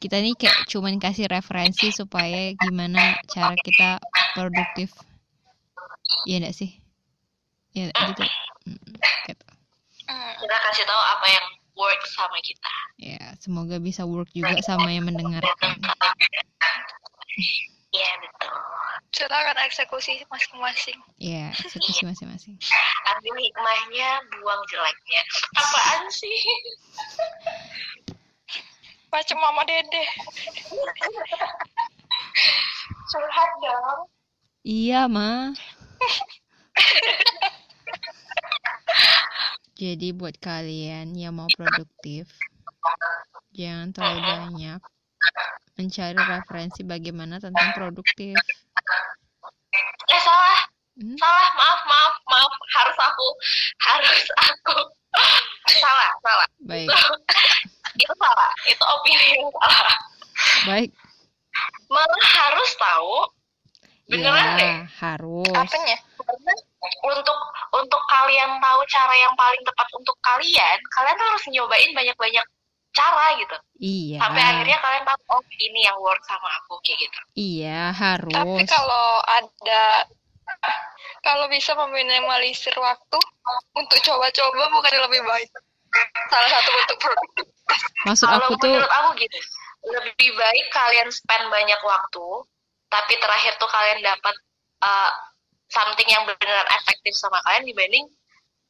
kita 0.00 0.18
nih 0.18 0.34
kayak 0.34 0.66
cuman 0.68 0.96
kasih 0.98 1.28
referensi 1.28 1.92
supaya 1.92 2.56
gimana 2.56 3.20
cara 3.28 3.52
kita 3.60 4.00
produktif. 4.32 4.96
Iya 6.24 6.42
enggak 6.42 6.56
sih? 6.56 6.70
Ya 7.76 7.88
gitu. 7.92 8.22
Gitu. 9.28 9.46
Hmm. 10.08 10.34
Kita 10.40 10.56
kasih 10.68 10.84
tahu 10.84 11.02
apa 11.18 11.26
yang 11.28 11.46
work 11.76 12.02
sama 12.08 12.38
kita. 12.44 12.74
Ya, 13.00 13.22
semoga 13.40 13.80
bisa 13.80 14.04
work 14.04 14.28
juga 14.32 14.60
sama 14.64 14.92
yang 14.92 15.08
mendengarkan. 15.08 15.76
Iya 17.92 18.10
betul. 18.20 18.71
Silakan 19.12 19.60
eksekusi 19.68 20.24
masing-masing. 20.32 20.96
Ya, 21.20 21.52
eksekusi 21.52 22.08
masing-masing. 22.08 22.56
Ambil 23.12 23.36
hikmahnya, 23.36 24.24
buang 24.32 24.62
jeleknya. 24.72 25.22
Apaan 25.52 26.08
sih? 26.08 26.40
Macam 29.12 29.36
Mama 29.36 29.68
Dede. 29.68 30.04
Curhat 33.12 33.52
dong. 33.60 34.08
Iya, 34.64 35.04
Ma. 35.12 35.52
Jadi 39.82 40.14
buat 40.16 40.40
kalian 40.40 41.12
yang 41.12 41.36
mau 41.36 41.52
produktif, 41.52 42.32
jangan 43.52 43.92
terlalu 43.92 44.24
banyak 44.24 44.80
mencari 45.74 46.18
referensi 46.18 46.80
bagaimana 46.82 47.38
tentang 47.38 47.72
produktif. 47.72 48.36
Eh 50.06 50.20
salah, 50.20 50.60
Hmm? 50.92 51.16
salah. 51.16 51.46
Maaf, 51.56 51.80
maaf, 51.88 52.14
maaf. 52.28 52.52
Harus 52.76 52.96
aku, 53.00 53.28
harus 53.80 54.22
aku. 54.36 54.76
salah, 55.72 56.10
salah. 56.20 56.48
Baik, 56.64 56.88
Itu 57.96 58.12
salah. 58.16 58.52
Itu 58.68 58.84
opini 58.84 59.40
yang 59.40 59.48
salah. 59.52 59.96
baik. 60.68 60.90
Malah 61.88 62.24
harus 62.36 62.70
tahu. 62.76 63.14
Beneran 64.08 64.60
deh. 64.60 64.64
Ya, 64.68 64.76
harus. 65.00 65.48
Apanya? 65.56 65.96
Untuk 67.08 67.38
untuk 67.72 68.02
kalian 68.10 68.60
tahu 68.60 68.80
cara 68.88 69.14
yang 69.16 69.32
paling 69.32 69.62
tepat 69.64 69.88
untuk 69.96 70.16
kalian, 70.20 70.78
kalian 70.92 71.16
harus 71.16 71.44
nyobain 71.48 71.90
banyak-banyak 71.96 72.46
cara 72.92 73.26
gitu. 73.40 73.56
Iya. 73.80 74.18
Sampai 74.20 74.42
akhirnya 74.44 74.78
kalian 74.78 75.04
tahu, 75.08 75.20
oh 75.32 75.42
ini 75.56 75.80
yang 75.84 75.96
work 75.98 76.22
sama 76.28 76.48
aku. 76.60 76.76
kayak 76.84 76.98
gitu 77.08 77.18
iya 77.34 77.92
Tapi 77.92 78.28
harus 78.28 78.68
kalau 78.68 79.06
ada 79.24 79.84
kalau 81.26 81.46
bisa 81.48 81.72
meminimalisir 81.74 82.74
waktu 82.76 83.18
untuk 83.74 83.98
coba-coba 84.04 84.62
bukan 84.70 84.94
lebih 85.08 85.22
baik. 85.24 85.48
Salah 86.28 86.48
satu 86.48 86.68
bentuk 86.72 86.98
produktif. 87.00 87.46
maksud 88.04 88.26
kalau 88.28 88.48
aku 88.52 88.54
tuh 88.60 88.68
menurut 88.68 88.92
aku 88.92 89.10
gitu 89.16 89.38
lebih 89.82 90.30
baik 90.36 90.66
kalian 90.70 91.08
spend 91.08 91.46
banyak 91.48 91.80
waktu 91.80 92.26
tapi 92.92 93.14
terakhir 93.16 93.56
tuh 93.56 93.70
kalian 93.70 94.04
dapat 94.04 94.34
uh, 94.84 95.10
something 95.72 96.04
yang 96.04 96.22
benar-benar 96.28 96.68
efektif 96.76 97.16
sama 97.16 97.40
kalian 97.48 97.64
dibanding 97.64 98.04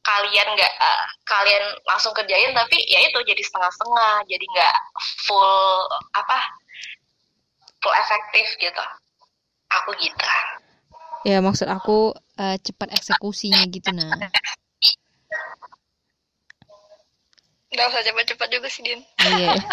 kalian 0.03 0.47
nggak 0.55 0.73
uh, 0.83 1.05
kalian 1.23 1.63
langsung 1.87 2.11
kerjain 2.11 2.51
tapi 2.51 2.75
ya 2.91 2.99
itu 3.07 3.19
jadi 3.23 3.39
setengah-setengah 3.39 4.27
jadi 4.27 4.45
nggak 4.51 4.75
full 5.23 5.87
apa 6.15 6.37
full 7.79 7.95
efektif 7.95 8.47
gitu. 8.59 8.83
Aku 9.81 9.95
gitu. 9.97 10.27
Ya 11.23 11.39
maksud 11.39 11.71
aku 11.71 12.11
eh, 12.35 12.59
cepat 12.59 12.91
eksekusinya 12.99 13.63
gitu 13.71 13.89
nah. 13.95 14.11
Nggak 17.73 17.89
usah 17.89 18.05
cepat-cepat 18.05 18.47
juga 18.53 18.69
sih, 18.69 18.85
Din. 18.85 19.01
iya. 19.33 19.57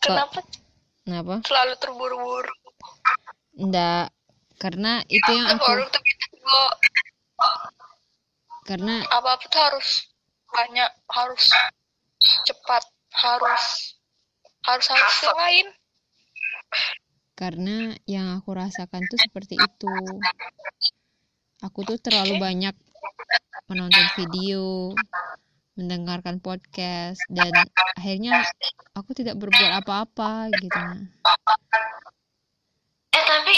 Kenapa? 0.00 0.40
Kenapa? 1.04 1.34
Selalu 1.44 1.74
terburu-buru? 1.76 2.48
enggak 3.56 4.12
karena 4.60 5.00
itu 5.08 5.30
yang 5.32 5.56
aku 5.56 5.64
Karena 8.66 9.06
apa-apa 9.10 9.46
tuh 9.46 9.62
harus 9.62 9.88
banyak, 10.50 10.90
harus 11.10 11.44
cepat, 12.46 12.82
harus 13.14 13.64
harus 14.66 14.86
harus 14.90 15.16
yang 15.22 15.38
lain. 15.38 15.66
karena 17.36 17.92
yang 18.08 18.26
aku 18.40 18.56
rasakan 18.56 19.04
tuh 19.12 19.20
seperti 19.20 19.60
itu. 19.60 19.92
Aku 21.60 21.84
tuh 21.84 22.00
terlalu 22.00 22.40
banyak 22.40 22.74
menonton 23.66 24.06
video 24.16 24.94
mendengarkan 25.76 26.40
podcast 26.40 27.20
dan 27.28 27.52
akhirnya 27.98 28.40
aku 28.96 29.12
tidak 29.12 29.36
berbuat 29.36 29.84
apa-apa 29.84 30.48
gitu 30.56 30.80
eh 33.12 33.24
tapi 33.28 33.56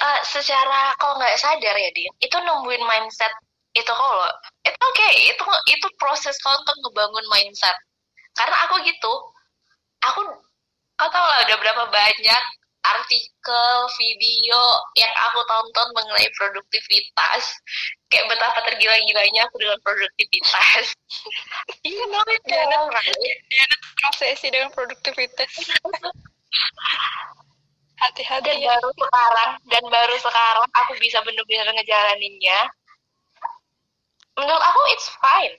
uh, 0.00 0.20
secara 0.26 0.94
kalau 0.98 1.18
nggak 1.20 1.38
sadar 1.38 1.76
ya 1.76 1.90
din 1.94 2.10
itu 2.18 2.36
nungguin 2.42 2.82
mindset 2.86 3.30
itu 3.74 3.90
kalau 3.90 4.26
itu 4.62 4.78
oke 4.78 5.08
itu 5.18 5.44
itu 5.70 5.86
proses 5.98 6.34
kau 6.42 6.54
untuk 6.54 6.76
ngebangun 6.86 7.26
mindset 7.30 7.74
karena 8.34 8.56
aku 8.66 8.78
gitu 8.86 9.12
aku 10.02 10.20
kau 10.94 11.10
tau 11.10 11.26
lah 11.26 11.42
udah 11.46 11.58
berapa 11.58 11.84
banyak 11.90 12.42
artikel 12.84 13.74
video 13.96 14.60
yang 14.94 15.08
aku 15.30 15.40
tonton 15.48 15.88
mengenai 15.96 16.28
produktivitas 16.36 17.56
kayak 18.12 18.28
betapa 18.28 18.60
tergila-gilanya 18.68 19.48
aku 19.48 19.56
dengan 19.56 19.80
produktivitas 19.80 20.92
you 21.88 22.04
know 22.12 22.22
it 22.28 22.44
Dia 22.44 22.68
all, 22.76 22.92
right? 22.92 23.16
Dia 23.48 23.64
ada 23.64 23.76
terobsesi 23.96 24.46
dengan 24.52 24.70
produktivitas. 24.70 25.48
Hati-hati 27.94 28.42
dan 28.50 28.58
ya. 28.58 28.74
baru 28.74 28.90
sekarang 28.92 29.50
dan 29.70 29.84
baru 29.86 30.16
sekarang 30.18 30.66
aku 30.74 30.92
bisa 30.98 31.18
bener-bener 31.22 31.68
ngejalaninnya. 31.72 32.60
Menurut 34.34 34.62
aku 34.62 34.80
it's 34.90 35.08
fine. 35.22 35.54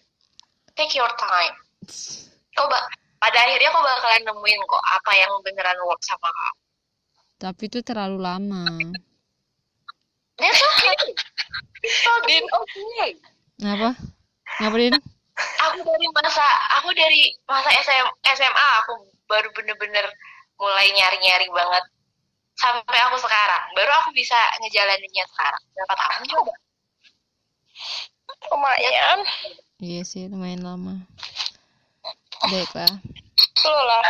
Take 0.75 0.91
your 0.99 1.09
time. 1.15 1.55
Kau 2.55 2.67
ba- 2.67 2.87
pada 3.23 3.39
akhirnya 3.39 3.71
kau 3.71 3.79
bakalan 3.79 4.23
nemuin 4.27 4.59
kok 4.67 4.83
apa 4.99 5.11
yang 5.15 5.31
beneran 5.47 5.79
work 5.87 6.01
sama 6.03 6.27
kamu. 6.27 6.61
Tapi 7.39 7.63
itu 7.71 7.79
terlalu 7.79 8.17
lama. 8.19 8.63
That's 10.35 10.59
okay. 10.59 11.15
It's 11.83 11.99
totally 12.05 12.43
okay. 12.43 13.09
Kenapa? 13.55 13.95
Kenapa 14.59 14.75
Din? 14.75 14.93
aku 15.35 15.79
dari 15.83 16.07
masa 16.15 16.45
aku 16.79 16.89
dari 16.95 17.21
masa 17.47 17.71
SM, 17.71 18.07
SMA 18.35 18.67
aku 18.83 19.03
baru 19.27 19.51
bener-bener 19.51 20.07
mulai 20.55 20.87
nyari-nyari 20.95 21.47
banget 21.51 21.83
sampai 22.55 22.97
aku 23.07 23.17
sekarang. 23.19 23.63
Baru 23.75 23.91
aku 24.03 24.09
bisa 24.15 24.35
ngejalaninnya 24.63 25.25
sekarang. 25.31 25.63
Berapa 25.75 25.93
tahun 25.95 26.23
coba? 26.31 26.53
Lumayan. 28.51 29.19
iya 29.83 30.01
sih 30.07 30.31
lumayan 30.31 30.63
lama. 30.63 30.95
Baiklah 32.45 32.93
Lo 33.65 33.79
lah. 33.89 34.05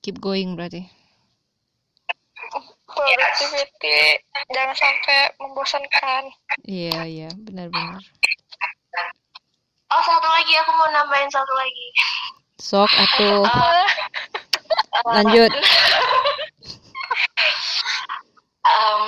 keep 0.00 0.16
going 0.20 0.56
berarti. 0.56 0.88
Productivity. 2.88 4.22
Jangan 4.54 4.76
sampai 4.78 5.20
membosankan. 5.42 6.22
iya 6.64 7.02
iya. 7.04 7.28
Benar-benar 7.34 8.00
oh 9.94 10.02
satu 10.02 10.28
lagi. 10.28 10.52
Aku 10.64 10.70
mau 10.74 10.88
nambahin 10.90 11.30
satu 11.30 11.52
lagi. 11.54 11.88
Sok 12.58 12.90
atuh. 12.90 13.42
Ah, 13.44 13.86
lanjut 15.20 15.50
Em, 18.64 19.04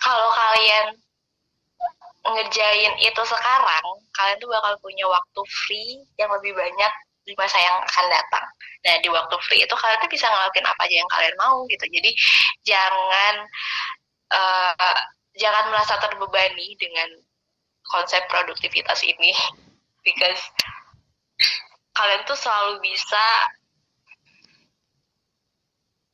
kalau 0.00 0.28
kalian 0.32 0.86
ngerjain 2.26 2.94
itu 2.98 3.22
sekarang, 3.22 3.86
kalian 4.16 4.38
tuh 4.42 4.50
bakal 4.50 4.74
punya 4.82 5.06
waktu 5.06 5.40
free 5.46 6.02
yang 6.18 6.32
lebih 6.32 6.56
banyak 6.56 6.92
di 7.26 7.34
masa 7.34 7.58
yang 7.58 7.76
akan 7.82 8.06
datang. 8.06 8.46
Nah, 8.86 8.94
di 9.02 9.08
waktu 9.10 9.36
free 9.42 9.62
itu 9.66 9.74
kalian 9.74 9.98
tuh 9.98 10.10
bisa 10.10 10.30
ngelakuin 10.30 10.66
apa 10.66 10.80
aja 10.86 10.96
yang 10.96 11.10
kalian 11.10 11.36
mau 11.38 11.66
gitu. 11.66 11.84
Jadi 11.90 12.10
jangan 12.62 13.34
eh, 14.30 14.98
jangan 15.36 15.64
merasa 15.74 15.98
terbebani 15.98 16.78
dengan 16.78 17.10
konsep 17.90 18.22
produktivitas 18.30 19.02
ini, 19.06 19.34
because 20.06 20.42
kalian 21.94 22.22
tuh 22.26 22.38
selalu 22.38 22.78
bisa 22.82 23.26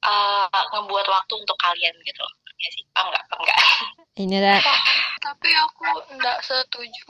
eh, 0.02 0.64
ngebuat 0.74 1.06
waktu 1.06 1.32
untuk 1.38 1.58
kalian 1.58 1.94
gitu 2.02 2.20
loh. 2.20 2.34
Ya 2.62 2.68
sih, 2.74 2.84
oh, 2.94 3.04
enggak, 3.10 3.24
enggak. 3.34 3.58
ini 4.22 4.34
ada 4.38 4.60
tapi 5.22 5.48
aku 5.54 5.86
enggak 6.14 6.38
setuju. 6.42 7.02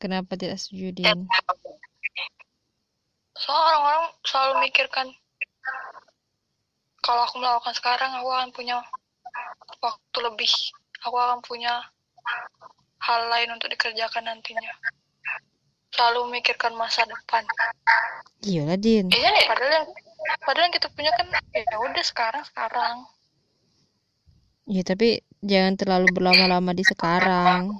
kenapa 0.00 0.32
tidak 0.36 0.60
setuju 0.60 0.92
Din 0.94 1.28
Soalnya 3.40 3.64
orang-orang 3.72 4.06
selalu 4.24 4.52
mikirkan 4.68 5.06
kalau 7.00 7.24
aku 7.24 7.40
melakukan 7.40 7.72
sekarang 7.72 8.12
aku 8.12 8.28
akan 8.28 8.50
punya 8.52 8.76
waktu 9.80 10.18
lebih. 10.20 10.52
Aku 11.08 11.16
akan 11.16 11.40
punya 11.40 11.80
hal 13.00 13.20
lain 13.32 13.56
untuk 13.56 13.72
dikerjakan 13.72 14.28
nantinya. 14.28 14.72
Selalu 15.90 16.18
memikirkan 16.30 16.72
masa 16.78 17.02
depan. 17.04 17.42
iyalah 18.40 18.78
Din 18.78 19.10
it? 19.10 19.46
Padahal 19.46 19.72
yang 19.82 19.86
padahal 20.44 20.64
yang 20.68 20.74
kita 20.74 20.88
punya 20.92 21.10
kan 21.16 21.26
ya 21.52 21.76
udah 21.80 22.04
sekarang 22.04 22.44
sekarang. 22.46 22.96
ya 24.70 24.86
tapi 24.86 25.18
jangan 25.42 25.74
terlalu 25.74 26.06
berlama-lama 26.14 26.70
di 26.70 26.86
sekarang 26.86 27.74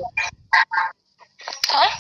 Hah? 1.71 1.93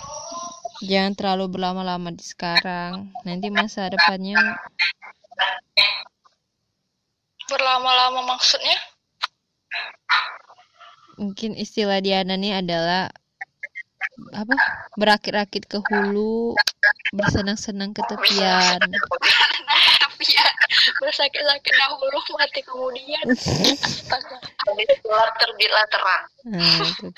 jangan 0.82 1.14
terlalu 1.14 1.46
berlama-lama 1.46 2.10
di 2.10 2.24
sekarang 2.26 3.14
nanti 3.22 3.52
masa 3.54 3.86
depannya 3.86 4.34
Berlama-lama 7.46 8.34
maksudnya? 8.34 8.78
mungkin 11.20 11.54
istilah 11.54 12.02
Diana 12.02 12.34
nih 12.34 12.58
adalah 12.58 13.14
apa 14.30 14.54
berakit-rakit 14.94 15.64
ke 15.66 15.78
hulu 15.80 16.54
bersenang-senang 17.12 17.90
ke 17.90 18.02
tepian 18.06 18.78
Tapi 18.80 20.24
ya 20.36 20.46
bersakit-sakit 21.02 21.74
dahulu 21.74 22.18
mati 22.36 22.60
kemudian. 22.62 23.24
Habis 23.26 24.88
gelap 25.02 25.32
terbitlah 25.40 25.86
terang. 25.90 26.24
nah 26.46 26.78
itu 26.84 27.08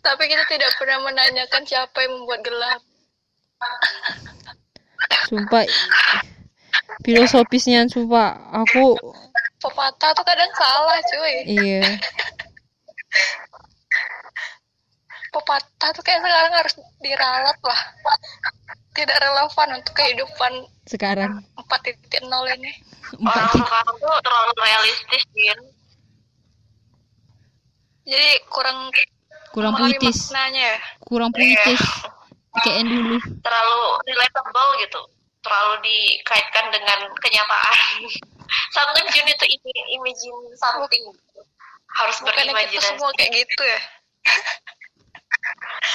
Tapi 0.00 0.22
kita 0.30 0.44
tidak 0.48 0.70
pernah 0.78 1.02
menanyakan 1.02 1.62
siapa 1.66 1.98
yang 2.06 2.12
membuat 2.16 2.40
gelap. 2.46 2.80
sumpah 5.26 5.64
filosofisnya 7.02 7.88
sumpah 7.90 8.36
aku 8.52 8.94
Pepatah 9.56 10.12
tuh 10.12 10.22
kadang 10.22 10.52
salah 10.54 11.00
cuy. 11.00 11.34
iya 11.48 11.82
Pepatah 15.36 15.90
tuh 15.92 16.00
kayak 16.00 16.24
sekarang 16.24 16.54
harus 16.56 16.74
diralat 17.04 17.58
lah. 17.60 17.80
Tidak 18.96 19.18
relevan 19.20 19.68
untuk 19.76 19.92
kehidupan 19.92 20.52
sekarang 20.88 21.44
4.0 21.60 22.56
ini. 22.56 22.72
Orang 23.20 23.52
sekarang 23.52 23.96
tuh 24.00 24.16
terlalu 24.24 24.52
realistis, 24.56 25.24
Din. 25.36 25.60
Jadi 28.06 28.30
kurang 28.48 28.88
kurang 29.56 29.72
puitis 29.72 30.28
maknanya 30.28 30.76
ya. 30.76 30.78
kurang 31.00 31.30
puitis 31.32 31.80
kayak 32.60 32.76
yang 32.84 32.88
dulu 32.92 33.16
terlalu 33.40 33.80
relatable 34.04 34.70
gitu 34.84 35.00
terlalu 35.40 35.74
dikaitkan 35.80 36.68
dengan 36.68 37.08
kenyataan 37.24 37.76
sometimes 38.76 39.10
you 39.16 39.24
need 39.24 39.40
to 39.40 39.48
im- 39.48 39.90
imagine 39.96 40.36
something 40.60 41.04
harus 41.96 42.16
Bukannya 42.20 42.36
kita 42.36 42.52
berimajinasi 42.52 42.88
semua 42.92 43.10
kayak 43.16 43.32
gitu 43.32 43.62
ya? 43.64 43.80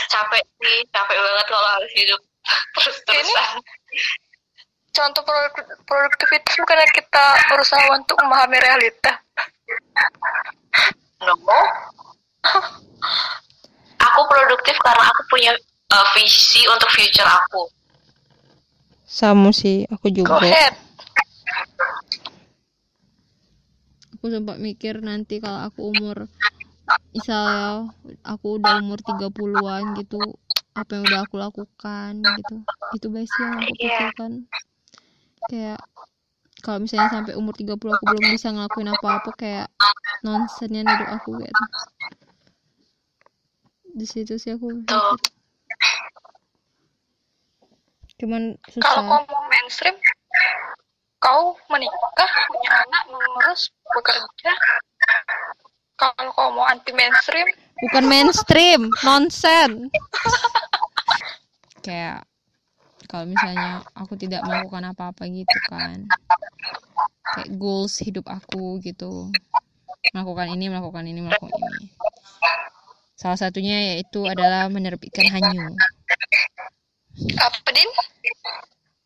capek 0.07 0.43
sih 0.59 0.77
capek 0.91 1.17
banget 1.17 1.45
kalau 1.47 1.67
harus 1.79 1.91
hidup. 1.95 2.21
Terus 2.77 2.97
terusan. 3.05 3.53
Contoh 4.91 5.23
produk- 5.23 5.77
produktivitas 5.87 6.53
bukannya 6.59 6.87
kita 6.91 7.25
berusaha 7.47 7.85
untuk 7.95 8.17
memahami 8.19 8.57
realita. 8.59 9.13
no. 11.23 11.37
Aku 14.01 14.21
produktif 14.27 14.75
karena 14.81 15.05
aku 15.07 15.21
punya 15.29 15.53
uh, 15.93 16.05
visi 16.17 16.65
untuk 16.67 16.89
future 16.91 17.23
aku. 17.23 17.71
Sama 19.07 19.51
sih 19.55 19.87
aku 19.87 20.11
Go 20.11 20.23
juga 20.23 20.43
ahead. 20.43 20.75
aku 24.15 24.29
sempat 24.29 24.61
mikir 24.61 25.01
nanti 25.01 25.41
kalau 25.41 25.65
aku 25.65 25.89
umur 25.89 26.29
misalnya 27.11 27.91
aku 28.23 28.59
udah 28.59 28.71
umur 28.79 28.99
30-an 29.03 29.91
gitu 29.99 30.35
apa 30.71 30.91
yang 30.95 31.03
udah 31.11 31.19
aku 31.27 31.35
lakukan 31.35 32.11
gitu 32.39 32.63
itu 32.95 33.07
basic 33.11 33.43
yang 33.43 33.59
aku 33.59 33.73
Iya. 33.75 33.87
pikirkan 34.11 34.31
kayak 35.51 35.79
kalau 36.63 36.79
misalnya 36.79 37.09
sampai 37.11 37.35
umur 37.35 37.51
30 37.57 37.97
aku 37.97 38.05
belum 38.07 38.25
bisa 38.31 38.53
ngelakuin 38.55 38.91
apa-apa 38.95 39.31
kayak 39.35 39.67
nonsennya 40.21 40.85
hidup 40.85 41.09
aku 41.11 41.41
kayak 41.41 41.53
gitu. 41.57 41.75
di 43.91 44.05
situ 44.07 44.39
sih 44.39 44.55
aku 44.55 44.79
cuman 48.15 48.53
Kalau 48.53 48.71
susah 48.71 49.01
mau 49.01 49.25
mainstream, 49.49 49.97
kau 51.17 51.57
menikah, 51.73 52.31
punya 52.45 52.69
anak, 52.85 53.03
mengurus, 53.09 53.73
bekerja. 53.89 54.53
Kalau 56.01 56.33
kau 56.33 56.49
mau 56.49 56.65
anti 56.65 56.89
mainstream, 56.97 57.45
bukan 57.81 58.03
mainstream 58.05 58.81
nonsen 59.01 59.89
kayak 61.81 62.21
kalau 63.09 63.25
misalnya 63.25 63.81
aku 63.97 64.13
tidak 64.15 64.45
melakukan 64.45 64.93
apa-apa 64.93 65.25
gitu 65.25 65.57
kan 65.65 66.05
kayak 67.33 67.49
goals 67.57 67.97
hidup 67.97 68.29
aku 68.29 68.77
gitu 68.85 69.33
melakukan 70.13 70.53
ini 70.53 70.69
melakukan 70.69 71.09
ini 71.09 71.25
melakukan 71.25 71.57
ini 71.57 71.89
salah 73.17 73.37
satunya 73.37 73.93
yaitu 73.93 74.29
adalah 74.29 74.69
menerbitkan 74.69 75.25
hanyu 75.29 75.73
apa 77.37 77.69
din? 77.75 77.89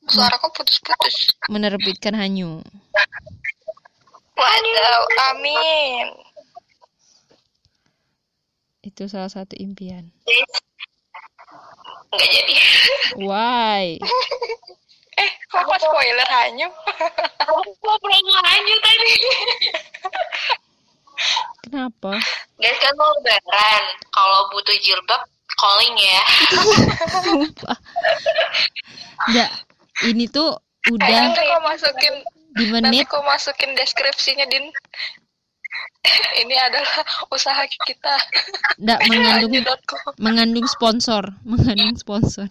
Suara 0.06 0.38
kau 0.38 0.54
putus-putus. 0.54 1.34
menerbitkan 1.50 2.14
hanyu 2.14 2.62
Wadaw, 4.36 5.02
amin. 5.32 6.25
Itu 8.96 9.12
salah 9.12 9.28
satu 9.28 9.60
impian. 9.60 10.08
Nggak 12.16 12.30
jadi. 12.32 12.56
Why? 13.20 14.00
Eh, 15.16 15.32
kok 15.48 15.64
kok 15.64 15.80
spoiler 15.80 16.28
hanyu? 16.28 16.68
aku 17.40 17.72
mau 17.80 17.96
promo 18.04 18.36
lanjut 18.36 18.80
tadi. 18.84 19.16
Kenapa? 21.64 22.20
Guys 22.60 22.76
kan 22.84 22.92
mau 23.00 23.08
lebaran. 23.24 23.84
Kalau 24.12 24.52
butuh 24.52 24.76
jilbab 24.84 25.24
calling 25.56 25.96
ya. 25.96 26.22
Sumpah. 27.24 27.80
Nggak, 29.32 29.52
ini 30.12 30.28
tuh 30.28 30.60
udah 30.92 31.08
Nanti 31.08 31.48
kau 31.48 31.64
masukin, 31.64 32.14
di 32.60 32.64
nanti 32.76 33.00
menit 33.00 33.08
kau 33.08 33.24
masukin 33.24 33.72
deskripsinya 33.72 34.52
din. 34.52 34.68
Ini 36.42 36.56
adalah 36.70 37.02
usaha 37.34 37.64
kita. 37.66 38.16
nggak 38.78 39.00
mengandung 39.10 39.54
mengandung 40.22 40.68
sponsor, 40.70 41.24
mengandung 41.42 41.98
sponsor. 41.98 42.48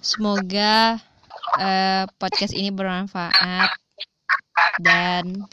Semoga 0.00 0.96
eh, 1.60 2.04
podcast 2.16 2.56
ini 2.56 2.72
bermanfaat 2.72 3.76
dan 4.80 5.44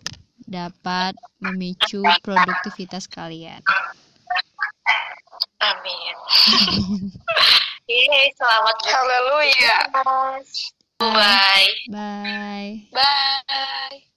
dapat 0.47 1.13
memicu 1.43 2.03
produktivitas 2.23 3.07
kalian. 3.11 3.59
amin 5.57 6.15
Yeay, 7.91 8.29
selamat 8.35 8.77
Haleluya. 8.87 9.77
bye 10.99 11.67
Bye. 11.87 12.89
Bye. 12.91 14.07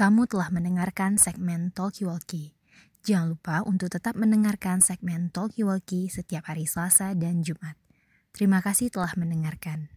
Kamu 0.00 0.24
telah 0.24 0.48
mendengarkan 0.48 1.20
segmen 1.20 1.76
Talkie 1.76 2.08
Walkie. 2.08 2.56
Jangan 3.04 3.36
lupa 3.36 3.60
untuk 3.68 3.92
tetap 3.92 4.16
mendengarkan 4.16 4.80
segmen 4.80 5.28
Talkie 5.28 5.60
Walkie 5.60 6.08
setiap 6.08 6.48
hari 6.48 6.64
Selasa 6.64 7.12
dan 7.12 7.44
Jumat. 7.44 7.76
Terima 8.32 8.64
kasih 8.64 8.88
telah 8.88 9.12
mendengarkan. 9.20 9.92